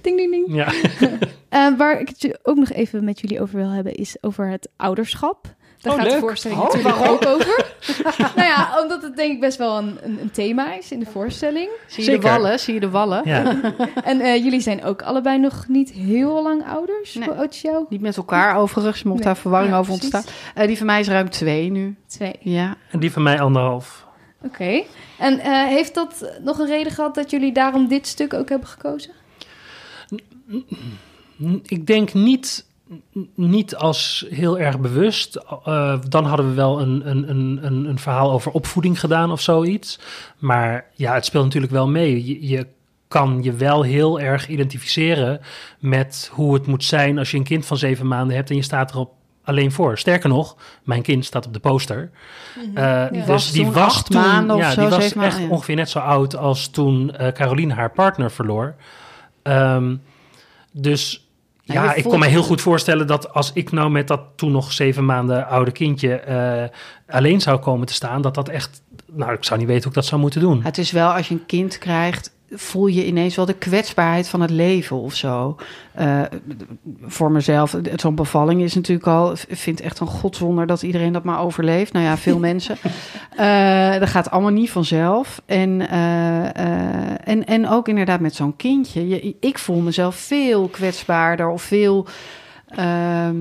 Ding, 0.03 0.17
ding, 0.17 0.31
ding. 0.31 0.45
Ja. 0.55 0.69
Eh, 1.49 1.77
waar 1.77 2.01
ik 2.01 2.09
het 2.09 2.39
ook 2.43 2.57
nog 2.57 2.71
even 2.71 3.05
met 3.05 3.21
jullie 3.21 3.41
over 3.41 3.57
wil 3.57 3.71
hebben, 3.71 3.95
is 3.95 4.17
over 4.21 4.49
het 4.51 4.69
ouderschap. 4.77 5.55
Daar 5.81 5.93
Oh, 5.95 6.01
gaat 6.01 6.11
de 6.11 6.19
voorstelling 6.19 6.61
Oh, 6.61 6.67
natuurlijk 6.67 6.97
waarom? 6.97 7.15
ook 7.17 7.27
over. 7.27 7.65
nou 8.37 8.49
ja, 8.49 8.81
omdat 8.83 9.03
het 9.03 9.17
denk 9.17 9.33
ik 9.33 9.41
best 9.41 9.59
wel 9.59 9.79
een, 9.79 9.99
een, 10.03 10.19
een 10.21 10.31
thema 10.31 10.75
is 10.75 10.93
in 10.93 10.99
de 10.99 11.07
voorstelling. 11.07 11.69
zie 11.87 12.05
je 12.05 12.11
Zeker. 12.11 12.21
de 12.21 12.29
wallen? 12.29 12.59
Zie 12.59 12.75
je 12.75 12.81
de 12.81 12.91
wallen? 12.91 13.23
ja. 13.25 13.61
En 14.05 14.21
eh, 14.21 14.37
jullie 14.37 14.61
zijn 14.61 14.85
ook 14.85 15.03
allebei 15.03 15.39
nog 15.39 15.65
niet 15.69 15.91
heel 15.93 16.43
lang 16.43 16.67
ouders. 16.67 17.15
Nee. 17.15 17.29
Hoe 17.29 17.37
oud 17.37 17.55
is 17.55 17.61
jou? 17.61 17.85
Niet 17.89 18.01
met 18.01 18.17
elkaar 18.17 18.57
overigens, 18.57 19.03
mocht 19.03 19.17
Nee. 19.17 19.27
daar 19.27 19.37
verwarring 19.37 19.73
Ja, 19.73 19.79
over 19.79 19.93
ontstaan. 19.93 20.25
Eh, 20.55 20.67
die 20.67 20.77
van 20.77 20.87
mij 20.87 21.01
is 21.01 21.09
ruim 21.09 21.31
twee 21.31 21.71
nu. 21.71 21.97
Twee. 22.07 22.35
Ja. 22.41 22.77
En 22.91 22.99
die 23.01 23.13
van 23.13 23.23
mij 23.23 23.41
anderhalf. 23.41 24.07
Oké. 24.45 24.83
En 25.19 25.39
eh, 25.39 25.65
heeft 25.67 25.95
dat 25.95 26.39
nog 26.43 26.59
een 26.59 26.67
reden 26.67 26.93
gehad 26.93 27.15
dat 27.15 27.31
jullie 27.31 27.53
daarom 27.53 27.89
dit 27.89 28.07
stuk 28.07 28.35
ook 28.35 28.49
hebben 28.49 28.69
gekozen? 28.69 29.11
Ik 31.63 31.87
denk 31.87 32.15
niet, 32.15 32.67
niet 33.35 33.77
als 33.77 34.27
heel 34.31 34.59
erg 34.59 34.81
bewust. 34.81 35.37
Eh, 35.65 35.99
dan 36.09 36.25
hadden 36.25 36.49
we 36.49 36.55
wel 36.55 36.81
een, 36.81 37.09
een, 37.09 37.31
een, 37.31 37.59
een, 37.63 37.85
een 37.85 37.99
verhaal 37.99 38.33
over 38.33 38.53
opvoeding 38.53 39.01
gedaan 39.01 39.31
of 39.31 39.41
zoiets. 39.41 39.99
Maar 40.39 40.87
ja, 40.95 41.15
het 41.15 41.25
speelt 41.25 41.45
natuurlijk 41.45 41.73
wel 41.73 41.89
mee. 41.89 42.25
Je, 42.27 42.47
je 42.49 42.67
kan 43.09 43.43
je 43.43 43.53
wel 43.53 43.83
heel 43.83 44.21
erg 44.21 44.49
identificeren 44.49 45.41
met 45.79 46.31
hoe 46.33 46.55
het 46.55 46.67
moet 46.67 46.85
zijn 46.85 47.19
als 47.19 47.31
je 47.31 47.37
een 47.37 47.45
kind 47.45 47.67
van 47.67 47.77
zeven 47.77 48.07
maanden 48.07 48.37
hebt 48.37 48.51
en 48.51 48.57
je 48.57 48.63
staat 48.63 48.91
erop 48.91 49.13
alleen 49.49 49.73
voor. 49.73 49.99
Sterker 49.99 50.29
nog, 50.29 50.57
mijn 50.83 51.03
kind 51.03 51.25
staat 51.25 51.47
op 51.47 51.53
de 51.53 51.59
poster. 51.59 52.11
Eh, 52.75 53.09
Die 53.11 53.19
dus 53.19 53.29
was 53.29 53.53
die 53.53 53.65
toen 53.65 53.73
was 53.73 53.95
acht 53.95 54.11
toen, 54.11 54.21
maanden 54.21 54.57
of 54.57 54.63
ja, 54.63 54.71
zo, 54.71 54.81
die 54.81 54.89
was 54.91 55.05
echt 55.05 55.15
maanden, 55.15 55.51
ongeveer 55.51 55.77
net 55.77 55.91
zo 55.91 55.99
oud 55.99 56.37
als 56.37 56.69
toen 56.69 57.17
eh 57.17 57.33
Caroline 57.33 57.75
haar 57.75 57.91
partner 57.91 58.31
verloor. 58.31 58.75
Ehm, 59.43 59.97
dus 60.73 61.29
ja, 61.63 61.95
ik 61.95 62.05
kon 62.05 62.19
me 62.19 62.27
heel 62.27 62.43
goed 62.43 62.61
voorstellen 62.61 63.07
dat 63.07 63.33
als 63.33 63.51
ik 63.55 63.73
nou 63.73 63.91
met 63.91 64.09
dat 64.09 64.21
toen 64.37 64.53
nog 64.53 64.73
zeven 64.73 65.05
maanden 65.05 65.47
oude 65.47 65.71
kindje 65.71 66.15
eh, 66.15 67.15
alleen 67.17 67.41
zou 67.41 67.59
komen 67.59 67.87
te 67.87 67.93
staan, 67.93 68.23
dat 68.23 68.35
dat 68.35 68.49
echt, 68.49 68.83
nou, 69.13 69.33
ik 69.33 69.45
zou 69.45 69.59
niet 69.59 69.69
weten 69.69 69.83
hoe 69.83 69.93
ik 69.93 69.99
dat 69.99 70.07
zou 70.07 70.21
moeten 70.21 70.41
doen. 70.41 70.63
Het 70.63 70.79
is 70.79 70.91
wel, 70.91 71.11
als 71.11 71.29
je 71.29 71.35
een 71.35 71.47
kind 71.47 71.79
krijgt, 71.79 72.37
voel 72.51 72.87
je 72.87 73.07
ineens 73.07 73.37
wel 73.37 73.47
de 73.47 73.55
kwetsbaarheid 73.55 74.29
van 74.29 74.41
het 74.41 74.51
leven 74.51 74.97
of 74.97 75.15
zo. 75.15 75.57
Eh, 75.93 76.23
voor 77.03 77.31
mezelf, 77.31 77.77
zo'n 77.97 78.15
bevalling 78.15 78.63
is 78.63 78.75
natuurlijk 78.75 79.07
al... 79.07 79.33
Ik 79.33 79.57
vind 79.57 79.81
echt 79.81 80.01
een 80.01 80.07
godswonder 80.07 80.67
dat 80.67 80.83
iedereen 80.83 81.13
dat 81.13 81.25
maar 81.25 81.41
overleeft. 81.41 81.93
Nou 81.93 82.05
ja, 82.05 82.17
veel 82.17 82.39
mensen. 82.49 82.77
Eh, 83.37 83.99
dat 83.99 84.09
gaat 84.09 84.31
allemaal 84.31 84.51
niet 84.51 84.71
vanzelf. 84.71 85.43
En, 85.47 85.89
eh, 85.89 87.29
en, 87.29 87.47
en 87.47 87.69
ook 87.69 87.89
inderdaad 87.89 88.21
met 88.21 88.35
zo'n 88.35 88.57
kindje. 88.57 89.09
Je, 89.09 89.37
ik 89.41 89.59
voel 89.59 89.81
mezelf 89.81 90.17
veel 90.17 90.69
kwetsbaarder 90.69 91.49
of 91.49 91.63
veel... 91.63 92.07
ehm, 92.69 93.37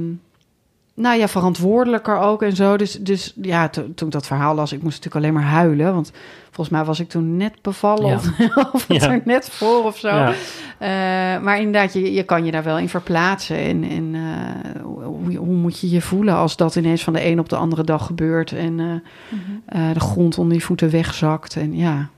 nou 0.99 1.17
ja, 1.19 1.27
verantwoordelijker 1.27 2.17
ook 2.19 2.41
en 2.41 2.55
zo. 2.55 2.77
Dus, 2.77 2.91
dus 2.99 3.33
ja, 3.41 3.69
to- 3.69 3.93
toen 3.95 4.07
ik 4.07 4.13
dat 4.13 4.27
verhaal 4.27 4.55
las, 4.55 4.71
ik 4.71 4.81
moest 4.83 4.95
natuurlijk 5.03 5.25
alleen 5.25 5.43
maar 5.43 5.51
huilen. 5.53 5.93
Want 5.93 6.11
volgens 6.43 6.69
mij 6.69 6.85
was 6.85 6.99
ik 6.99 7.09
toen 7.09 7.37
net 7.37 7.53
bevallen 7.61 8.07
Ja. 8.07 8.15
of, 8.15 8.29
of 8.73 8.87
het 8.87 9.01
Ja. 9.03 9.11
er 9.11 9.21
net 9.25 9.49
voor 9.49 9.83
of 9.83 9.97
zo. 9.97 10.07
Ja. 10.07 10.33
Eh, 10.77 11.41
maar 11.43 11.57
inderdaad, 11.59 11.93
je, 11.93 12.13
je 12.13 12.23
kan 12.23 12.45
je 12.45 12.51
daar 12.51 12.63
wel 12.63 12.77
in 12.79 12.89
verplaatsen. 12.89 13.57
En, 13.57 13.83
en 13.89 14.15
eh, 14.15 14.81
hoe, 14.83 15.35
hoe 15.35 15.55
moet 15.55 15.79
je 15.79 15.89
je 15.89 16.01
voelen 16.01 16.35
als 16.35 16.55
dat 16.55 16.75
ineens 16.75 17.03
van 17.03 17.13
de 17.13 17.25
een 17.25 17.39
op 17.39 17.49
de 17.49 17.55
andere 17.55 17.83
dag 17.83 18.05
gebeurt... 18.05 18.51
en 18.51 18.79
eh, 18.79 19.87
eh, 19.89 19.93
de 19.93 19.99
grond 19.99 20.37
onder 20.37 20.53
je 20.57 20.61
voeten 20.63 20.89
wegzakt. 20.89 21.55
En 21.55 21.75
ja, 21.75 22.09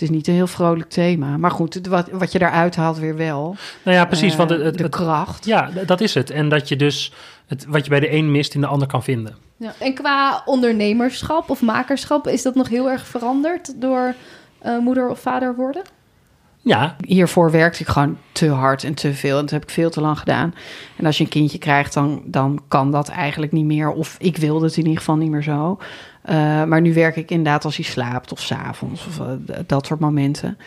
het 0.00 0.08
is 0.08 0.16
niet 0.16 0.26
een 0.28 0.34
heel 0.34 0.46
vrolijk 0.46 0.90
thema. 0.90 1.36
Maar 1.36 1.50
goed, 1.50 1.74
het- 1.74 1.86
wat, 1.86 2.10
wat 2.10 2.32
je 2.32 2.38
daaruit 2.38 2.76
haalt 2.76 2.98
weer 2.98 3.16
wel. 3.16 3.56
Nou 3.84 3.96
ja, 3.96 4.04
precies. 4.04 4.32
Eh, 4.32 4.38
want 4.38 4.50
het, 4.50 4.62
het- 4.62 4.76
de 4.76 4.82
het- 4.82 4.92
kracht. 4.92 5.44
ja, 5.44 5.70
dat 5.86 6.00
is 6.00 6.14
het. 6.14 6.30
En 6.30 6.48
dat 6.48 6.68
je 6.68 6.76
dus 6.76 7.12
het, 7.46 7.66
wat 7.68 7.84
je 7.84 7.90
bij 7.90 8.00
de 8.00 8.12
een 8.12 8.30
mist 8.32 8.54
in 8.54 8.60
de 8.60 8.66
ander 8.66 8.88
kan 8.88 9.02
vinden. 9.02 9.36
Ja. 9.56 9.72
En 9.78 9.94
qua 9.94 10.42
ondernemerschap 10.44 11.50
of 11.50 11.62
makerschap, 11.62 12.26
is 12.28 12.42
dat 12.42 12.54
nog 12.54 12.68
heel 12.68 12.90
erg 12.90 13.06
veranderd 13.06 13.80
door 13.80 14.14
eh, 14.58 14.78
moeder 14.78 15.08
of 15.08 15.20
vader 15.20 15.54
worden? 15.56 15.82
Ja, 16.62 16.96
hiervoor 17.06 17.50
werkte 17.50 17.80
ik 17.82 17.88
gewoon 17.88 18.18
te 18.32 18.48
hard 18.48 18.84
en 18.84 18.94
te 18.94 19.14
veel. 19.14 19.34
En 19.36 19.40
dat 19.42 19.50
heb 19.50 19.62
ik 19.62 19.70
veel 19.70 19.90
te 19.90 20.00
lang 20.00 20.18
gedaan. 20.18 20.54
En 20.96 21.06
als 21.06 21.18
je 21.18 21.24
een 21.24 21.30
kindje 21.30 21.58
krijgt, 21.58 21.94
dan, 21.94 22.22
dan 22.24 22.62
kan 22.68 22.90
dat 22.90 23.08
eigenlijk 23.08 23.52
niet 23.52 23.64
meer. 23.64 23.90
Of 23.90 24.16
ik 24.18 24.36
wilde 24.36 24.64
het 24.64 24.76
in 24.76 24.82
ieder 24.82 24.98
geval 24.98 25.16
niet 25.16 25.30
meer 25.30 25.42
zo. 25.42 25.78
Eh, 26.30 26.64
maar 26.64 26.80
nu 26.80 26.94
werk 26.94 27.16
ik 27.16 27.30
inderdaad 27.30 27.64
als 27.64 27.76
hij 27.76 27.84
slaapt 27.84 28.32
of 28.32 28.40
s'avonds 28.40 29.06
of 29.06 29.20
eh, 29.20 29.26
dat 29.66 29.86
soort 29.86 30.00
momenten. 30.00 30.58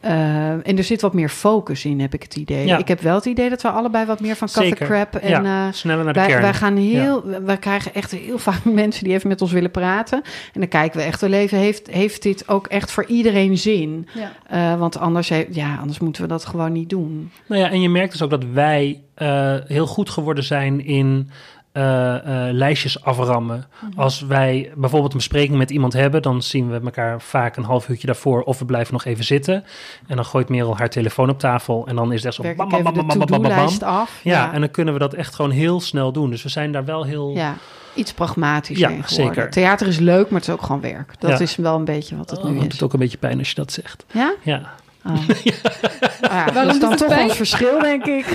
Eh, 0.00 0.50
en 0.50 0.76
er 0.76 0.84
zit 0.84 1.00
wat 1.00 1.14
meer 1.14 1.28
focus 1.28 1.84
in, 1.84 2.00
heb 2.00 2.14
ik 2.14 2.22
het 2.22 2.36
idee. 2.36 2.66
Ja. 2.66 2.78
Ik 2.78 2.88
heb 2.88 3.00
wel 3.00 3.14
het 3.14 3.24
idee 3.24 3.50
dat 3.50 3.62
we 3.62 3.70
allebei 3.70 4.06
wat 4.06 4.20
meer 4.20 4.36
van 4.36 4.48
coffee 4.48 4.68
zeker. 4.68 4.86
crap 4.86 5.14
en 5.14 5.28
ja, 5.28 5.66
eh, 5.66 5.72
sneller 5.72 6.04
naar 6.04 6.12
de 6.12 6.18
wij, 6.20 6.28
kern. 6.28 6.42
wij 6.42 6.54
gaan 6.54 6.76
heel, 6.76 7.24
wij 7.44 7.56
krijgen 7.56 7.94
echt 7.94 8.10
heel 8.10 8.38
vaak 8.48 8.64
mensen 8.64 9.04
die 9.04 9.12
even 9.14 9.28
met 9.28 9.42
ons 9.42 9.52
willen 9.52 9.70
praten. 9.70 10.22
En 10.52 10.60
dan 10.60 10.68
kijken 10.68 10.98
we 10.98 11.04
echt, 11.06 11.20
we 11.20 11.28
leven, 11.28 11.58
heeft, 11.58 11.90
heeft 11.90 12.22
dit 12.22 12.48
ook 12.48 12.66
echt 12.66 12.90
voor 12.90 13.04
iedereen 13.06 13.58
zin? 13.58 14.08
Ja. 14.14 14.32
Eh, 14.72 14.78
want 14.78 14.98
anders, 14.98 15.28
he- 15.28 15.46
ja, 15.50 15.76
anders 15.80 15.98
moeten 15.98 16.22
we 16.22 16.28
dat 16.28 16.44
gewoon 16.44 16.72
niet 16.72 16.90
doen. 16.90 17.30
Nou 17.46 17.60
ja, 17.60 17.70
en 17.70 17.80
je 17.80 17.88
merkt 17.88 18.12
dus 18.12 18.22
ook 18.22 18.30
dat 18.30 18.44
wij 18.52 19.00
eh, 19.14 19.54
heel 19.66 19.86
goed 19.86 20.10
geworden 20.10 20.44
zijn 20.44 20.84
in 20.84 21.30
eh, 21.72 22.14
eh, 22.48 22.54
lijstjes 22.54 23.04
aframmen. 23.04 23.66
Mhm. 23.80 24.00
Als 24.00 24.20
wij 24.20 24.72
bijvoorbeeld 24.76 25.12
een 25.12 25.18
bespreking 25.18 25.58
met 25.58 25.70
iemand 25.70 25.92
hebben, 25.92 26.22
dan 26.22 26.42
zien 26.42 26.70
we 26.70 26.80
elkaar 26.84 27.20
vaak 27.20 27.56
een 27.56 27.64
half 27.64 27.88
uurtje 27.88 28.06
daarvoor 28.06 28.42
of 28.42 28.58
we 28.58 28.64
blijven 28.64 28.92
nog 28.92 29.04
even 29.04 29.24
zitten. 29.24 29.64
En 30.06 30.16
dan 30.16 30.24
gooit 30.24 30.48
Merel 30.48 30.76
haar 30.76 30.90
telefoon 30.90 31.30
op 31.30 31.38
tafel 31.38 31.86
en 31.86 31.96
dan 31.96 32.12
is 32.12 32.16
het 32.16 32.24
echt 32.24 32.34
zo 32.34 32.42
bam, 32.42 32.68
bam, 32.68 32.82
bam, 32.82 32.82
bam, 32.82 32.94
bam, 32.94 33.06
bam, 33.06 33.18
bam. 33.18 33.26
to-do-lijst 33.42 33.82
af. 33.82 34.20
Ja, 34.22 34.52
en 34.52 34.60
dan 34.60 34.70
kunnen 34.70 34.94
we 34.94 35.00
dat 35.00 35.14
echt 35.14 35.34
gewoon 35.34 35.50
heel 35.50 35.80
snel 35.80 36.12
doen. 36.12 36.30
Dus 36.30 36.42
we 36.42 36.48
zijn 36.48 36.72
daar 36.72 36.84
wel 36.84 37.04
heel... 37.04 37.30
ja, 37.34 37.54
iets 37.94 38.12
pragmatisch 38.12 38.78
Ja, 38.78 38.88
in 38.88 39.04
geworden. 39.04 39.34
zeker. 39.34 39.50
Theater 39.50 39.86
is 39.86 39.98
leuk, 39.98 40.30
maar 40.30 40.40
het 40.40 40.48
is 40.48 40.54
ook 40.54 40.62
gewoon 40.62 40.80
werk. 40.80 41.14
Dat 41.20 41.30
Ja. 41.30 41.38
is 41.38 41.56
wel 41.56 41.76
een 41.76 41.84
beetje 41.84 42.16
wat 42.16 42.30
het 42.30 42.38
Oh, 42.38 42.44
nu 42.44 42.54
het 42.54 42.62
is. 42.62 42.68
doet 42.68 42.82
ook 42.82 42.92
een 42.92 42.98
beetje 42.98 43.18
pijn 43.18 43.38
als 43.38 43.48
je 43.48 43.54
dat 43.54 43.72
zegt. 43.72 44.04
Ja? 44.12 44.34
Ja. 44.42 44.74
Oh. 45.10 46.30
Ah, 46.30 46.46
ja, 46.46 46.50
dat 46.50 46.74
is 46.74 46.80
dan 46.80 46.96
toch 46.96 47.08
wel 47.08 47.18
een 47.18 47.30
verschil, 47.30 47.78
denk 47.78 48.04
ik. 48.04 48.26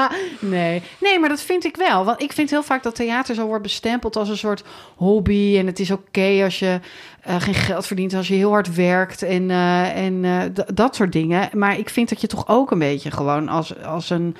nee. 0.38 0.82
nee, 1.00 1.18
maar 1.18 1.28
dat 1.28 1.42
vind 1.42 1.64
ik 1.64 1.76
wel. 1.76 2.04
Want 2.04 2.22
ik 2.22 2.32
vind 2.32 2.50
heel 2.50 2.62
vaak 2.62 2.82
dat 2.82 2.94
theater 2.94 3.34
zo 3.34 3.46
wordt 3.46 3.62
bestempeld 3.62 4.16
als 4.16 4.28
een 4.28 4.36
soort 4.36 4.64
hobby. 4.96 5.56
En 5.58 5.66
het 5.66 5.78
is 5.78 5.90
oké 5.90 6.40
als 6.44 6.58
je 6.58 6.80
eh, 7.20 7.40
geen 7.40 7.54
geld 7.54 7.86
verdient, 7.86 8.14
als 8.14 8.28
je 8.28 8.34
heel 8.34 8.50
hard 8.50 8.74
werkt 8.74 9.22
en, 9.22 9.50
eh, 9.50 9.96
en 9.96 10.24
eh, 10.24 10.64
dat 10.74 10.94
soort 10.94 11.12
dingen. 11.12 11.48
Maar 11.52 11.78
ik 11.78 11.88
vind 11.88 12.08
dat 12.08 12.20
je 12.20 12.26
toch 12.26 12.48
ook 12.48 12.70
een 12.70 12.78
beetje 12.78 13.10
gewoon 13.10 13.48
als, 13.48 13.82
als 13.82 14.10
een 14.10 14.36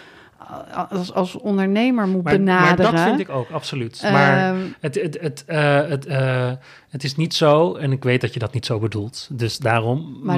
als, 0.91 1.13
als 1.15 1.35
ondernemer 1.37 2.07
moet 2.07 2.23
Maar, 2.23 2.41
maar 2.41 2.43
benaderen. 2.45 2.93
dat 2.95 3.01
vind 3.01 3.21
ik 3.21 3.29
ook, 3.29 3.51
absoluut. 3.51 4.01
Maar 4.03 4.49
Ehm, 4.49 4.57
het, 4.81 4.95
het, 4.95 5.19
het, 5.21 5.45
eh, 5.47 5.75
het, 5.89 6.07
eh, 6.07 6.51
het 6.91 7.05
is 7.05 7.17
niet 7.17 7.35
zo, 7.35 7.75
en 7.75 7.93
ik 7.93 8.05
weet 8.05 8.21
dat 8.21 8.33
je 8.35 8.39
dat 8.41 8.53
niet 8.53 8.67
zo 8.67 8.79
bedoelt, 8.79 9.29
dus 9.33 9.59
daarom. 9.59 10.21
Maar 10.23 10.37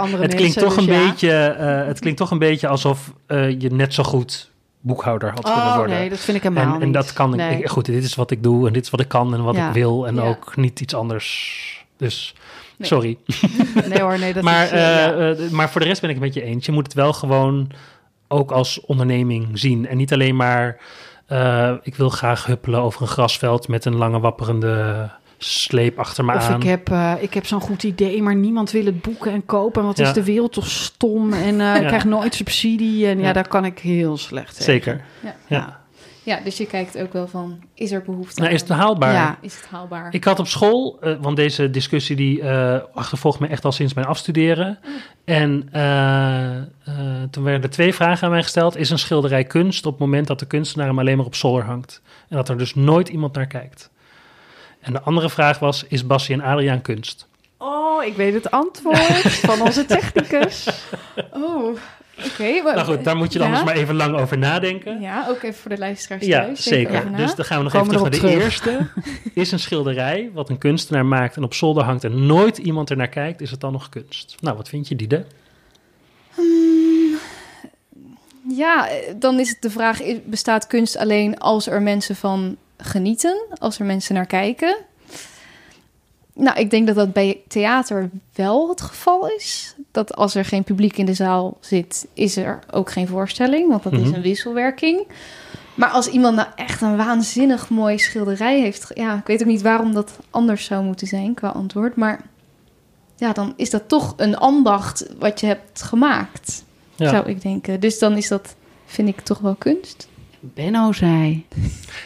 andere 0.00 0.22
het 0.22 0.34
klinkt 0.34 0.58
toch 0.58 0.76
een 0.76 0.86
dus 0.86 0.94
ja. 0.96 1.06
beetje, 1.08 1.30
eh, 1.44 1.86
het 1.86 1.98
klinkt 2.00 2.18
toch 2.18 2.30
een 2.30 2.38
beetje 2.38 2.68
alsof 2.68 3.12
je 3.58 3.68
net 3.72 3.94
zo 3.94 4.02
goed 4.02 4.50
boekhouder 4.80 5.30
had 5.30 5.42
kunnen 5.44 5.62
oh 5.62 5.76
worden. 5.76 5.96
nee, 5.96 6.08
dat 6.10 6.18
vind 6.18 6.36
ik 6.36 6.42
helemaal 6.42 6.64
en, 6.64 6.72
niet. 6.72 6.80
en 6.82 6.92
dat 6.92 7.12
kan 7.12 7.30
ik. 7.30 7.36
Nee. 7.36 7.58
ik- 7.58 7.68
Goed, 7.68 7.84
dit 7.84 8.04
is 8.04 8.14
wat 8.14 8.30
ik 8.30 8.42
doe 8.42 8.66
en 8.66 8.72
dit 8.72 8.84
is 8.84 8.90
wat 8.90 9.00
ik 9.00 9.08
kan 9.08 9.34
en 9.34 9.42
wat 9.42 9.54
Ja. 9.56 9.68
ik 9.68 9.74
wil 9.74 10.06
en 10.06 10.14
Ja. 10.14 10.22
ook 10.22 10.56
niet 10.56 10.80
iets 10.80 10.94
anders. 10.94 11.86
Dus 11.96 12.34
Nee. 12.78 12.88
sorry. 12.88 13.18
Nee 13.88 14.00
hoor, 14.00 14.18
nee, 14.18 14.32
dat 14.32 14.42
maar, 14.42 14.72
is... 14.72 15.50
maar 15.50 15.70
voor 15.70 15.80
de 15.80 15.86
rest 15.86 16.00
ben 16.00 16.10
ik 16.10 16.16
het 16.16 16.24
met 16.24 16.34
je 16.34 16.42
eens. 16.42 16.66
Je 16.66 16.72
moet 16.72 16.84
het 16.84 16.94
wel 16.94 17.12
gewoon 17.12 17.70
ook 18.32 18.50
als 18.50 18.80
onderneming 18.80 19.48
zien. 19.58 19.86
En 19.86 19.96
niet 19.96 20.12
alleen 20.12 20.36
maar, 20.36 20.76
eh, 21.26 21.72
ik 21.82 21.94
wil 21.94 22.08
graag 22.08 22.46
huppelen 22.46 22.80
over 22.80 23.02
een 23.02 23.08
grasveld 23.08 23.68
met 23.68 23.84
een 23.84 23.96
lange 23.96 24.20
wapperende 24.20 25.10
sleep 25.38 25.98
achter 25.98 26.24
me 26.24 26.34
Of 26.34 26.48
aan. 26.48 26.60
ik 26.60 26.66
heb, 26.68 26.90
eh, 26.90 27.12
ik 27.20 27.34
heb 27.34 27.46
zo'n 27.46 27.60
goed 27.60 27.82
idee, 27.82 28.22
maar 28.22 28.34
niemand 28.34 28.70
wil 28.70 28.84
het 28.84 29.02
boeken 29.02 29.32
en 29.32 29.46
kopen. 29.46 29.80
En 29.80 29.86
wat 29.86 29.96
Ja. 29.98 30.06
is 30.06 30.12
de 30.12 30.24
wereld 30.24 30.52
toch 30.52 30.66
stom? 30.68 31.32
En 31.32 31.60
eh, 31.60 31.76
ik 31.80 31.86
krijg 31.86 32.04
nooit 32.04 32.34
subsidie. 32.34 33.06
En 33.06 33.18
ja, 33.18 33.26
Ja. 33.26 33.32
daar 33.32 33.48
kan 33.48 33.64
ik 33.64 33.78
heel 33.78 34.16
slecht 34.16 34.56
tegen. 34.56 34.64
Zeker. 34.64 35.04
Ja. 35.46 35.80
Ja. 36.24 36.40
Dus 36.44 36.56
je 36.56 36.66
kijkt 36.66 36.98
ook 36.98 37.12
wel 37.12 37.26
van, 37.28 37.62
is 37.74 37.92
er 37.92 38.02
behoefte 38.02 38.40
Nou, 38.40 38.52
is 38.52 38.62
aan? 38.62 38.68
het 38.68 38.76
haalbaar? 38.76 39.12
Ja. 39.12 39.38
Is 39.40 39.54
het 39.56 39.66
haalbaar? 39.70 40.14
Ik 40.14 40.24
had 40.24 40.38
op 40.38 40.46
school, 40.46 40.98
eh, 41.00 41.14
want 41.20 41.36
deze 41.36 41.70
discussie 41.70 42.16
die 42.16 42.42
eh, 42.42 42.78
achtervolgt 42.94 43.40
me 43.40 43.46
echt 43.46 43.64
al 43.64 43.72
sinds 43.72 43.94
mijn 43.94 44.06
afstuderen. 44.06 44.78
En 45.24 45.68
eh, 45.72 46.56
eh, 46.56 46.64
toen 47.30 47.44
werden 47.44 47.62
er 47.62 47.70
twee 47.70 47.94
vragen 47.94 48.24
aan 48.24 48.30
mij 48.32 48.42
gesteld. 48.42 48.76
Is 48.76 48.90
een 48.90 48.98
schilderij 48.98 49.44
kunst 49.44 49.86
op 49.86 49.92
het 49.92 50.00
moment 50.00 50.26
dat 50.26 50.38
de 50.38 50.46
kunstenaar 50.46 50.86
hem 50.86 50.98
alleen 50.98 51.16
maar 51.16 51.26
op 51.26 51.34
zolder 51.34 51.64
hangt? 51.64 52.02
En 52.28 52.36
dat 52.36 52.48
er 52.48 52.58
dus 52.58 52.74
nooit 52.74 53.08
iemand 53.08 53.34
naar 53.34 53.46
kijkt. 53.46 53.90
En 54.80 54.92
de 54.92 55.00
andere 55.00 55.30
vraag 55.30 55.58
was, 55.58 55.84
is 55.88 56.06
Bassie 56.06 56.34
en 56.34 56.42
Adriaan 56.42 56.82
kunst? 56.82 57.26
Oh, 57.58 58.04
ik 58.04 58.16
weet 58.16 58.34
het 58.34 58.50
antwoord 58.50 59.32
van 59.32 59.60
onze 59.60 59.84
technicus. 59.96 60.68
Oh, 61.32 61.76
oké. 62.18 62.62
maar- 62.62 62.74
Nou 62.74 62.86
goed, 62.86 63.04
daar 63.04 63.16
moet 63.16 63.32
je 63.32 63.38
dan 63.38 63.48
Ja? 63.48 63.54
dus 63.54 63.64
maar 63.64 63.74
even 63.74 63.94
lang 63.94 64.16
over 64.20 64.38
nadenken. 64.38 65.00
Ja, 65.00 65.26
ook 65.28 65.42
even 65.42 65.54
voor 65.60 65.70
de 65.70 65.78
luisteraars 65.78 66.24
Ja, 66.26 66.40
thuis. 66.42 66.62
Zeker. 66.62 67.16
Dus 67.16 67.34
dan 67.34 67.44
gaan 67.44 67.56
we 67.58 67.62
nog 67.62 67.72
Komen 67.72 67.94
even 67.94 68.10
terug 68.10 68.22
naar 68.22 68.38
de 68.38 68.44
eerste. 68.44 68.86
Is 69.40 69.52
een 69.52 69.58
schilderij 69.58 70.30
wat 70.32 70.48
een 70.50 70.58
kunstenaar 70.58 71.06
maakt 71.06 71.36
en 71.36 71.42
op 71.44 71.54
zolder 71.54 71.84
hangt 71.84 72.04
en 72.04 72.26
nooit 72.26 72.58
iemand 72.58 72.90
er 72.90 72.96
naar 72.96 73.08
kijkt, 73.08 73.40
is 73.40 73.50
het 73.50 73.60
dan 73.60 73.72
nog 73.72 73.88
kunst? 73.88 74.36
Nou, 74.40 74.56
wat 74.56 74.68
vind 74.68 74.88
je, 74.88 74.96
Diede? 74.96 75.24
Hmm, 76.34 77.16
ja, 78.48 78.88
dan 79.16 79.40
is 79.40 79.48
het 79.48 79.62
de 79.62 79.70
vraag, 79.70 80.00
bestaat 80.24 80.66
kunst 80.66 80.96
alleen 80.96 81.38
als 81.38 81.66
er 81.66 81.82
mensen 81.82 82.16
van 82.16 82.56
genieten? 82.76 83.46
Als 83.58 83.78
er 83.78 83.84
mensen 83.84 84.14
naar 84.14 84.26
kijken? 84.26 84.76
Nou, 86.34 86.58
ik 86.58 86.70
denk 86.70 86.86
dat 86.86 86.96
dat 86.96 87.12
bij 87.12 87.40
theater 87.48 88.10
wel 88.34 88.68
het 88.68 88.80
geval 88.80 89.28
is. 89.28 89.74
Dat 89.90 90.14
als 90.16 90.34
er 90.34 90.44
geen 90.44 90.64
publiek 90.64 90.96
in 90.96 91.06
de 91.06 91.14
zaal 91.14 91.56
zit, 91.60 92.06
is 92.14 92.36
er 92.36 92.58
ook 92.70 92.90
geen 92.90 93.08
voorstelling, 93.08 93.68
want 93.68 93.82
dat 93.82 93.92
is 93.92 93.98
Mhm. 94.00 94.14
een 94.14 94.22
wisselwerking. 94.22 95.06
Maar 95.74 95.88
als 95.88 96.06
iemand 96.08 96.36
nou 96.36 96.48
echt 96.56 96.80
een 96.82 96.96
waanzinnig 96.96 97.68
mooi 97.68 97.98
schilderij 97.98 98.60
heeft... 98.60 98.90
Ja, 98.94 99.16
ik 99.16 99.26
weet 99.26 99.40
ook 99.40 99.46
niet 99.48 99.62
waarom 99.62 99.92
dat 99.92 100.18
anders 100.30 100.64
zou 100.64 100.84
moeten 100.84 101.06
zijn 101.06 101.34
qua 101.34 101.48
antwoord. 101.48 101.96
Maar 101.96 102.20
ja, 103.16 103.32
dan 103.32 103.52
is 103.56 103.70
dat 103.70 103.88
toch 103.88 104.14
een 104.16 104.36
ambacht 104.36 105.06
wat 105.18 105.40
je 105.40 105.46
hebt 105.46 105.82
gemaakt, 105.82 106.64
Ja. 106.94 107.10
zou 107.10 107.28
ik 107.28 107.42
denken. 107.42 107.80
Dus 107.80 107.98
dan 107.98 108.16
is 108.16 108.28
dat, 108.28 108.54
vind 108.86 109.08
ik, 109.08 109.20
toch 109.20 109.38
wel 109.38 109.54
kunst. 109.54 110.08
Benno 110.42 110.92
zei. 110.92 111.46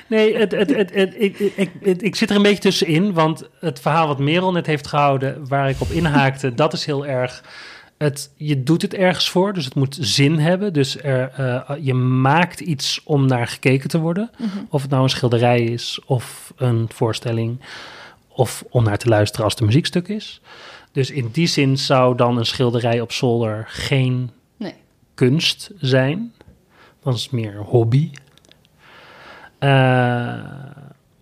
Nee, 0.09 0.37
het, 0.37 0.53
het, 0.53 0.75
het, 0.77 1.15
ik, 1.19 1.39
ik, 1.39 1.71
ik, 1.81 2.03
ik 2.03 2.17
zit 2.17 2.31
er 2.31 2.37
een 2.37 2.43
beetje 2.43 2.59
tussenin, 2.61 3.13
want 3.13 3.49
het 3.61 3.81
verhaal 3.81 4.07
wat 4.07 4.19
Merel 4.19 4.53
net 4.53 4.67
heeft 4.67 4.87
gehouden, 4.87 5.49
waar 5.49 5.69
ik 5.69 5.81
op 5.81 5.91
inhaakte, 5.91 6.55
dat 6.55 6.73
is 6.73 6.85
heel 6.87 7.07
erg. 7.07 7.45
Het, 7.99 8.31
je 8.37 8.63
doet 8.63 8.83
het 8.83 8.95
ergens 8.95 9.31
voor, 9.31 9.53
dus 9.53 9.65
het 9.65 9.75
moet 9.75 9.97
zin 10.01 10.39
hebben. 10.39 10.73
Dus 10.73 11.03
er, 11.03 11.31
eh, 11.37 11.77
je 11.81 11.95
maakt 11.95 12.61
iets 12.61 13.01
om 13.05 13.27
naar 13.27 13.47
gekeken 13.47 13.89
te 13.89 13.99
worden. 13.99 14.31
Of 14.69 14.83
het 14.83 14.91
nou 14.91 15.03
een 15.03 15.09
schilderij 15.11 15.65
is, 15.65 16.01
of 16.07 16.53
een 16.57 16.87
voorstelling, 16.95 17.61
of 18.29 18.65
om 18.71 18.85
naar 18.85 18.99
te 18.99 19.09
luisteren 19.09 19.45
als 19.45 19.53
het 19.53 19.61
een 19.63 19.69
muziekstuk 19.69 20.09
is. 20.09 20.41
Dus 20.93 21.11
in 21.11 21.29
die 21.33 21.47
zin 21.47 21.79
zou 21.79 22.17
dan 22.17 22.37
een 22.39 22.47
schilderij 22.47 23.01
op 23.01 23.13
zolder 23.13 23.65
geen 23.69 24.31
Nee. 24.57 24.75
kunst 25.15 25.71
zijn. 25.81 26.33
Dan 27.03 27.15
is 27.15 27.23
het 27.23 27.33
meer 27.33 27.57
hobby. 27.57 28.11
Eh, 29.59 29.69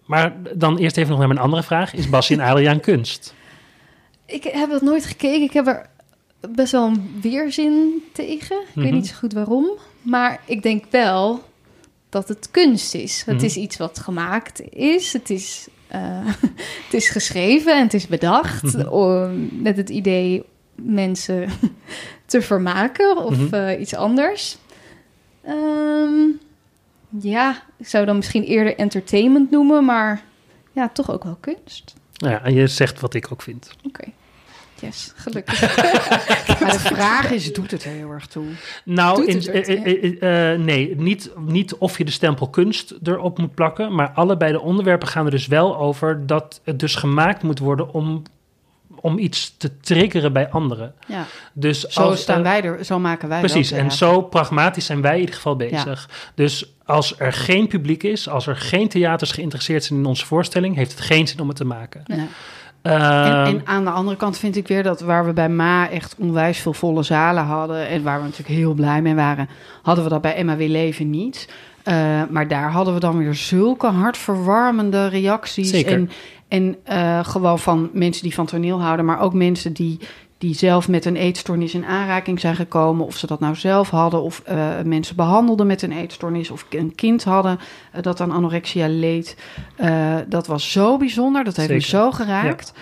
maar 0.06 0.32
dan 0.54 0.76
eerst 0.78 0.96
even 0.96 1.10
nog 1.10 1.18
naar 1.18 1.28
mijn 1.28 1.40
andere 1.40 1.62
vraag. 1.62 1.94
Is 1.94 2.08
Bassie 2.10 2.38
en 2.40 2.46
Adriaan 2.50 2.80
kunst? 2.80 3.34
Ik 4.26 4.44
heb 4.44 4.70
dat 4.70 4.82
nooit 4.82 5.04
gekeken. 5.04 5.42
Ik 5.42 5.52
heb 5.52 5.66
er 5.66 5.86
best 6.50 6.72
wel 6.72 6.86
een 6.86 7.18
weerzin 7.22 8.02
tegen. 8.12 8.56
Ik 8.60 8.74
weet 8.74 8.84
Mhm. 8.84 8.94
niet 8.94 9.06
zo 9.06 9.14
goed 9.14 9.32
waarom. 9.32 9.66
Maar 10.02 10.40
ik 10.44 10.62
denk 10.62 10.84
wel 10.90 11.42
dat 12.08 12.28
het 12.28 12.48
kunst 12.50 12.94
is. 12.94 13.22
Het 13.26 13.34
Mhm. 13.36 13.44
is 13.44 13.56
iets 13.56 13.76
wat 13.76 13.98
gemaakt 13.98 14.60
is. 14.70 15.12
Het 15.12 15.30
is, 15.30 15.68
eh, 15.86 16.00
het 16.84 16.92
is 16.94 17.08
geschreven 17.08 17.76
en 17.76 17.82
het 17.82 17.94
is 17.94 18.06
bedacht. 18.06 18.62
Mhm. 18.62 18.88
om, 18.88 19.48
met 19.62 19.76
het 19.76 19.88
idee 19.90 20.44
mensen 20.74 21.48
te 22.26 22.42
vermaken 22.42 23.16
of 23.16 23.52
eh, 23.52 23.80
iets 23.80 23.94
anders. 23.94 24.56
Ehm, 25.44 26.22
ja, 27.20 27.62
ik 27.76 27.86
zou 27.86 28.04
dan 28.04 28.16
misschien 28.16 28.42
eerder 28.42 28.76
entertainment 28.76 29.50
noemen, 29.50 29.84
maar 29.84 30.22
ja, 30.72 30.88
toch 30.88 31.10
ook 31.10 31.24
wel 31.24 31.36
kunst. 31.40 31.94
Nou 32.16 32.32
ja, 32.32 32.42
en 32.42 32.54
je 32.54 32.66
zegt 32.66 33.00
wat 33.00 33.14
ik 33.14 33.32
ook 33.32 33.42
vind. 33.42 33.70
Oké. 33.86 34.04
Yes, 34.80 35.12
gelukkig. 35.14 35.60
Maar 36.60 36.72
de 36.72 36.78
vraag 36.94 37.30
is, 37.30 37.52
doet 37.52 37.70
het 37.70 37.84
er 37.84 37.90
heel 37.90 38.10
erg 38.10 38.26
toe? 38.26 38.44
Nou, 38.84 39.24
in- 39.26 39.36
het 39.36 39.46
er 39.46 39.54
eh, 39.54 40.22
eh, 40.22 40.52
eh, 40.52 40.60
nee, 40.60 40.96
niet, 40.96 41.30
niet 41.46 41.74
of 41.74 41.98
je 41.98 42.04
de 42.04 42.10
stempel 42.10 42.48
kunst 42.48 42.94
erop 43.02 43.38
moet 43.38 43.54
plakken, 43.54 43.94
maar 43.94 44.10
allebei 44.10 44.52
de 44.52 44.60
onderwerpen 44.60 45.08
gaan 45.08 45.24
er 45.24 45.30
dus 45.30 45.46
wel 45.46 45.76
over 45.76 46.26
dat 46.26 46.60
het 46.64 46.78
dus 46.78 46.94
gemaakt 46.94 47.42
moet 47.42 47.58
worden 47.58 47.92
om, 47.92 48.22
om 48.94 49.18
iets 49.18 49.54
te 49.56 49.80
triggeren 49.80 50.32
bij 50.32 50.50
anderen. 50.50 50.94
Ja. 51.06 51.26
Dus 51.52 51.80
Zo 51.80 52.02
als, 52.02 52.20
staan 52.20 52.42
wij 52.42 52.62
er, 52.62 52.84
zo 52.84 52.98
maken 52.98 53.28
wij 53.28 53.40
Precies, 53.40 53.70
en 53.70 53.92
zo 53.92 54.22
pragmatisch 54.22 54.86
zijn 54.86 55.00
wij 55.00 55.14
in 55.14 55.20
ieder 55.20 55.34
geval 55.34 55.56
bezig. 55.56 56.08
Dus 56.34 56.73
als 56.86 57.18
er 57.18 57.32
geen 57.32 57.66
publiek 57.66 58.02
is, 58.02 58.28
als 58.28 58.46
er 58.46 58.56
geen 58.56 58.88
theaters 58.88 59.32
geïnteresseerd 59.32 59.84
zijn 59.84 59.98
in 59.98 60.06
onze 60.06 60.26
voorstelling, 60.26 60.76
heeft 60.76 60.90
het 60.90 61.00
geen 61.00 61.28
zin 61.28 61.40
om 61.40 61.48
het 61.48 61.56
te 61.56 61.64
maken. 61.64 62.02
Ehm, 62.06 62.26
En, 62.82 63.46
en 63.46 63.60
aan 63.64 63.84
de 63.84 63.90
andere 63.90 64.16
kant 64.16 64.38
vind 64.38 64.56
ik 64.56 64.68
weer 64.68 64.82
dat 64.82 65.00
waar 65.00 65.26
we 65.26 65.32
bij 65.32 65.48
Ma 65.48 65.90
echt 65.90 66.14
onwijs 66.18 66.58
veel 66.58 66.72
volle 66.72 67.02
zalen 67.02 67.44
hadden... 67.44 67.88
en 67.88 68.02
waar 68.02 68.18
we 68.18 68.24
natuurlijk 68.24 68.58
heel 68.58 68.74
blij 68.74 69.02
mee 69.02 69.14
waren... 69.14 69.48
hadden 69.82 70.04
we 70.04 70.10
dat 70.10 70.20
bij 70.20 70.34
Emma 70.34 70.56
Weer 70.56 70.68
Leven 70.68 71.10
niet. 71.10 71.48
Eh, 71.82 72.22
maar 72.30 72.48
daar 72.48 72.70
hadden 72.70 72.94
we 72.94 73.00
dan 73.00 73.18
weer 73.18 73.34
zulke 73.34 73.86
hartverwarmende 73.86 75.08
reacties. 75.08 75.70
Zeker. 75.70 75.92
En, 75.92 76.10
en 76.48 76.76
eh, 76.84 77.24
gewoon 77.24 77.58
van 77.58 77.90
mensen 77.92 78.22
die 78.22 78.34
van 78.34 78.46
toneel 78.46 78.80
houden... 78.82 79.04
maar 79.04 79.20
ook 79.20 79.34
mensen 79.34 79.72
die, 79.72 79.98
die 80.44 80.54
zelf 80.54 80.88
met 80.88 81.04
een 81.04 81.16
eetstoornis 81.16 81.74
in 81.74 81.84
aanraking 81.84 82.40
zijn 82.40 82.56
gekomen... 82.56 83.06
of 83.06 83.16
ze 83.16 83.26
dat 83.26 83.40
nou 83.40 83.54
zelf 83.54 83.90
hadden... 83.90 84.22
of 84.22 84.42
eh, 84.44 84.68
mensen 84.84 85.16
behandelden 85.16 85.66
met 85.66 85.82
een 85.82 85.92
eetstoornis... 85.92 86.50
of 86.50 86.66
een 86.70 86.94
kind 86.94 87.24
hadden 87.24 87.58
eh, 87.92 88.02
dat 88.02 88.20
aan 88.20 88.30
anorexia 88.30 88.86
leed. 88.88 89.36
Eh, 89.76 90.16
dat 90.28 90.46
was 90.46 90.72
zo 90.72 90.96
bijzonder, 90.96 91.44
dat 91.44 91.56
heeft 91.56 91.68
me 91.68 91.80
Zeker. 91.80 91.98
zo 91.98 92.10
geraakt. 92.10 92.72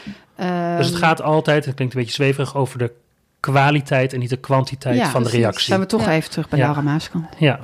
dus 0.77 0.87
het 0.87 0.95
Ehm, 0.95 0.95
gaat 0.95 1.23
altijd, 1.23 1.65
het 1.65 1.75
klinkt 1.75 1.95
een 1.95 2.01
beetje 2.01 2.15
zweverig, 2.17 2.57
over 2.57 2.79
de 2.79 2.93
kwaliteit 3.41 4.13
en 4.13 4.19
niet 4.19 4.31
de 4.31 4.37
kwantiteit 4.37 4.97
Ja, 4.97 5.09
van 5.11 5.23
de 5.23 5.29
reactie. 5.29 5.65
Zijn 5.65 5.81
we 5.81 5.87
toch 5.87 6.05
Ja. 6.05 6.13
even 6.13 6.31
terug 6.31 6.49
bij 6.49 6.59
Ja. 6.59 6.65
Laura 6.65 6.83
Maaskant. 6.83 7.27
Ja, 7.39 7.61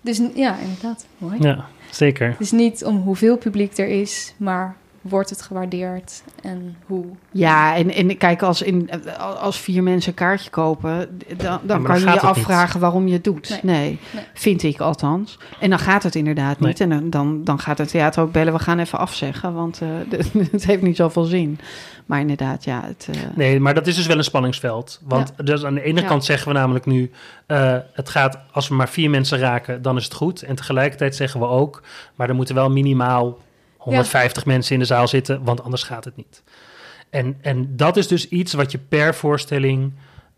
Dus 0.00 0.18
n- 0.18 0.32
ja, 0.34 0.56
inderdaad. 0.62 1.06
Mooi. 1.18 1.36
ja, 1.40 1.64
zeker. 1.90 2.28
Het 2.30 2.40
is 2.40 2.50
niet 2.50 2.84
om 2.84 2.96
hoeveel 2.96 3.36
publiek 3.36 3.78
er 3.78 3.88
is, 3.88 4.34
maar 4.36 4.76
wordt 5.02 5.30
het 5.30 5.42
gewaardeerd 5.42 6.22
en 6.42 6.76
hoe. 6.86 7.04
Ja, 7.30 7.76
en, 7.76 7.90
en 7.94 8.16
kijk, 8.16 8.42
als, 8.42 8.62
in, 8.62 8.90
als 9.40 9.60
vier 9.60 9.82
mensen 9.82 10.08
een 10.10 10.16
kaartje 10.16 10.50
kopen, 10.50 11.18
dan, 11.36 11.60
dan 11.62 11.82
kan 11.82 11.98
je 11.98 12.04
je 12.04 12.10
niet. 12.10 12.20
afvragen 12.20 12.80
waarom 12.80 13.06
je 13.06 13.12
het 13.12 13.24
doet. 13.24 13.48
Nee. 13.62 13.74
Nee. 13.76 13.98
Nee. 14.12 14.24
vind 14.34 14.62
ik 14.62 14.80
althans. 14.80 15.38
En 15.60 15.70
dan 15.70 15.78
gaat 15.78 16.02
het 16.02 16.14
inderdaad 16.14 16.60
Nee. 16.60 16.68
niet. 16.68 16.80
En 16.80 16.88
dan, 16.88 17.10
dan, 17.10 17.44
dan 17.44 17.58
gaat 17.58 17.78
het 17.78 17.88
theater 17.88 18.22
ook 18.22 18.32
bellen, 18.32 18.52
we 18.52 18.58
gaan 18.58 18.78
even 18.78 18.98
afzeggen, 18.98 19.54
want 19.54 19.80
eh, 19.80 19.88
het 20.52 20.66
heeft 20.66 20.82
niet 20.82 20.96
zoveel 20.96 21.24
zin. 21.24 21.58
Maar 22.06 22.20
inderdaad, 22.20 22.64
ja, 22.64 22.80
het... 22.84 23.08
eh, 23.10 23.20
Nee, 23.34 23.60
maar 23.60 23.74
dat 23.74 23.86
is 23.86 23.96
dus 23.96 24.06
wel 24.06 24.16
een 24.18 24.24
spanningsveld. 24.24 25.00
Want 25.04 25.32
dus 25.46 25.64
aan 25.64 25.74
de 25.74 25.82
ene 25.82 26.00
Ja. 26.00 26.06
kant 26.06 26.24
zeggen 26.24 26.48
we 26.52 26.58
namelijk 26.58 26.86
nu... 26.86 27.10
eh, 27.46 27.76
het 27.92 28.08
gaat, 28.08 28.38
als 28.52 28.68
we 28.68 28.74
maar 28.74 28.88
vier 28.88 29.10
mensen 29.10 29.38
raken, 29.38 29.82
dan 29.82 29.96
is 29.96 30.04
het 30.04 30.14
goed. 30.14 30.42
En 30.42 30.54
tegelijkertijd 30.54 31.16
zeggen 31.16 31.40
we 31.40 31.46
ook... 31.46 31.82
maar 32.14 32.28
er 32.28 32.34
moeten 32.34 32.54
wel 32.54 32.70
minimaal 32.70 33.38
150 33.82 34.44
mensen 34.46 34.72
in 34.74 34.78
de 34.80 34.84
zaal 34.86 35.08
zitten... 35.08 35.44
want 35.44 35.62
anders 35.62 35.82
gaat 35.82 36.04
het 36.04 36.16
niet. 36.16 36.42
En, 37.10 37.38
en 37.40 37.76
dat 37.76 37.96
is 37.96 38.06
dus 38.08 38.28
iets 38.28 38.52
wat 38.52 38.72
je 38.72 38.78
per 38.78 39.14
voorstelling 39.14 39.92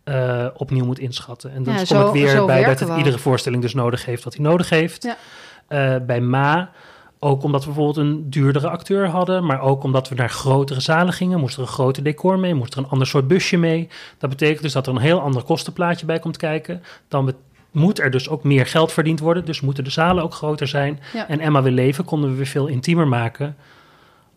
eh, 0.04 0.46
opnieuw 0.56 0.84
moet 0.84 0.98
inschatten. 0.98 1.52
En 1.52 1.62
dan 1.62 1.72
Ja, 1.72 1.78
kom 1.78 1.86
zo- 1.86 2.06
ik 2.06 2.12
weer 2.12 2.44
bij 2.44 2.64
dat 2.64 2.80
het 2.80 2.96
iedere 2.98 3.18
voorstelling 3.18 3.62
dus 3.62 3.74
nodig 3.74 4.04
heeft 4.04 4.24
wat 4.24 4.34
hij 4.34 4.44
nodig 4.44 4.68
heeft. 4.68 5.02
Ja. 5.02 5.16
Eh, 5.66 6.00
bij 6.06 6.20
Ma... 6.20 6.70
Ook 7.18 7.42
omdat 7.42 7.60
we 7.60 7.66
bijvoorbeeld 7.66 7.96
een 8.06 8.30
duurdere 8.30 8.68
acteur 8.68 9.08
hadden, 9.08 9.44
maar 9.46 9.60
ook 9.60 9.82
omdat 9.82 10.08
we 10.08 10.14
naar 10.14 10.30
grotere 10.30 10.80
zalen 10.80 11.12
gingen, 11.12 11.40
moest 11.40 11.56
er 11.56 11.62
een 11.62 11.68
groter 11.68 12.02
decor 12.02 12.38
mee, 12.38 12.54
moest 12.54 12.72
er 12.72 12.78
een 12.78 12.88
ander 12.88 13.06
soort 13.06 13.28
busje 13.28 13.56
mee. 13.56 13.88
Dat 14.18 14.30
betekent 14.30 14.62
dus 14.62 14.72
dat 14.72 14.86
er 14.86 14.94
een 14.94 15.00
heel 15.00 15.20
ander 15.20 15.42
kostenplaatje 15.42 16.06
bij 16.06 16.18
komt 16.18 16.36
kijken. 16.36 16.82
Dan 17.08 17.32
moet 17.74 18.00
er 18.00 18.10
dus 18.10 18.28
ook 18.28 18.42
meer 18.44 18.66
geld 18.66 18.92
verdiend 18.92 19.20
worden, 19.20 19.44
dus 19.44 19.60
moeten 19.60 19.84
de 19.84 19.90
zalen 19.90 20.22
ook 20.22 20.34
groter 20.34 20.68
zijn. 20.68 21.00
Ja. 21.12 21.28
En 21.28 21.40
Emma 21.40 21.62
wil 21.62 21.72
leven 21.72 22.04
konden 22.04 22.30
we 22.30 22.36
weer 22.36 22.46
veel 22.46 22.66
intiemer 22.66 23.08
maken, 23.08 23.56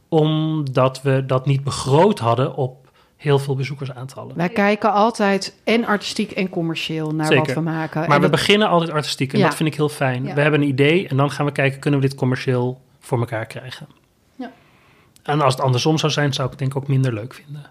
omdat 0.10 1.02
we 1.02 1.26
dat 1.26 1.46
niet 1.46 1.64
begroot 1.64 2.20
hadden 2.20 2.56
op 2.56 2.86
heel 3.18 3.40
veel 3.40 3.56
bezoekersaantallen. 3.56 4.36
wij 4.36 4.50
kijken 4.50 4.94
altijd 4.94 5.56
en 5.64 5.86
artistiek 5.86 6.32
en 6.32 6.50
commercieel 6.50 7.12
naar 7.12 7.26
Zeker. 7.28 7.46
wat 7.46 7.56
we 7.56 7.62
maken. 7.62 8.00
Maar 8.00 8.10
En 8.10 8.16
we 8.16 8.22
dat- 8.22 8.32
beginnen 8.32 8.68
altijd 8.70 8.92
artistiek 8.92 9.34
en 9.34 9.40
Ja. 9.40 9.46
dat 9.46 9.56
vind 9.56 9.70
ik 9.70 9.76
heel 9.76 9.90
fijn. 9.90 10.26
Ja. 10.26 10.34
We 10.34 10.42
hebben 10.42 10.62
een 10.62 10.68
idee 10.68 11.08
en 11.08 11.18
dan 11.18 11.32
gaan 11.32 11.46
we 11.46 11.52
kijken, 11.52 11.80
kunnen 11.80 12.00
we 12.00 12.08
dit 12.08 12.16
commercieel 12.18 12.82
voor 13.00 13.20
elkaar 13.20 13.46
krijgen? 13.46 13.88
Ja. 14.36 14.52
En 15.24 15.42
als 15.42 15.54
het 15.54 15.64
andersom 15.64 15.98
zou 15.98 16.12
zijn, 16.12 16.34
zou 16.34 16.44
ik 16.44 16.50
het 16.50 16.60
denk 16.60 16.72
ik 16.72 16.78
ook 16.78 16.88
minder 16.88 17.14
leuk 17.14 17.34
vinden. 17.34 17.66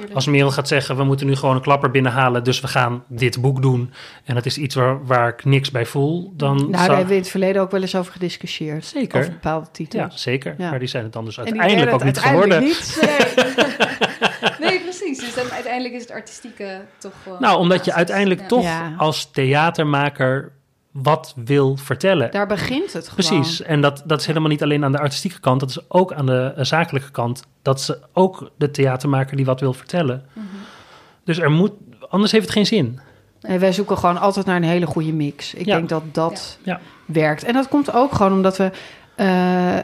Tuurlijk. 0.00 0.14
Als 0.16 0.26
Merel 0.26 0.50
gaat 0.50 0.68
zeggen, 0.68 0.96
we 0.96 1.04
moeten 1.04 1.26
nu 1.26 1.36
gewoon 1.36 1.54
een 1.54 1.62
klapper 1.62 1.90
binnenhalen, 1.90 2.44
dus 2.44 2.60
we 2.60 2.68
gaan 2.68 3.04
dit 3.08 3.40
boek 3.40 3.62
doen. 3.62 3.92
En 4.24 4.36
het 4.36 4.46
is 4.46 4.58
iets 4.58 4.74
waar, 4.74 5.06
waar 5.06 5.28
ik 5.28 5.44
niks 5.44 5.70
bij 5.70 5.86
voel, 5.86 6.32
dan 6.36 6.56
nou, 6.56 6.70
daar 6.70 6.78
zou- 6.80 6.88
hebben 6.90 7.06
we 7.08 7.14
in 7.14 7.20
het 7.20 7.30
verleden 7.30 7.62
ook 7.62 7.70
wel 7.70 7.80
eens 7.80 7.94
over 7.96 8.12
gediscussieerd. 8.12 8.84
Zeker. 8.84 9.18
Over 9.20 9.32
bepaalde 9.32 9.66
titels. 9.72 10.12
Ja, 10.12 10.18
zeker. 10.18 10.54
Ja. 10.58 10.70
Maar 10.70 10.78
die 10.78 10.88
zijn 10.88 11.02
het 11.04 11.12
dan 11.12 11.24
dus 11.24 11.34
die 11.36 11.44
uiteindelijk 11.44 11.92
ook 11.92 12.04
niet 12.04 12.18
geworden. 12.18 12.62
niet. 12.62 12.98
Nee, 14.58 14.80
precies. 14.80 15.18
Dus 15.18 15.34
dan 15.34 15.50
uiteindelijk 15.50 15.94
is 15.94 16.00
het 16.02 16.10
artistieke 16.10 16.80
toch. 16.98 17.12
Nou, 17.38 17.58
omdat 17.58 17.84
je 17.84 17.92
uiteindelijk 17.92 18.40
Ja. 18.40 18.46
toch 18.46 18.62
Ja. 18.62 18.94
als 18.96 19.30
theatermaker 19.30 20.52
wat 20.90 21.32
wil 21.36 21.76
vertellen. 21.76 22.30
Daar 22.30 22.46
begint 22.46 22.92
het 22.92 23.08
gewoon. 23.08 23.14
Precies. 23.40 23.62
En 23.62 23.80
dat, 23.80 24.02
dat 24.06 24.20
is 24.20 24.26
helemaal 24.26 24.48
niet 24.48 24.62
alleen 24.62 24.84
aan 24.84 24.92
de 24.92 24.98
artistieke 24.98 25.40
kant, 25.40 25.60
dat 25.60 25.68
is 25.70 25.78
ook 25.88 26.12
aan 26.12 26.26
de 26.26 26.52
eh, 26.56 26.64
zakelijke 26.64 27.10
kant. 27.10 27.42
Dat 27.62 27.80
ze 27.80 27.98
ook 28.12 28.50
de 28.56 28.70
theatermaker 28.70 29.36
die 29.36 29.44
wat 29.46 29.60
wil 29.60 29.72
vertellen. 29.72 30.24
Mhm. 30.32 30.46
Dus 31.24 31.38
er 31.38 31.50
moet, 31.50 31.72
anders 32.08 32.32
heeft 32.32 32.44
het 32.44 32.52
geen 32.54 32.66
zin. 32.66 33.00
En 33.40 33.60
wij 33.60 33.72
zoeken 33.72 33.98
gewoon 33.98 34.18
altijd 34.20 34.46
naar 34.46 34.56
een 34.56 34.62
hele 34.62 34.86
goede 34.86 35.12
mix. 35.12 35.54
Ik 35.54 35.66
Ja. 35.66 35.76
denk 35.76 35.88
dat 35.88 36.02
dat 36.12 36.58
Ja. 36.62 36.80
werkt. 37.04 37.44
En 37.44 37.52
dat 37.52 37.68
komt 37.68 37.92
ook 37.94 38.12
gewoon 38.12 38.32
omdat 38.32 38.56
we... 38.56 38.70
eh, 39.16 39.78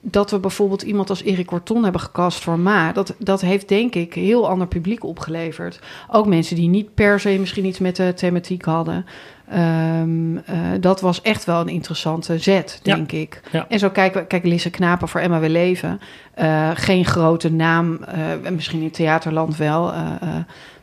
dat 0.00 0.30
we 0.30 0.38
bijvoorbeeld 0.38 0.82
iemand 0.82 1.10
als 1.10 1.22
Erik 1.22 1.46
Corton 1.46 1.82
hebben 1.82 2.00
gecast 2.00 2.42
voor 2.42 2.58
Ma. 2.58 2.92
Dat, 2.92 3.14
dat 3.18 3.40
heeft 3.40 3.68
denk 3.68 3.94
ik 3.94 4.14
heel 4.14 4.48
ander 4.48 4.66
publiek 4.66 5.04
opgeleverd. 5.04 5.80
Ook 6.10 6.26
mensen 6.26 6.56
die 6.56 6.68
niet 6.68 6.94
per 6.94 7.20
se 7.20 7.36
misschien 7.38 7.64
iets 7.64 7.78
met 7.78 7.96
de 7.96 8.14
thematiek 8.14 8.64
hadden. 8.64 9.06
Ehm, 9.48 10.36
eh, 10.36 10.56
dat 10.80 11.00
was 11.00 11.22
echt 11.22 11.44
wel 11.44 11.60
een 11.60 11.68
interessante 11.68 12.38
zet, 12.38 12.80
Ja. 12.82 12.94
denk 12.94 13.12
ik. 13.12 13.40
Ja. 13.52 13.66
En 13.68 13.78
zo 13.78 13.90
kijken 13.90 14.20
we, 14.20 14.26
kijk, 14.26 14.44
Lisse 14.44 14.70
Knapen 14.70 15.08
voor 15.08 15.20
Emma 15.20 15.40
We 15.40 15.48
Leven. 15.48 16.00
Eh, 16.34 16.70
geen 16.74 17.04
grote 17.04 17.52
naam, 17.52 18.02
eh, 18.02 18.50
misschien 18.50 18.82
in 18.82 18.90
theaterland 18.90 19.56
wel. 19.56 19.92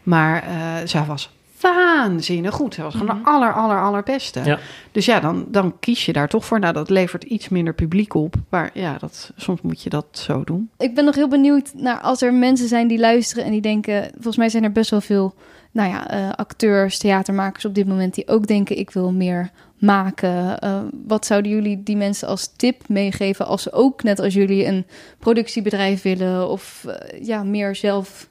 maar 0.04 0.44
zij 0.86 1.06
was 1.06 1.30
waanzinnig 1.62 2.54
goed. 2.54 2.74
Zij 2.74 2.84
was 2.84 2.94
gewoon 2.96 3.16
Mhm. 3.16 3.24
de 3.24 3.30
aller, 3.30 3.54
aller, 3.54 3.82
allerbeste. 3.82 4.42
Ja. 4.44 4.60
Dus 4.92 5.06
ja, 5.06 5.20
dan, 5.20 5.46
dan 5.50 5.80
kies 5.80 6.06
je 6.06 6.14
daar 6.14 6.28
toch 6.28 6.46
voor. 6.46 6.60
Nou, 6.60 6.74
dat 6.74 6.90
levert 6.90 7.24
iets 7.24 7.50
minder 7.50 7.74
publiek 7.74 8.14
op. 8.14 8.36
Maar 8.50 8.70
ja, 8.74 8.98
dat, 9.00 9.32
soms 9.36 9.62
moet 9.62 9.82
je 9.82 9.90
dat 9.90 10.06
zo 10.12 10.44
doen. 10.44 10.70
Ik 10.78 10.96
ben 10.96 11.06
nog 11.06 11.16
heel 11.16 11.28
benieuwd 11.28 11.72
naar 11.74 12.00
als 12.00 12.22
er 12.22 12.34
mensen 12.34 12.68
zijn 12.68 12.88
die 12.88 13.00
luisteren 13.00 13.44
en 13.44 13.52
die 13.52 13.62
denken. 13.62 14.10
Volgens 14.14 14.38
mij 14.38 14.50
zijn 14.50 14.64
er 14.64 14.72
best 14.72 14.90
wel 14.90 15.02
veel 15.02 15.34
nou 15.72 15.90
ja, 15.90 16.10
eh, 16.10 16.30
acteurs, 16.32 16.98
theatermakers 16.98 17.66
op 17.66 17.76
dit 17.76 17.88
moment 17.88 18.14
die 18.14 18.28
ook 18.28 18.48
denken: 18.48 18.78
ik 18.78 18.90
wil 18.90 19.12
meer 19.12 19.50
maken. 19.78 20.60
Eh, 20.60 20.80
wat 21.08 21.26
zouden 21.26 21.52
jullie 21.52 21.84
die 21.84 21.98
mensen 21.98 22.28
als 22.28 22.54
tip 22.56 22.88
meegeven 22.88 23.46
als 23.46 23.62
ze 23.64 23.72
ook 23.74 24.04
net 24.04 24.20
als 24.20 24.34
jullie 24.34 24.66
een 24.66 24.86
productiebedrijf 25.20 26.02
willen 26.02 26.50
of 26.50 26.86
eh, 26.88 27.26
ja, 27.26 27.44
meer 27.44 27.76
zelf. 27.76 28.28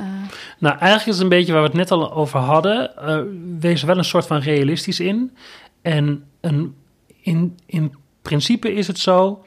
Eh, 0.00 0.28
Nou, 0.58 0.78
eigenlijk 0.78 1.06
is 1.06 1.14
het 1.14 1.22
een 1.22 1.28
beetje 1.28 1.52
waar 1.52 1.62
we 1.62 1.68
het 1.68 1.76
net 1.76 1.90
al 1.90 2.12
over 2.12 2.38
hadden. 2.38 2.96
eh, 2.96 3.20
wees 3.58 3.80
er 3.80 3.86
wel 3.86 3.98
een 3.98 4.04
soort 4.04 4.26
van 4.26 4.38
realistisch 4.38 5.00
in. 5.00 5.36
En 5.82 6.24
een, 6.40 6.74
in, 7.20 7.58
in 7.66 7.94
principe 8.22 8.74
is 8.74 8.86
het 8.86 8.98
zo 8.98 9.44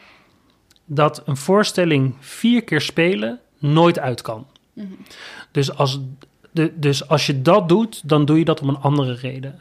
dat 0.86 1.22
een 1.26 1.38
voorstelling 1.38 2.16
vier 2.20 2.64
keer 2.64 2.82
spelen 2.82 3.40
nooit 3.60 4.00
uit 4.00 4.22
kan. 4.22 4.48
Mhm. 4.74 4.88
Dus 5.52 5.76
als, 5.76 6.00
de, 6.52 6.80
dus 6.80 7.08
als 7.08 7.26
je 7.26 7.42
dat 7.42 7.70
doet, 7.70 8.10
dan 8.10 8.26
doe 8.26 8.38
je 8.38 8.46
dat 8.46 8.62
om 8.62 8.70
een 8.70 8.78
andere 8.78 9.14
reden. 9.14 9.60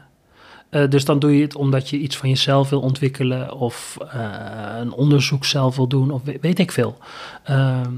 Eh, 0.73 0.89
dus 0.89 1.05
dan 1.05 1.19
doe 1.19 1.37
je 1.37 1.41
het 1.41 1.55
omdat 1.55 1.89
je 1.89 1.97
iets 1.97 2.17
van 2.17 2.29
jezelf 2.29 2.69
wil 2.69 2.81
ontwikkelen 2.81 3.51
of 3.51 3.97
eh, 4.09 4.75
een 4.79 4.91
onderzoek 4.91 5.45
zelf 5.45 5.75
wil 5.75 5.87
doen 5.87 6.11
of 6.11 6.21
weet, 6.41 6.59
ik 6.59 6.71
veel. 6.71 6.97
Ehm, 7.43 7.91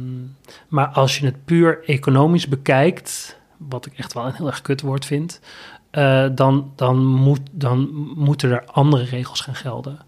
maar 0.67 0.87
als 0.87 1.17
je 1.17 1.25
het 1.25 1.45
puur 1.45 1.83
economisch 1.85 2.47
bekijkt, 2.47 3.39
wat 3.57 3.85
ik 3.85 3.93
echt 3.97 4.13
wel 4.13 4.25
een 4.25 4.33
heel 4.33 4.47
erg 4.47 4.61
kut 4.61 4.81
woord 4.81 5.05
vind, 5.05 5.41
eh, 5.89 6.25
dan, 6.31 6.71
dan, 6.75 7.05
moet, 7.05 7.39
dan 7.51 7.89
moeten 8.15 8.51
er 8.51 8.65
andere 8.65 9.03
regels 9.03 9.41
gaan 9.41 9.55
gelden. 9.55 9.99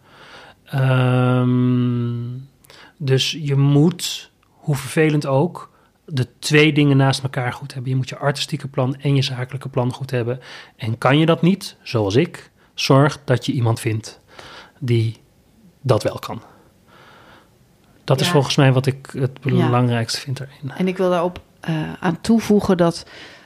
Ehm, 0.64 2.40
dus 2.98 3.32
je 3.32 3.56
moet, 3.56 4.32
hoe 4.50 4.76
vervelend 4.76 5.26
ook, 5.26 5.72
de 6.06 6.28
twee 6.40 6.74
dingen 6.74 6.98
naast 6.98 7.24
elkaar 7.24 7.54
goed 7.54 7.74
hebben. 7.74 7.92
Je 7.92 7.98
moet 7.98 8.10
je 8.10 8.18
artistieke 8.18 8.68
plan 8.68 8.96
en 8.96 9.16
je 9.16 9.22
zakelijke 9.22 9.70
plan 9.70 9.94
goed 9.94 10.12
hebben. 10.12 10.40
En 10.76 10.98
kan 10.98 11.18
je 11.18 11.26
dat 11.26 11.42
niet, 11.42 11.76
zoals 11.82 12.16
ik, 12.16 12.52
zorg 12.80 13.20
dat 13.24 13.46
je 13.46 13.52
iemand 13.52 13.80
vindt 13.80 14.20
die 14.80 15.18
dat 15.82 16.04
wel 16.04 16.20
kan. 16.20 16.42
Dat 18.04 18.22
is 18.22 18.30
volgens 18.30 18.56
mij 18.56 18.74
wat 18.74 18.86
ik 18.86 19.08
het 19.12 19.42
belangrijkste 19.42 20.20
vind 20.20 20.40
erin. 20.40 20.72
En 20.78 20.88
ik 20.88 20.98
wil 20.98 21.10
daarop 21.10 21.42
eh, 21.60 21.94
aan 22.00 22.22
toevoegen 22.22 22.78
dat 22.78 23.06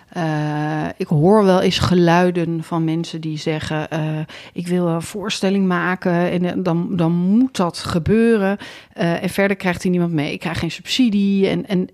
eh, 0.09 0.87
ik 0.97 1.07
hoor 1.07 1.43
wel 1.43 1.61
eens 1.61 1.79
geluiden 1.79 2.63
van 2.63 2.83
mensen 2.83 3.21
die 3.21 3.37
zeggen: 3.37 3.89
eh, 3.89 4.19
Ik 4.53 4.67
wil 4.67 4.87
een 4.87 5.01
voorstelling 5.01 5.67
maken 5.67 6.31
en 6.31 6.63
dan, 6.63 6.95
dan 6.95 7.11
moet 7.11 7.55
dat 7.55 7.77
gebeuren. 7.77 8.57
En 8.93 9.29
verder 9.29 9.57
krijgt 9.57 9.81
hij 9.81 9.91
niemand 9.91 10.11
mee. 10.11 10.33
Ik 10.33 10.39
krijg 10.39 10.59
geen 10.59 10.71
subsidie. 10.71 11.47
En, 11.47 11.67
en 11.67 11.89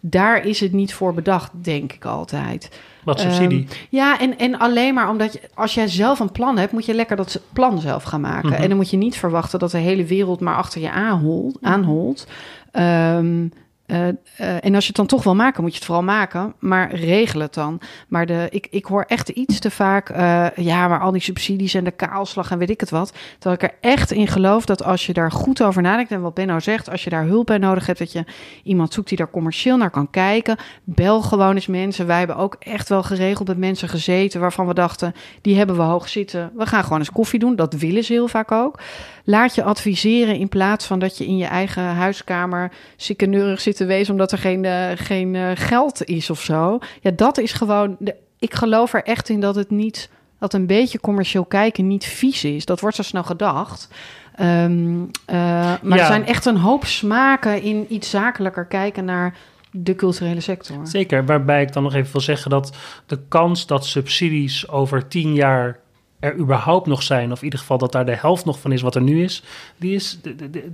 daar 0.00 0.46
is 0.46 0.60
het 0.60 0.72
niet 0.72 0.94
voor 0.94 1.14
bedacht, 1.14 1.50
denk 1.52 1.92
ik 1.92 2.04
altijd. 2.04 2.80
Wat 3.04 3.20
subsidie. 3.20 3.66
Ehm, 3.68 3.78
ja, 3.88 4.20
en, 4.20 4.38
en 4.38 4.58
alleen 4.58 4.94
maar 4.94 5.08
omdat 5.08 5.32
je, 5.32 5.40
als 5.54 5.74
jij 5.74 5.88
zelf 5.88 6.20
een 6.20 6.32
plan 6.32 6.58
hebt, 6.58 6.72
moet 6.72 6.86
je 6.86 6.94
lekker 6.94 7.16
dat 7.16 7.40
plan 7.52 7.80
zelf 7.80 8.02
gaan 8.02 8.20
maken. 8.20 8.50
Mhm. 8.50 8.62
En 8.62 8.68
dan 8.68 8.76
moet 8.76 8.90
je 8.90 8.96
niet 8.96 9.16
verwachten 9.16 9.58
dat 9.58 9.70
de 9.70 9.78
hele 9.78 10.04
wereld 10.04 10.40
maar 10.40 10.56
achter 10.56 10.80
je 10.80 10.90
aanholt. 10.90 11.58
aanholt. 11.60 12.26
Ehm, 12.70 13.46
eh, 13.90 14.08
eh, 14.08 14.64
en 14.64 14.74
als 14.74 14.82
je 14.82 14.88
het 14.88 14.96
dan 14.96 15.06
toch 15.06 15.22
wil 15.22 15.34
maken, 15.34 15.62
moet 15.62 15.70
je 15.70 15.76
het 15.76 15.86
vooral 15.86 16.04
maken. 16.04 16.54
Maar 16.58 16.94
regel 16.94 17.40
het 17.40 17.54
dan. 17.54 17.80
Maar 18.08 18.26
de, 18.26 18.46
ik, 18.50 18.66
ik 18.70 18.84
hoor 18.84 19.04
echt 19.08 19.28
iets 19.28 19.58
te 19.58 19.70
vaak... 19.70 20.08
eh, 20.08 20.46
ja, 20.56 20.88
maar 20.88 21.00
al 21.00 21.10
die 21.10 21.20
subsidies 21.20 21.74
en 21.74 21.84
de 21.84 21.90
kaalslag 21.90 22.50
en 22.50 22.58
weet 22.58 22.70
ik 22.70 22.80
het 22.80 22.90
wat. 22.90 23.12
Terwijl 23.38 23.54
ik 23.54 23.62
er 23.62 23.90
echt 23.90 24.10
in 24.10 24.26
geloof 24.26 24.64
dat 24.64 24.84
als 24.84 25.06
je 25.06 25.12
daar 25.12 25.32
goed 25.32 25.62
over 25.62 25.82
nadenkt... 25.82 26.10
en 26.10 26.20
wat 26.20 26.34
Benno 26.34 26.58
zegt, 26.58 26.90
als 26.90 27.04
je 27.04 27.10
daar 27.10 27.24
hulp 27.24 27.46
bij 27.46 27.58
nodig 27.58 27.86
hebt... 27.86 27.98
dat 27.98 28.12
je 28.12 28.24
iemand 28.62 28.92
zoekt 28.92 29.08
die 29.08 29.18
daar 29.18 29.30
commercieel 29.30 29.76
naar 29.76 29.90
kan 29.90 30.10
kijken. 30.10 30.56
Bel 30.84 31.22
gewoon 31.22 31.54
eens 31.54 31.66
mensen. 31.66 32.06
Wij 32.06 32.18
hebben 32.18 32.36
ook 32.36 32.56
echt 32.58 32.88
wel 32.88 33.02
geregeld 33.02 33.48
met 33.48 33.58
mensen 33.58 33.88
gezeten... 33.88 34.40
waarvan 34.40 34.66
we 34.66 34.74
dachten, 34.74 35.14
die 35.40 35.56
hebben 35.56 35.76
we 35.76 35.82
hoog 35.82 36.08
zitten. 36.08 36.52
We 36.56 36.66
gaan 36.66 36.82
gewoon 36.82 36.98
eens 36.98 37.12
koffie 37.12 37.38
doen. 37.38 37.56
Dat 37.56 37.74
willen 37.74 38.04
ze 38.04 38.12
heel 38.12 38.28
vaak 38.28 38.52
ook. 38.52 38.80
Laat 39.24 39.54
je 39.54 39.62
adviseren 39.62 40.36
in 40.36 40.48
plaats 40.48 40.86
van 40.86 40.98
dat 40.98 41.18
je 41.18 41.26
in 41.26 41.36
je 41.36 41.46
eigen 41.46 41.84
huiskamer... 41.84 42.72
ziekeneurig 42.96 43.60
zit 43.60 43.78
te 43.80 43.86
wezen 43.86 44.12
omdat 44.12 44.32
er 44.32 44.38
geen, 44.38 44.64
eh, 44.64 44.90
geen 44.94 45.34
eh, 45.34 45.50
geld 45.54 46.04
is 46.04 46.30
of 46.30 46.40
zo. 46.40 46.78
Ja, 47.00 47.10
dat 47.10 47.38
is 47.38 47.52
gewoon. 47.52 47.96
De, 47.98 48.14
ik 48.38 48.54
geloof 48.54 48.94
er 48.94 49.02
echt 49.04 49.28
in 49.28 49.40
dat 49.40 49.54
het 49.54 49.70
niet. 49.70 50.10
dat 50.38 50.54
een 50.54 50.66
beetje 50.66 51.00
commercieel 51.00 51.44
kijken 51.44 51.86
niet 51.86 52.04
vies 52.04 52.44
is. 52.44 52.64
Dat 52.64 52.80
wordt 52.80 52.96
zo 52.96 53.02
snel 53.02 53.22
gedacht. 53.24 53.88
Ehm, 54.34 55.02
eh, 55.26 55.36
maar 55.82 55.96
Ja. 55.96 55.98
er 55.98 56.06
zijn 56.06 56.26
echt 56.26 56.44
een 56.46 56.56
hoop 56.56 56.84
smaken 56.84 57.62
in 57.62 57.86
iets 57.88 58.10
zakelijker 58.10 58.64
kijken 58.64 59.04
naar 59.04 59.34
de 59.70 59.94
culturele 59.94 60.40
sector. 60.40 60.86
Zeker, 60.86 61.24
waarbij 61.26 61.62
ik 61.62 61.72
dan 61.72 61.82
nog 61.82 61.94
even 61.94 62.12
wil 62.12 62.20
zeggen 62.20 62.50
dat 62.50 62.76
de 63.06 63.18
kans 63.28 63.66
dat 63.66 63.86
subsidies 63.86 64.68
over 64.68 65.08
tien 65.08 65.34
jaar 65.34 65.78
er 66.20 66.36
überhaupt 66.36 66.86
nog 66.86 67.02
zijn, 67.02 67.32
of 67.32 67.38
in 67.38 67.44
ieder 67.44 67.58
geval 67.58 67.78
dat 67.78 67.92
daar 67.92 68.06
de 68.06 68.16
helft 68.16 68.44
nog 68.44 68.60
van 68.60 68.72
is 68.72 68.82
wat 68.82 68.94
er 68.94 69.02
nu 69.02 69.22
is, 69.22 69.42
die 69.76 69.94
is, 69.94 70.18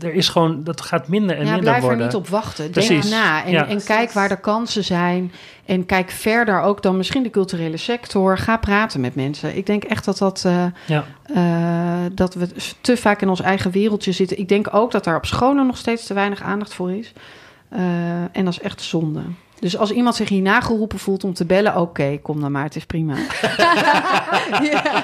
er 0.01 0.15
is 0.15 0.29
gewoon, 0.29 0.65
dat 0.65 0.81
gaat 0.81 1.09
minder 1.09 1.37
en 1.37 1.45
ja, 1.45 1.51
minder 1.51 1.61
blijf 1.65 1.81
worden. 1.83 1.99
er 2.01 2.05
niet 2.07 2.15
op 2.15 2.29
wachten. 2.29 2.71
Precies. 2.71 2.89
Denk 3.09 3.15
na 3.23 3.45
en, 3.45 3.51
Ja. 3.51 3.67
en 3.67 3.85
kijk 3.85 4.13
waar 4.13 4.29
de 4.29 4.41
kansen 4.41 4.85
zijn. 4.85 5.33
En 5.65 5.87
kijk 5.87 6.11
verder 6.11 6.61
ook 6.61 6.83
dan 6.83 6.97
misschien 6.97 7.23
de 7.23 7.31
culturele 7.31 7.77
sector. 7.77 8.39
Ga 8.39 8.57
praten 8.57 9.01
met 9.01 9.15
mensen. 9.15 9.57
Ik 9.57 9.67
denk 9.67 9.85
echt 9.85 10.05
dat, 10.05 10.19
dat, 10.19 10.43
eh, 10.47 10.65
Ja. 10.87 11.05
eh, 11.35 12.11
dat 12.13 12.35
we 12.35 12.49
te 12.81 12.97
vaak 12.97 13.23
in 13.23 13.29
ons 13.29 13.41
eigen 13.41 13.71
wereldje 13.71 14.13
zitten. 14.13 14.39
Ik 14.39 14.49
denk 14.49 14.75
ook 14.75 14.91
dat 14.91 15.05
daar 15.05 15.17
op 15.17 15.27
scholen 15.27 15.67
nog 15.67 15.77
steeds 15.77 16.07
te 16.07 16.15
weinig 16.15 16.43
aandacht 16.43 16.75
voor 16.75 16.93
is. 16.93 17.13
Eh, 17.69 17.81
en 18.33 18.45
dat 18.45 18.49
is 18.49 18.61
echt 18.61 18.83
zonde. 18.83 19.21
Dus 19.61 19.77
als 19.79 19.91
iemand 19.91 20.15
zich 20.15 20.29
hierna 20.29 20.61
geroepen 20.61 20.99
voelt 20.99 21.25
om 21.25 21.35
te 21.35 21.45
bellen, 21.45 21.77
oké, 21.81 22.19
kom 22.23 22.41
dan 22.41 22.53
maar, 22.53 22.65
het 22.65 22.77
is 22.77 22.87
prima. 22.87 23.15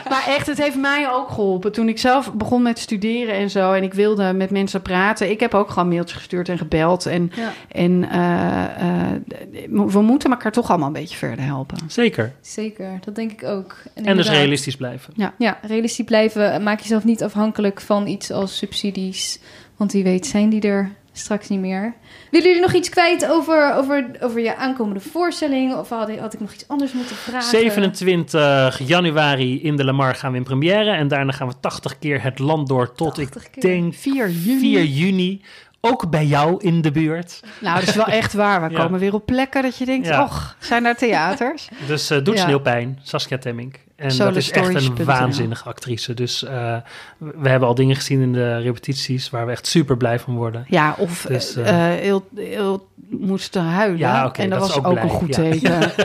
Maar 0.09 0.25
echt, 0.27 0.47
het 0.47 0.59
heeft 0.63 0.77
mij 0.77 1.11
ook 1.11 1.29
geholpen. 1.29 1.73
Toen 1.73 1.89
ik 1.89 1.99
zelf 1.99 2.33
begon 2.33 2.63
met 2.63 2.79
studeren 2.79 3.35
en 3.35 3.51
zo, 3.51 3.73
en 3.73 3.83
ik 3.83 3.95
wilde 3.95 4.33
met 4.33 4.51
mensen 4.51 4.83
praten. 4.83 5.31
Ik 5.31 5.41
heb 5.41 5.55
ook 5.55 5.71
gewoon 5.71 5.89
mailtjes 5.89 6.19
gestuurd 6.19 6.49
en 6.49 6.59
gebeld. 6.59 7.07
En, 7.07 7.31
Ja, 7.35 7.53
en 7.69 8.09
eh, 8.11 9.11
eh, 9.11 9.21
we 9.69 10.01
moeten 10.03 10.31
elkaar 10.31 10.53
toch 10.53 10.69
allemaal 10.69 10.87
een 10.87 10.93
beetje 10.93 11.17
verder 11.17 11.45
helpen. 11.45 11.79
Zeker. 11.87 12.33
zeker. 12.41 12.99
Dat 13.05 13.15
denk 13.15 13.33
ik 13.33 13.45
ook. 13.45 13.77
En 13.85 13.91
dus 14.03 14.05
inderdaad- 14.07 14.35
realistisch 14.35 14.77
blijven. 14.77 15.15
Ja, 15.39 15.59
realistisch 15.63 16.05
blijven. 16.05 16.63
Maak 16.63 16.81
jezelf 16.81 17.05
niet 17.05 17.23
afhankelijk 17.23 17.81
van 17.81 18.07
iets 18.07 18.31
als 18.31 18.57
subsidies. 18.57 19.41
Want 19.77 19.93
wie 19.93 20.03
weet 20.05 20.27
zijn 20.27 20.49
die 20.49 20.61
er 20.61 20.91
straks 21.13 21.49
niet 21.49 21.61
meer. 21.61 21.95
Willen 22.31 22.47
jullie 22.47 22.63
nog 22.63 22.73
iets 22.73 22.89
kwijt 22.89 23.27
over, 23.27 23.75
over, 23.75 24.11
over 24.21 24.41
je 24.41 24.57
aankomende 24.57 25.01
voorstelling? 25.01 25.75
Of 25.75 25.89
had, 25.89 26.17
had 26.19 26.35
ik 26.35 26.41
nog 26.41 26.53
iets 26.53 26.69
anders 26.69 26.93
moeten 26.93 27.17
vragen? 27.17 27.49
27 27.51 28.79
januari 28.87 29.63
in 29.63 29.77
de 29.77 29.85
Lamar 29.85 30.15
gaan 30.15 30.31
we 30.33 30.37
in 30.39 30.45
première. 30.45 30.91
En 30.91 31.09
daarna 31.09 31.33
gaan 31.33 31.49
we 31.49 31.55
80 31.61 31.99
keer 31.99 32.23
het 32.23 32.39
land 32.39 32.69
door 32.69 32.95
tot 32.95 33.15
80 33.15 33.45
ik 33.45 33.51
keer. 33.53 33.63
denk 33.63 33.95
4 33.95 34.31
juni. 34.31 34.61
4 34.61 34.85
juni. 34.85 35.41
Ook 35.81 36.11
bij 36.11 36.25
jou 36.27 36.57
in 36.61 36.81
de 36.81 36.91
buurt. 36.91 37.41
Nou, 37.61 37.79
dat 37.81 37.89
is 37.89 37.95
wel 37.95 38.07
echt 38.07 38.33
waar. 38.33 38.63
We 38.63 38.71
Ja. 38.75 38.83
komen 38.85 39.01
weer 39.01 39.15
op 39.15 39.27
plekken 39.27 39.63
dat 39.63 39.77
je 39.79 39.85
denkt, 39.85 40.07
Ja. 40.07 40.23
och, 40.23 40.57
zijn 40.59 40.83
daar 40.83 40.97
theaters? 40.97 41.69
Dus 41.87 42.11
eh 42.11 42.25
doet 42.25 42.37
Ja. 42.37 42.43
sneeuwpijn, 42.43 42.99
Saskia 43.03 43.39
Temmink. 43.39 43.75
En 44.03 44.17
dat 44.17 44.37
is 44.37 44.51
echt 44.51 44.75
een 44.75 45.05
waanzinnige 45.05 45.65
actrice. 45.65 46.15
Dus 46.15 46.45
eh, 46.45 46.77
we 47.19 47.49
hebben 47.49 47.69
al 47.69 47.75
dingen 47.75 47.97
gezien 47.97 48.21
in 48.21 48.33
de 48.33 48.59
repetities 48.59 49.31
waar 49.31 49.47
we 49.47 49.53
echt 49.53 49.67
super 49.67 49.97
blij 49.97 50.19
van 50.19 50.35
worden. 50.35 50.65
Ja, 50.69 50.95
of 50.99 51.25
Dus, 51.29 51.55
heel, 51.55 52.29
heel 52.35 52.89
moesten 53.11 53.63
huilen. 53.63 53.99
Ja, 53.99 54.27
oké, 54.27 54.43
en 54.43 54.51
dat, 54.51 54.59
dat 54.59 54.69
was 54.69 54.77
is 54.77 54.85
ook 54.85 54.87
ook, 54.87 54.93
blij, 54.93 55.05
een 55.05 55.11
goed 55.11 55.29
ja. 55.29 55.43
teken. 55.43 55.97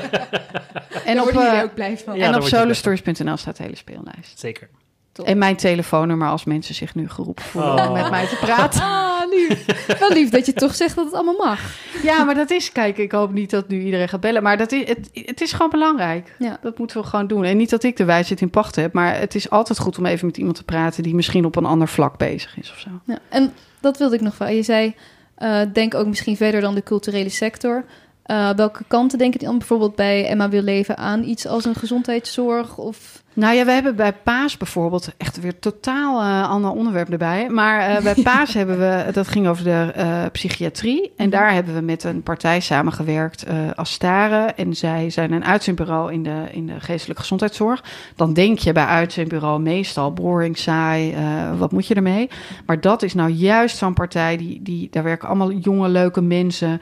en 1.12 1.22
op, 1.22 1.28
ook 1.64 1.74
blij 1.74 1.98
van. 1.98 2.18
Ja, 2.18 2.28
en 2.28 2.36
op 2.36 2.44
solostories.nl 2.44 3.38
staat 3.38 3.58
de 3.58 3.64
hele 3.64 3.76
speellijst. 3.76 4.40
Zeker. 4.40 4.70
Top. 5.18 5.26
En 5.26 5.38
mijn 5.38 5.56
telefoonnummer 5.56 6.28
als 6.30 6.44
mensen 6.44 6.76
zich 6.76 6.96
nu 6.96 7.10
geroepen 7.10 7.44
voelen 7.44 7.72
om 7.74 7.80
Oh. 7.80 7.92
met 7.94 8.10
mij 8.10 8.28
te 8.28 8.36
praten. 8.36 8.82
Ah, 9.18 9.30
lief. 9.30 9.66
Wel 10.00 10.10
lief 10.12 10.30
dat 10.30 10.46
je 10.46 10.54
toch 10.54 10.76
zegt 10.76 10.96
dat 10.96 11.06
het 11.06 11.14
allemaal 11.14 11.46
mag. 11.46 11.60
Ja, 12.04 12.24
maar 12.24 12.36
dat 12.36 12.50
is, 12.52 12.72
kijk, 12.72 12.98
ik 12.98 13.12
hoop 13.12 13.32
niet 13.34 13.50
dat 13.50 13.68
nu 13.68 13.82
iedereen 13.84 14.10
gaat 14.10 14.20
bellen. 14.20 14.44
Maar 14.44 14.58
dat 14.58 14.72
is, 14.72 14.88
het, 14.88 15.10
het 15.14 15.42
is 15.42 15.52
gewoon 15.52 15.70
belangrijk. 15.70 16.36
Ja. 16.40 16.58
Dat 16.62 16.78
moeten 16.78 17.02
we 17.02 17.08
gewoon 17.08 17.28
doen. 17.28 17.44
En 17.44 17.58
niet 17.58 17.70
dat 17.70 17.84
ik 17.84 17.98
de 17.98 18.06
wijsheid 18.06 18.42
in 18.42 18.50
pacht 18.50 18.76
heb, 18.76 18.94
maar 18.94 19.20
het 19.20 19.36
is 19.36 19.50
altijd 19.50 19.80
goed 19.80 19.98
om 19.98 20.06
even 20.06 20.26
met 20.26 20.38
iemand 20.38 20.56
te 20.56 20.64
praten 20.64 21.04
die 21.04 21.16
misschien 21.16 21.46
op 21.46 21.56
een 21.56 21.66
ander 21.66 21.88
vlak 21.88 22.18
bezig 22.18 22.58
is 22.58 22.72
of 22.72 22.80
zo. 22.80 22.90
Ja, 23.06 23.20
en 23.30 23.54
dat 23.80 23.98
wilde 23.98 24.16
ik 24.16 24.22
nog 24.22 24.36
vragen. 24.36 24.56
Je 24.56 24.64
zei, 24.64 24.96
eh, 25.36 25.62
denk 25.74 25.94
ook 25.94 26.08
misschien 26.08 26.38
verder 26.38 26.62
dan 26.62 26.76
de 26.76 26.84
culturele 26.84 27.30
sector. 27.30 27.86
Eh, 28.24 28.50
welke 28.56 28.84
kanten 28.88 29.18
denken 29.18 29.40
die 29.40 29.48
dan 29.48 29.58
bijvoorbeeld 29.58 29.96
bij 29.96 30.26
Emma 30.28 30.50
wil 30.50 30.62
leven 30.62 30.98
aan 30.98 31.24
iets 31.24 31.48
als 31.48 31.66
een 31.66 31.76
gezondheidszorg 31.76 32.78
of 32.78 33.24
Nou 33.38 33.56
ja, 33.56 33.66
we 33.66 33.72
hebben 33.72 33.96
bij 33.96 34.14
Paas 34.14 34.58
bijvoorbeeld 34.58 35.10
echt 35.18 35.40
weer 35.40 35.60
totaal 35.60 36.22
eh 36.22 36.50
ander 36.50 36.72
onderwerp 36.72 37.10
erbij. 37.10 37.50
Maar 37.50 37.80
eh, 37.80 38.04
bij 38.04 38.16
Paas 38.34 38.54
hebben 38.54 38.80
we, 38.80 39.12
dat 39.12 39.28
ging 39.28 39.48
over 39.48 39.64
de 39.64 39.92
eh, 39.96 40.24
psychiatrie. 40.32 41.12
En 41.18 41.30
daar 41.30 41.54
hebben 41.54 41.76
we 41.76 41.82
met 41.82 42.04
een 42.04 42.24
partij 42.24 42.60
samengewerkt, 42.60 43.46
Astare. 43.76 44.46
En 44.46 44.76
zij 44.76 45.10
zijn 45.10 45.32
een 45.32 45.46
uitzendbureau 45.46 46.14
in 46.14 46.24
de, 46.24 46.44
in 46.52 46.66
de 46.66 46.80
geestelijke 46.80 47.22
gezondheidszorg. 47.22 47.84
Dan 48.16 48.34
denk 48.34 48.60
je 48.60 48.72
bij 48.72 48.86
uitzendbureau 48.86 49.62
meestal 49.62 50.14
boring, 50.14 50.58
saai, 50.58 51.16
wat 51.58 51.72
moet 51.72 51.88
je 51.88 51.94
ermee? 51.94 52.30
Maar 52.66 52.82
dat 52.82 53.04
is 53.04 53.14
nou 53.14 53.30
juist 53.30 53.78
zo'n 53.78 53.94
partij, 53.94 54.38
die, 54.38 54.62
die, 54.62 54.88
daar 54.92 55.04
werken 55.04 55.28
allemaal 55.28 55.52
jonge, 55.52 55.90
leuke 55.90 56.22
mensen. 56.22 56.82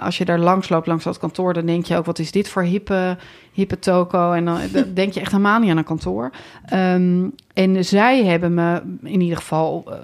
Als 0.00 0.18
je 0.18 0.24
daar 0.24 0.38
langs 0.38 0.68
loopt, 0.68 0.86
langs 0.86 1.04
dat 1.04 1.18
kantoor, 1.18 1.52
dan 1.52 1.66
denk 1.66 1.84
je 1.86 1.96
ook, 1.96 2.04
wat 2.04 2.18
is 2.18 2.30
dit 2.30 2.48
voor 2.48 2.62
hippe 2.62 3.16
hippe 3.54 3.78
toko. 3.78 4.32
En 4.32 4.44
dan 4.44 4.58
dan 4.72 4.94
denk 4.94 5.12
je 5.12 5.20
echt 5.20 5.30
helemaal 5.30 5.60
niet 5.60 5.63
aan 5.70 5.76
een 5.76 5.84
kantoor. 5.84 6.30
Ehm, 6.64 7.28
en 7.54 7.84
zij 7.84 8.24
hebben 8.24 8.54
me 8.54 8.82
in 9.02 9.20
ieder 9.20 9.36
geval 9.36 9.84
eh, 9.86 9.96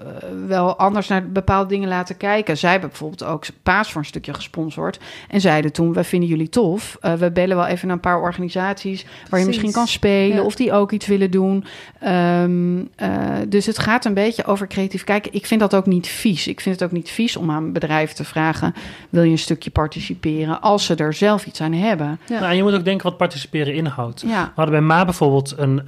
wel 0.47 0.77
anders 0.77 1.07
naar 1.07 1.31
bepaalde 1.31 1.69
dingen 1.69 1.89
laten 1.89 2.17
kijken. 2.17 2.57
Zij 2.57 2.71
hebben 2.71 2.89
bijvoorbeeld 2.89 3.23
ook 3.23 3.45
Paas 3.63 3.91
voor 3.91 4.01
een 4.01 4.07
stukje 4.07 4.33
gesponsord. 4.33 4.99
En 5.29 5.41
zeiden 5.41 5.71
toen, 5.71 5.93
we 5.93 6.03
vinden 6.03 6.29
jullie 6.29 6.49
tof. 6.49 6.97
Eh, 7.01 7.13
we 7.13 7.31
bellen 7.31 7.55
wel 7.55 7.65
even 7.65 7.87
naar 7.87 7.95
een 7.95 8.01
paar 8.01 8.21
organisaties... 8.21 9.05
waar 9.29 9.39
je 9.39 9.45
misschien 9.45 9.71
kan 9.71 9.87
spelen 9.87 10.37
Ja. 10.37 10.43
of 10.43 10.55
die 10.55 10.73
ook 10.73 10.91
iets 10.91 11.07
willen 11.07 11.31
doen. 11.31 11.65
Ehm, 11.99 12.79
eh, 12.95 13.09
dus 13.47 13.65
het 13.65 13.79
gaat 13.79 14.05
een 14.05 14.13
beetje 14.13 14.45
over 14.45 14.67
creatief 14.67 15.03
kijken. 15.03 15.33
Ik 15.33 15.45
vind 15.45 15.59
dat 15.59 15.75
ook 15.75 15.85
niet 15.85 16.07
vies. 16.07 16.47
Ik 16.47 16.61
vind 16.61 16.79
het 16.79 16.83
ook 16.83 16.95
niet 16.95 17.09
vies 17.09 17.35
om 17.35 17.51
aan 17.51 17.71
bedrijven 17.71 18.15
te 18.15 18.23
vragen... 18.23 18.73
wil 19.09 19.23
je 19.23 19.31
een 19.31 19.37
stukje 19.37 19.69
participeren 19.69 20.61
als 20.61 20.85
ze 20.85 20.95
er 20.95 21.13
zelf 21.13 21.45
iets 21.45 21.61
aan 21.61 21.73
hebben. 21.73 22.19
Ja. 22.27 22.39
Nou, 22.39 22.51
en 22.51 22.55
je 22.55 22.63
moet 22.63 22.73
ook 22.73 22.85
denken 22.85 23.09
wat 23.09 23.17
participeren 23.17 23.73
inhoudt. 23.73 24.21
Ja. 24.21 24.43
We 24.43 24.51
hadden 24.55 24.75
bij 24.75 24.85
Ma 24.95 25.05
bijvoorbeeld 25.05 25.53
een, 25.57 25.81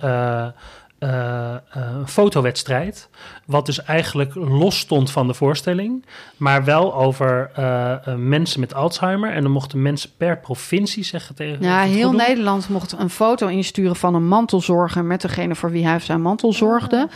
eh, 1.03 1.53
eh, 1.53 1.59
een 1.71 2.07
fotowedstrijd. 2.07 3.09
Wat 3.45 3.65
dus 3.65 3.83
eigenlijk 3.83 4.35
los 4.35 4.79
stond 4.79 5.11
van 5.11 5.27
de 5.27 5.33
voorstelling. 5.33 6.05
Maar 6.37 6.63
wel 6.63 6.95
over 6.95 7.51
eh, 7.53 8.15
mensen 8.15 8.59
met 8.59 8.73
Alzheimer. 8.73 9.31
En 9.31 9.41
dan 9.41 9.51
mochten 9.51 9.81
mensen 9.81 10.09
per 10.17 10.39
provincie 10.39 11.03
zeggen 11.03 11.35
tegen. 11.35 11.63
Ja, 11.63 11.81
heel. 11.81 12.11
Nederland 12.11 12.69
mocht 12.69 12.91
een 12.91 13.09
foto 13.09 13.47
insturen 13.47 13.95
van 13.95 14.15
een 14.15 14.27
mantelzorger 14.27 15.05
met 15.05 15.21
degene 15.21 15.55
voor 15.55 15.71
wie 15.71 15.85
hij 15.85 15.95
of 15.95 16.03
zijn 16.03 16.21
mantel 16.21 16.53
zorgde. 16.53 17.07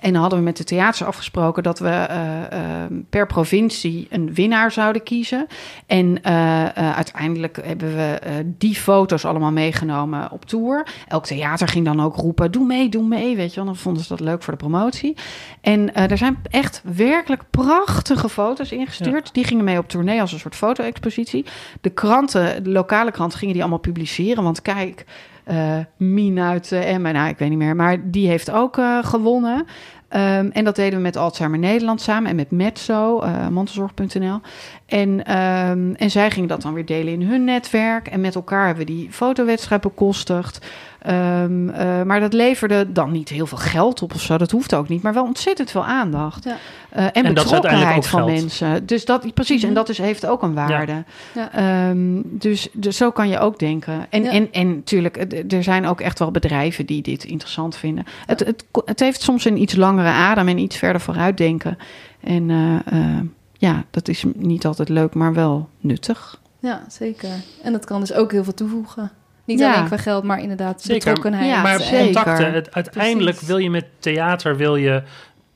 En 0.00 0.12
dan 0.12 0.20
hadden 0.20 0.38
we 0.38 0.44
met 0.44 0.56
de 0.56 0.64
theaters 0.64 1.02
afgesproken 1.02 1.62
dat 1.62 1.78
we 1.78 1.88
eh, 1.88 2.84
eh, 2.84 2.92
per 3.10 3.26
provincie 3.26 4.06
een 4.10 4.34
winnaar 4.34 4.72
zouden 4.72 5.02
kiezen. 5.02 5.46
En 5.86 6.22
eh, 6.22 6.76
eh, 6.76 6.96
uiteindelijk 6.96 7.60
hebben 7.64 7.96
we 7.96 8.20
die 8.58 8.74
foto's 8.74 9.24
allemaal 9.24 9.52
meegenomen 9.52 10.30
op 10.30 10.44
tour. 10.44 10.86
Elk 11.08 11.26
theater 11.26 11.68
ging 11.68 11.84
dan 11.84 12.00
ook 12.00 12.16
roepen: 12.16 12.50
doe 12.50 12.66
mee, 12.66 12.88
doe 12.88 13.04
mee. 13.04 13.36
Weet 13.36 13.50
je 13.50 13.56
wel, 13.56 13.64
dan 13.64 13.76
vonden 13.76 14.02
ze 14.02 14.08
dat 14.08 14.20
leuk 14.20 14.42
voor 14.42 14.52
de 14.52 14.58
promotie. 14.58 15.16
En 15.60 15.94
er 15.94 16.18
zijn 16.18 16.38
echt 16.50 16.82
werkelijk 16.94 17.42
prachtige 17.50 18.28
foto's 18.28 18.72
ingestuurd. 18.72 19.34
Die 19.34 19.44
gingen 19.44 19.64
mee 19.64 19.78
op 19.78 19.88
tournee 19.88 20.20
als 20.20 20.32
een 20.32 20.38
soort 20.38 20.56
foto-expositie. 20.56 21.44
De 21.80 21.90
kranten, 21.90 22.64
de 22.64 22.70
lokale 22.70 23.10
kranten, 23.10 23.38
gingen 23.38 23.54
die 23.54 23.62
allemaal 23.62 23.80
publiceren. 23.80 24.42
Want 24.42 24.62
kijk, 24.62 25.04
eh 25.50 26.38
uit 26.38 26.70
uh, 26.70 26.92
Emmen, 26.92 27.14
nou, 27.14 27.28
ik 27.28 27.38
weet 27.38 27.48
niet 27.48 27.58
meer. 27.58 27.76
Maar 27.76 28.10
die 28.10 28.28
heeft 28.28 28.50
ook 28.50 28.78
eh, 28.78 28.98
gewonnen. 29.04 29.66
Um, 30.12 30.50
en 30.50 30.64
dat 30.64 30.76
deden 30.76 30.96
we 30.96 31.02
met 31.02 31.16
Alzheimer 31.16 31.58
Nederland 31.58 32.00
samen 32.00 32.30
en 32.30 32.36
met 32.36 32.50
Metzo, 32.50 33.22
uh, 33.22 33.48
mantelzorg.nl. 33.48 34.40
En, 34.86 35.08
um, 35.40 35.94
en 35.94 36.10
zij 36.10 36.30
gingen 36.30 36.48
dat 36.48 36.62
dan 36.62 36.74
weer 36.74 36.86
delen 36.86 37.12
in 37.12 37.22
hun 37.22 37.44
netwerk. 37.44 38.08
En 38.08 38.20
met 38.20 38.34
elkaar 38.34 38.66
hebben 38.66 38.86
we 38.86 38.92
die 38.92 39.12
fotowedstrijd 39.12 39.80
bekostigd. 39.80 40.66
Um, 41.06 41.68
uh, 41.68 42.02
maar 42.02 42.20
dat 42.20 42.32
leverde 42.32 42.92
dan 42.92 43.10
niet 43.10 43.28
heel 43.28 43.46
veel 43.46 43.58
geld 43.58 44.02
op 44.02 44.14
of 44.14 44.20
zo. 44.20 44.38
Dat 44.38 44.50
hoeft 44.50 44.74
ook 44.74 44.88
niet. 44.88 45.02
Maar 45.02 45.14
wel 45.14 45.24
ontzettend 45.24 45.70
veel 45.70 45.84
aandacht. 45.84 46.44
Ja. 46.44 46.56
Uh, 46.96 47.04
en, 47.04 47.12
en 47.12 47.34
betrokkenheid 47.34 48.06
van 48.06 48.22
geld. 48.22 48.40
mensen. 48.40 48.86
Dus 48.86 49.04
dat, 49.04 49.34
precies. 49.34 49.54
Mm-hmm. 49.54 49.68
En 49.68 49.74
dat 49.74 49.88
is, 49.88 49.98
heeft 49.98 50.26
ook 50.26 50.42
een 50.42 50.54
waarde. 50.54 51.04
Ja. 51.34 51.50
Ja. 51.52 51.88
Um, 51.90 52.22
dus, 52.24 52.68
dus 52.72 52.96
zo 52.96 53.10
kan 53.10 53.28
je 53.28 53.38
ook 53.38 53.58
denken. 53.58 54.06
En, 54.10 54.22
ja. 54.22 54.30
en, 54.30 54.52
en 54.52 54.74
natuurlijk, 54.74 55.16
er 55.52 55.62
zijn 55.62 55.86
ook 55.86 56.00
echt 56.00 56.18
wel 56.18 56.30
bedrijven 56.30 56.86
die 56.86 57.02
dit 57.02 57.24
interessant 57.24 57.76
vinden. 57.76 58.04
Het, 58.26 58.40
het, 58.40 58.64
het 58.84 59.00
heeft 59.00 59.22
soms 59.22 59.44
een 59.44 59.60
iets 59.60 59.76
langere 59.76 60.08
adem 60.08 60.48
en 60.48 60.58
iets 60.58 60.76
verder 60.76 61.00
vooruit 61.00 61.36
denken. 61.36 61.78
En 62.20 62.48
uh, 62.48 63.20
ja, 63.52 63.84
dat 63.90 64.08
is 64.08 64.24
niet 64.34 64.66
altijd 64.66 64.88
leuk, 64.88 65.14
maar 65.14 65.34
wel 65.34 65.68
nuttig. 65.78 66.40
Ja, 66.58 66.84
zeker. 66.88 67.28
En 67.62 67.72
dat 67.72 67.84
kan 67.84 68.00
dus 68.00 68.12
ook 68.12 68.32
heel 68.32 68.44
veel 68.44 68.54
toevoegen. 68.54 69.10
Niet 69.50 69.58
ja. 69.58 69.74
alleen 69.74 69.86
qua 69.86 69.96
geld, 69.96 70.24
maar 70.24 70.40
inderdaad 70.40 70.82
zeker. 70.82 70.98
betrokkenheid. 70.98 71.50
Ja, 71.50 71.62
maar 71.62 71.82
contacten. 71.88 72.52
Het, 72.52 72.74
uiteindelijk 72.74 73.30
Precies. 73.36 73.48
wil 73.48 73.58
je 73.58 73.70
met 73.70 73.84
theater 73.98 74.56
wil 74.56 74.76
je 74.76 75.02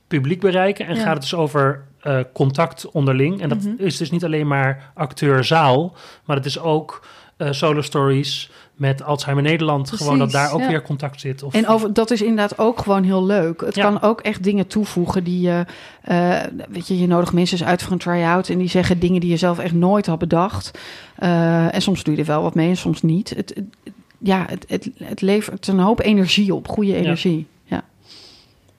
publiek 0.07 0.39
bereiken. 0.39 0.85
En 0.87 0.95
ja. 0.95 1.01
gaat 1.01 1.13
het 1.13 1.21
dus 1.21 1.35
over 1.35 1.83
eh, 2.01 2.19
contact 2.33 2.91
onderling. 2.91 3.41
En 3.41 3.49
dat 3.49 3.63
Mhm. 3.63 3.73
is 3.77 3.97
dus 3.97 4.11
niet 4.11 4.23
alleen 4.25 4.47
maar 4.47 4.91
acteur-zaal, 4.93 5.95
maar 6.25 6.35
het 6.35 6.45
is 6.45 6.59
ook 6.59 7.05
eh, 7.37 7.51
solo 7.51 7.81
stories 7.81 8.51
met 8.75 9.03
Alzheimer 9.03 9.43
Nederland. 9.43 9.91
gewoon 9.91 10.19
dat 10.19 10.31
daar 10.31 10.51
ook 10.53 10.59
ja. 10.59 10.67
weer 10.67 10.81
contact 10.81 11.19
zit. 11.21 11.43
Of, 11.43 11.53
En 11.53 11.67
over, 11.67 11.93
dat 11.93 12.11
is 12.11 12.21
inderdaad 12.21 12.57
ook 12.57 12.79
gewoon 12.81 13.03
heel 13.03 13.25
leuk. 13.25 13.61
Het 13.61 13.75
Ja. 13.75 13.83
kan 13.83 14.01
ook 14.01 14.21
echt 14.21 14.43
dingen 14.43 14.67
toevoegen 14.67 15.23
die 15.23 15.41
je... 15.41 15.65
eh, 16.01 16.39
weet 16.69 16.87
je, 16.87 16.99
je 16.99 17.07
nodigt 17.07 17.33
mensen 17.33 17.57
eens 17.57 17.67
uit 17.67 17.83
voor 17.83 17.91
een 17.91 17.97
try-out... 17.97 18.49
en 18.49 18.57
die 18.57 18.69
zeggen 18.69 18.99
dingen 18.99 19.21
die 19.21 19.29
je 19.29 19.37
zelf 19.37 19.59
echt 19.59 19.73
nooit 19.73 20.05
had 20.05 20.19
bedacht. 20.19 20.71
Eh, 21.15 21.75
en 21.75 21.81
soms 21.81 22.03
doe 22.03 22.13
je 22.13 22.19
er 22.19 22.27
wel 22.27 22.41
wat 22.41 22.55
mee 22.55 22.69
en 22.69 22.77
soms 22.77 23.01
niet. 23.01 23.29
Het, 23.29 23.51
het- 23.55 23.93
ja, 24.17 24.45
het, 24.49 24.65
het, 24.67 24.89
het 25.03 25.21
levert 25.21 25.67
een 25.67 25.79
hoop 25.79 25.99
energie 26.01 26.53
op. 26.53 26.67
Goede 26.67 26.95
energie. 26.95 27.47
Ja, 27.63 27.83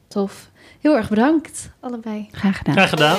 Tof. 0.08 0.50
Heel 0.80 0.96
erg 0.96 1.08
bedankt, 1.08 1.70
allebei. 1.80 2.28
graag 2.32 2.56
gedaan. 2.58 2.74
Graag 2.74 2.88
gedaan. 2.88 3.16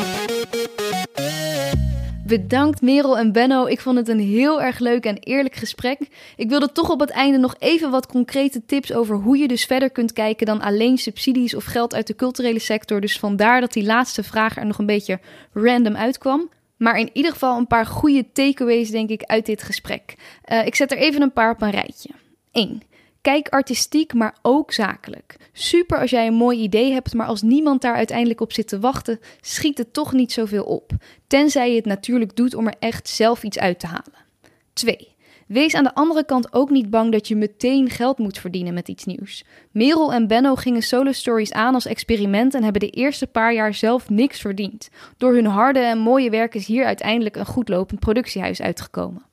Bedankt 2.28 2.82
Merel 2.82 3.18
en 3.18 3.32
Benno. 3.32 3.66
Ik 3.66 3.80
vond 3.80 3.98
het 3.98 4.08
een 4.08 4.20
heel 4.20 4.62
erg 4.62 4.80
leuk 4.80 5.06
en 5.06 5.18
eerlijk 5.18 5.56
gesprek. 5.56 6.00
Ik 6.36 6.50
wilde 6.50 6.72
toch 6.72 6.90
op 6.90 7.00
het 7.00 7.10
einde 7.10 7.38
nog 7.38 7.56
even 7.60 7.92
wat 7.92 8.08
concrete 8.08 8.66
tips 8.66 8.94
over 8.94 9.16
hoe 9.16 9.38
je 9.38 9.48
dus 9.48 9.66
verder 9.66 9.90
kunt 9.90 10.14
kijken 10.14 10.46
dan 10.46 10.62
alleen 10.62 10.98
subsidies 10.98 11.56
of 11.56 11.64
geld 11.64 11.94
uit 11.94 12.08
de 12.08 12.16
culturele 12.16 12.60
sector. 12.60 13.02
Dus 13.02 13.20
vandaar 13.20 13.62
dat 13.62 13.74
die 13.74 13.86
laatste 13.86 14.24
vraag 14.24 14.58
er 14.58 14.66
nog 14.66 14.78
een 14.78 14.86
beetje 14.86 15.20
random 15.54 15.96
uitkwam. 15.96 16.50
Maar 16.78 17.00
in 17.00 17.10
ieder 17.14 17.32
geval 17.32 17.58
een 17.58 17.68
paar 17.68 17.86
goede 17.86 18.26
takeaways, 18.34 18.90
denk 18.90 19.10
ik, 19.10 19.24
uit 19.24 19.46
dit 19.46 19.64
gesprek. 19.64 20.16
Eh, 20.44 20.66
ik 20.66 20.76
zet 20.76 20.92
er 20.92 20.98
even 20.98 21.22
een 21.22 21.34
paar 21.34 21.52
op 21.52 21.62
een 21.62 21.72
rijtje. 21.72 22.10
1. 22.52 22.82
Kijk 23.22 23.50
artistiek, 23.50 24.14
maar 24.14 24.38
ook 24.42 24.72
zakelijk. 24.72 25.36
Super 25.54 26.00
als 26.00 26.10
jij 26.10 26.28
een 26.28 26.34
mooi 26.34 26.60
idee 26.60 26.92
hebt, 26.92 27.14
maar 27.14 27.28
als 27.28 27.42
niemand 27.42 27.82
daar 27.82 27.96
uiteindelijk 27.96 28.42
op 28.42 28.54
zit 28.54 28.68
te 28.68 28.80
wachten, 28.80 29.20
schiet 29.42 29.78
het 29.78 29.94
toch 29.94 30.14
niet 30.14 30.32
zoveel 30.32 30.64
op. 30.64 30.92
Tenzij 31.28 31.70
je 31.70 31.76
het 31.76 31.86
natuurlijk 31.86 32.36
doet 32.36 32.56
om 32.56 32.68
er 32.68 32.76
echt 32.80 33.10
zelf 33.10 33.44
iets 33.44 33.60
uit 33.60 33.80
te 33.80 33.88
halen. 33.88 34.26
2. 34.74 35.16
Wees 35.48 35.76
aan 35.76 35.84
de 35.84 35.94
andere 35.94 36.26
kant 36.26 36.54
ook 36.54 36.70
niet 36.70 36.90
bang 36.90 37.12
dat 37.12 37.28
je 37.28 37.36
meteen 37.36 37.90
geld 37.90 38.18
moet 38.18 38.38
verdienen 38.38 38.74
met 38.74 38.88
iets 38.88 39.06
nieuws. 39.06 39.44
Merel 39.72 40.14
en 40.14 40.28
Benno 40.28 40.56
gingen 40.56 40.82
solo 40.82 41.12
stories 41.12 41.54
aan 41.54 41.74
als 41.74 41.86
experiment 41.86 42.54
en 42.54 42.64
hebben 42.64 42.82
de 42.82 42.90
eerste 42.90 43.28
paar 43.28 43.54
jaar 43.54 43.74
zelf 43.74 44.10
niks 44.10 44.40
verdiend. 44.40 44.90
Door 45.18 45.34
hun 45.34 45.46
harde 45.46 45.80
en 45.80 45.98
mooie 45.98 46.30
werk 46.30 46.56
is 46.56 46.68
hier 46.68 46.86
uiteindelijk 46.86 47.36
een 47.36 47.46
goedlopend 47.46 48.00
productiehuis 48.00 48.62
uitgekomen. 48.62 49.26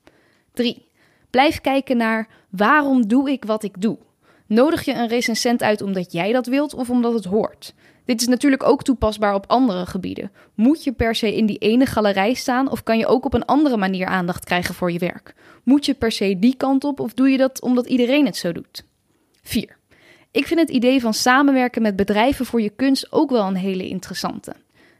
3. 0.53 0.84
Blijf 1.35 1.61
kijken 1.61 1.97
naar 1.97 2.27
waarom 2.49 3.07
doe 3.07 3.31
ik 3.31 3.45
wat 3.45 3.63
ik 3.63 3.81
doe. 3.81 3.97
Nodig 4.47 4.85
je 4.85 4.93
een 4.93 5.07
recensent 5.07 5.63
uit 5.63 5.81
omdat 5.81 6.11
jij 6.11 6.31
dat 6.31 6.45
wilt 6.45 6.73
of 6.73 6.89
omdat 6.89 7.13
het 7.13 7.25
hoort? 7.25 7.73
Dit 8.05 8.21
is 8.21 8.27
natuurlijk 8.27 8.63
ook 8.63 8.83
toepasbaar 8.83 9.33
op 9.33 9.45
andere 9.47 9.85
gebieden. 9.85 10.31
Moet 10.53 10.83
je 10.83 10.91
per 10.91 11.15
se 11.15 11.35
in 11.35 11.45
die 11.45 11.57
ene 11.57 11.85
galerij 11.85 12.33
staan 12.33 12.71
of 12.71 12.83
kan 12.83 12.97
je 12.97 13.07
ook 13.07 13.25
op 13.25 13.33
een 13.33 13.45
andere 13.45 13.77
manier 13.77 14.05
aandacht 14.05 14.45
krijgen 14.45 14.75
voor 14.75 14.91
je 14.91 14.99
werk? 14.99 15.35
Moet 15.63 15.85
je 15.85 15.93
per 15.93 16.11
se 16.11 16.39
die 16.39 16.55
kant 16.57 16.83
op 16.83 16.99
of 16.99 17.13
doe 17.13 17.29
je 17.29 17.37
dat 17.37 17.61
omdat 17.61 17.87
iedereen 17.87 18.25
het 18.25 18.37
zo 18.37 18.51
doet? 18.51 18.85
4. 19.41 19.77
Ik 20.31 20.47
vind 20.47 20.59
het 20.59 20.69
idee 20.69 21.01
van 21.01 21.13
samenwerken 21.13 21.81
met 21.81 21.95
bedrijven 21.95 22.45
voor 22.45 22.61
je 22.61 22.69
kunst 22.69 23.11
ook 23.11 23.29
wel 23.29 23.47
een 23.47 23.55
hele 23.55 23.87
interessante. 23.87 24.53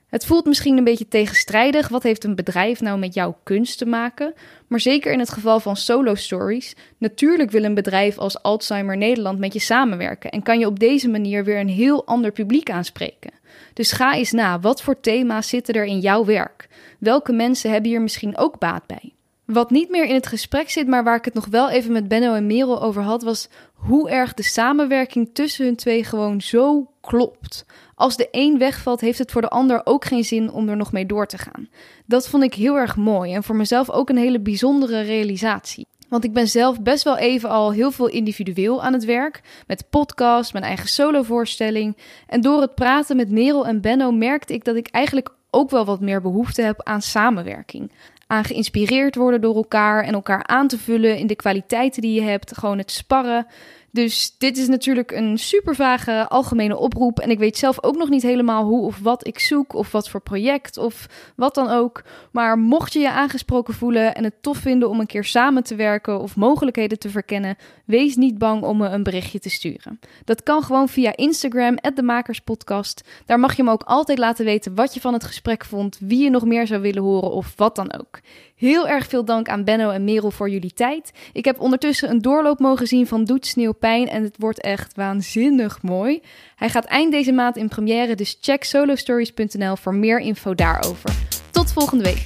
Het 0.08 0.26
voelt 0.26 0.46
misschien 0.46 0.78
een 0.78 0.84
beetje 0.84 1.08
tegenstrijdig. 1.08 1.88
Wat 1.88 2.04
heeft 2.04 2.24
een 2.24 2.36
bedrijf 2.36 2.82
nou 2.82 3.00
met 3.00 3.14
jouw 3.14 3.38
kunst 3.44 3.78
te 3.78 3.86
maken? 3.86 4.34
Maar 4.68 4.80
zeker 4.80 5.12
in 5.12 5.20
het 5.20 5.30
geval 5.30 5.60
van 5.60 5.76
solo 5.76 6.16
stories. 6.16 6.76
Natuurlijk 6.98 7.52
wil 7.52 7.64
een 7.64 7.74
bedrijf 7.74 8.18
als 8.18 8.42
Alzheimer 8.42 8.98
Nederland 8.98 9.40
met 9.40 9.54
je 9.54 9.60
samenwerken. 9.60 10.32
En 10.32 10.44
kan 10.44 10.60
je 10.60 10.66
op 10.66 10.80
deze 10.80 11.10
manier 11.10 11.44
weer 11.44 11.60
een 11.60 11.70
heel 11.70 12.06
ander 12.06 12.32
publiek 12.32 12.70
aanspreken. 12.70 13.32
Dus 13.74 13.92
ga 13.92 14.16
eens 14.16 14.32
na. 14.32 14.60
Wat 14.60 14.82
voor 14.82 15.00
thema's 15.00 15.50
zitten 15.50 15.74
er 15.74 15.86
in 15.86 16.00
jouw 16.00 16.26
werk? 16.26 16.68
Welke 17.00 17.32
mensen 17.32 17.72
hebben 17.72 17.90
hier 17.90 18.02
misschien 18.02 18.38
ook 18.38 18.60
baat 18.60 18.86
bij? 18.88 19.14
Wat 19.46 19.70
niet 19.70 19.90
meer 19.90 20.06
in 20.06 20.14
het 20.14 20.28
gesprek 20.28 20.70
zit, 20.70 20.88
maar 20.88 21.04
waar 21.04 21.16
ik 21.16 21.26
het 21.26 21.34
nog 21.34 21.46
wel 21.46 21.70
even 21.70 21.92
met 21.92 22.08
Benno 22.08 22.34
en 22.34 22.48
Merel 22.48 22.82
over 22.82 23.02
had, 23.02 23.24
was 23.24 23.50
hoe 23.74 24.10
erg 24.10 24.34
de 24.34 24.44
samenwerking 24.44 25.30
tussen 25.34 25.66
hun 25.66 25.76
twee 25.76 26.04
gewoon 26.04 26.42
zo 26.42 26.92
klopt. 27.02 27.66
Als 27.96 28.18
de 28.18 28.28
een 28.32 28.58
wegvalt, 28.58 29.02
heeft 29.02 29.20
het 29.20 29.32
voor 29.32 29.42
de 29.42 29.50
ander 29.50 29.82
ook 29.84 30.06
geen 30.06 30.24
zin 30.24 30.52
om 30.52 30.70
er 30.70 30.78
nog 30.78 30.92
mee 30.92 31.06
door 31.06 31.28
te 31.28 31.38
gaan. 31.38 31.70
Dat 32.06 32.28
vond 32.28 32.44
ik 32.44 32.54
heel 32.54 32.76
erg 32.76 32.96
mooi 32.96 33.34
en 33.34 33.44
voor 33.44 33.56
mezelf 33.56 33.90
ook 33.90 34.10
een 34.10 34.18
hele 34.18 34.40
bijzondere 34.40 35.02
realisatie. 35.02 35.88
Want 36.10 36.24
ik 36.24 36.34
ben 36.34 36.48
zelf 36.48 36.82
best 36.82 37.04
wel 37.04 37.18
even 37.18 37.50
al 37.50 37.72
heel 37.72 37.92
veel 37.92 38.08
individueel 38.08 38.84
aan 38.84 38.94
het 38.94 39.06
werk. 39.06 39.42
Met 39.68 39.90
podcast, 39.90 40.54
mijn 40.54 40.66
eigen 40.66 40.88
solovoorstelling. 40.88 41.98
En 42.28 42.42
door 42.42 42.62
het 42.62 42.76
praten 42.76 43.16
met 43.16 43.32
Merel 43.32 43.68
en 43.68 43.82
Benno 43.82 44.12
merkte 44.12 44.54
ik 44.54 44.64
dat 44.64 44.76
ik 44.76 44.88
eigenlijk 44.88 45.30
ook 45.50 45.70
wel 45.70 45.86
wat 45.86 46.00
meer 46.00 46.22
behoefte 46.22 46.62
heb 46.62 46.84
aan 46.84 47.02
samenwerking. 47.02 47.92
Aan 48.28 48.44
geïnspireerd 48.44 49.16
worden 49.16 49.42
door 49.42 49.56
elkaar 49.56 50.04
en 50.04 50.14
elkaar 50.14 50.44
aan 50.44 50.68
te 50.68 50.78
vullen 50.78 51.18
in 51.18 51.28
de 51.28 51.36
kwaliteiten 51.36 52.02
die 52.02 52.14
je 52.14 52.28
hebt. 52.28 52.58
Gewoon 52.58 52.78
het 52.78 52.92
sparren. 52.92 53.48
Dus 53.96 54.36
dit 54.38 54.58
is 54.58 54.68
natuurlijk 54.68 55.12
een 55.12 55.38
super 55.38 55.76
vage 55.76 56.28
algemene 56.30 56.78
oproep. 56.78 57.20
En 57.20 57.30
ik 57.30 57.38
weet 57.38 57.58
zelf 57.58 57.84
ook 57.84 57.96
nog 57.96 58.10
niet 58.10 58.22
helemaal 58.22 58.64
hoe 58.64 58.86
of 58.86 59.00
wat 59.00 59.28
ik 59.28 59.40
zoek. 59.40 59.74
Of 59.74 59.92
wat 59.92 60.10
voor 60.10 60.22
project 60.22 60.78
of 60.78 61.08
wat 61.36 61.56
dan 61.56 61.70
ook. 61.70 62.04
Maar 62.32 62.58
mocht 62.58 62.94
je 62.94 63.00
je 63.00 63.12
aangesproken 63.12 63.74
voelen 63.74 64.16
en 64.16 64.24
het 64.24 64.34
tof 64.42 64.58
vinden 64.58 64.90
om 64.90 65.00
een 65.00 65.06
keer 65.06 65.24
samen 65.24 65.64
te 65.64 65.76
werken 65.76 66.20
of 66.20 66.36
mogelijkheden 66.36 67.00
te 67.00 67.10
verkennen, 67.10 67.56
wees 67.86 68.16
niet 68.16 68.38
bang 68.38 68.64
om 68.64 68.78
me 68.78 68.88
een 68.88 69.04
berichtje 69.04 69.40
te 69.40 69.50
sturen. 69.50 70.00
Dat 70.24 70.44
kan 70.44 70.64
gewoon 70.64 70.90
via 70.90 71.16
Instagram, 71.16 71.78
de 71.94 72.04
Makerspodcast. 72.04 73.04
Daar 73.26 73.40
mag 73.40 73.56
je 73.56 73.64
me 73.64 73.72
ook 73.72 73.84
altijd 73.84 74.18
laten 74.18 74.46
weten 74.46 74.76
wat 74.76 74.94
je 74.94 75.02
van 75.02 75.14
het 75.14 75.24
gesprek 75.24 75.66
vond, 75.66 75.98
wie 76.00 76.24
je 76.24 76.30
nog 76.30 76.46
meer 76.46 76.68
zou 76.68 76.82
willen 76.82 77.04
horen 77.04 77.32
of 77.32 77.54
wat 77.56 77.76
dan 77.76 77.94
ook. 77.94 78.20
Heel 78.56 78.88
erg 78.88 79.08
veel 79.08 79.26
dank 79.26 79.50
aan 79.50 79.64
Benno 79.64 79.90
en 79.90 80.04
Merel 80.04 80.32
voor 80.32 80.50
jullie 80.50 80.74
tijd. 80.74 81.12
Ik 81.34 81.46
heb 81.46 81.60
ondertussen 81.60 82.10
een 82.10 82.22
doorloop 82.22 82.60
mogen 82.60 82.88
zien 82.88 83.08
van 83.08 83.24
Doet 83.24 83.46
Sneeuw 83.46 83.74
Pijn 83.74 84.10
en 84.10 84.24
het 84.24 84.36
wordt 84.40 84.62
echt 84.62 84.96
waanzinnig 84.96 85.82
mooi. 85.82 86.22
Hij 86.56 86.70
gaat 86.70 86.86
eind 86.86 87.12
deze 87.12 87.32
maand 87.32 87.58
in 87.58 87.68
première, 87.68 88.16
dus 88.16 88.38
check 88.42 88.64
solostories.nl 88.64 89.76
voor 89.76 89.96
meer 89.96 90.20
info 90.20 90.56
daarover. 90.56 91.12
Tot 91.52 91.74
volgende 91.74 92.04
week. 92.04 92.26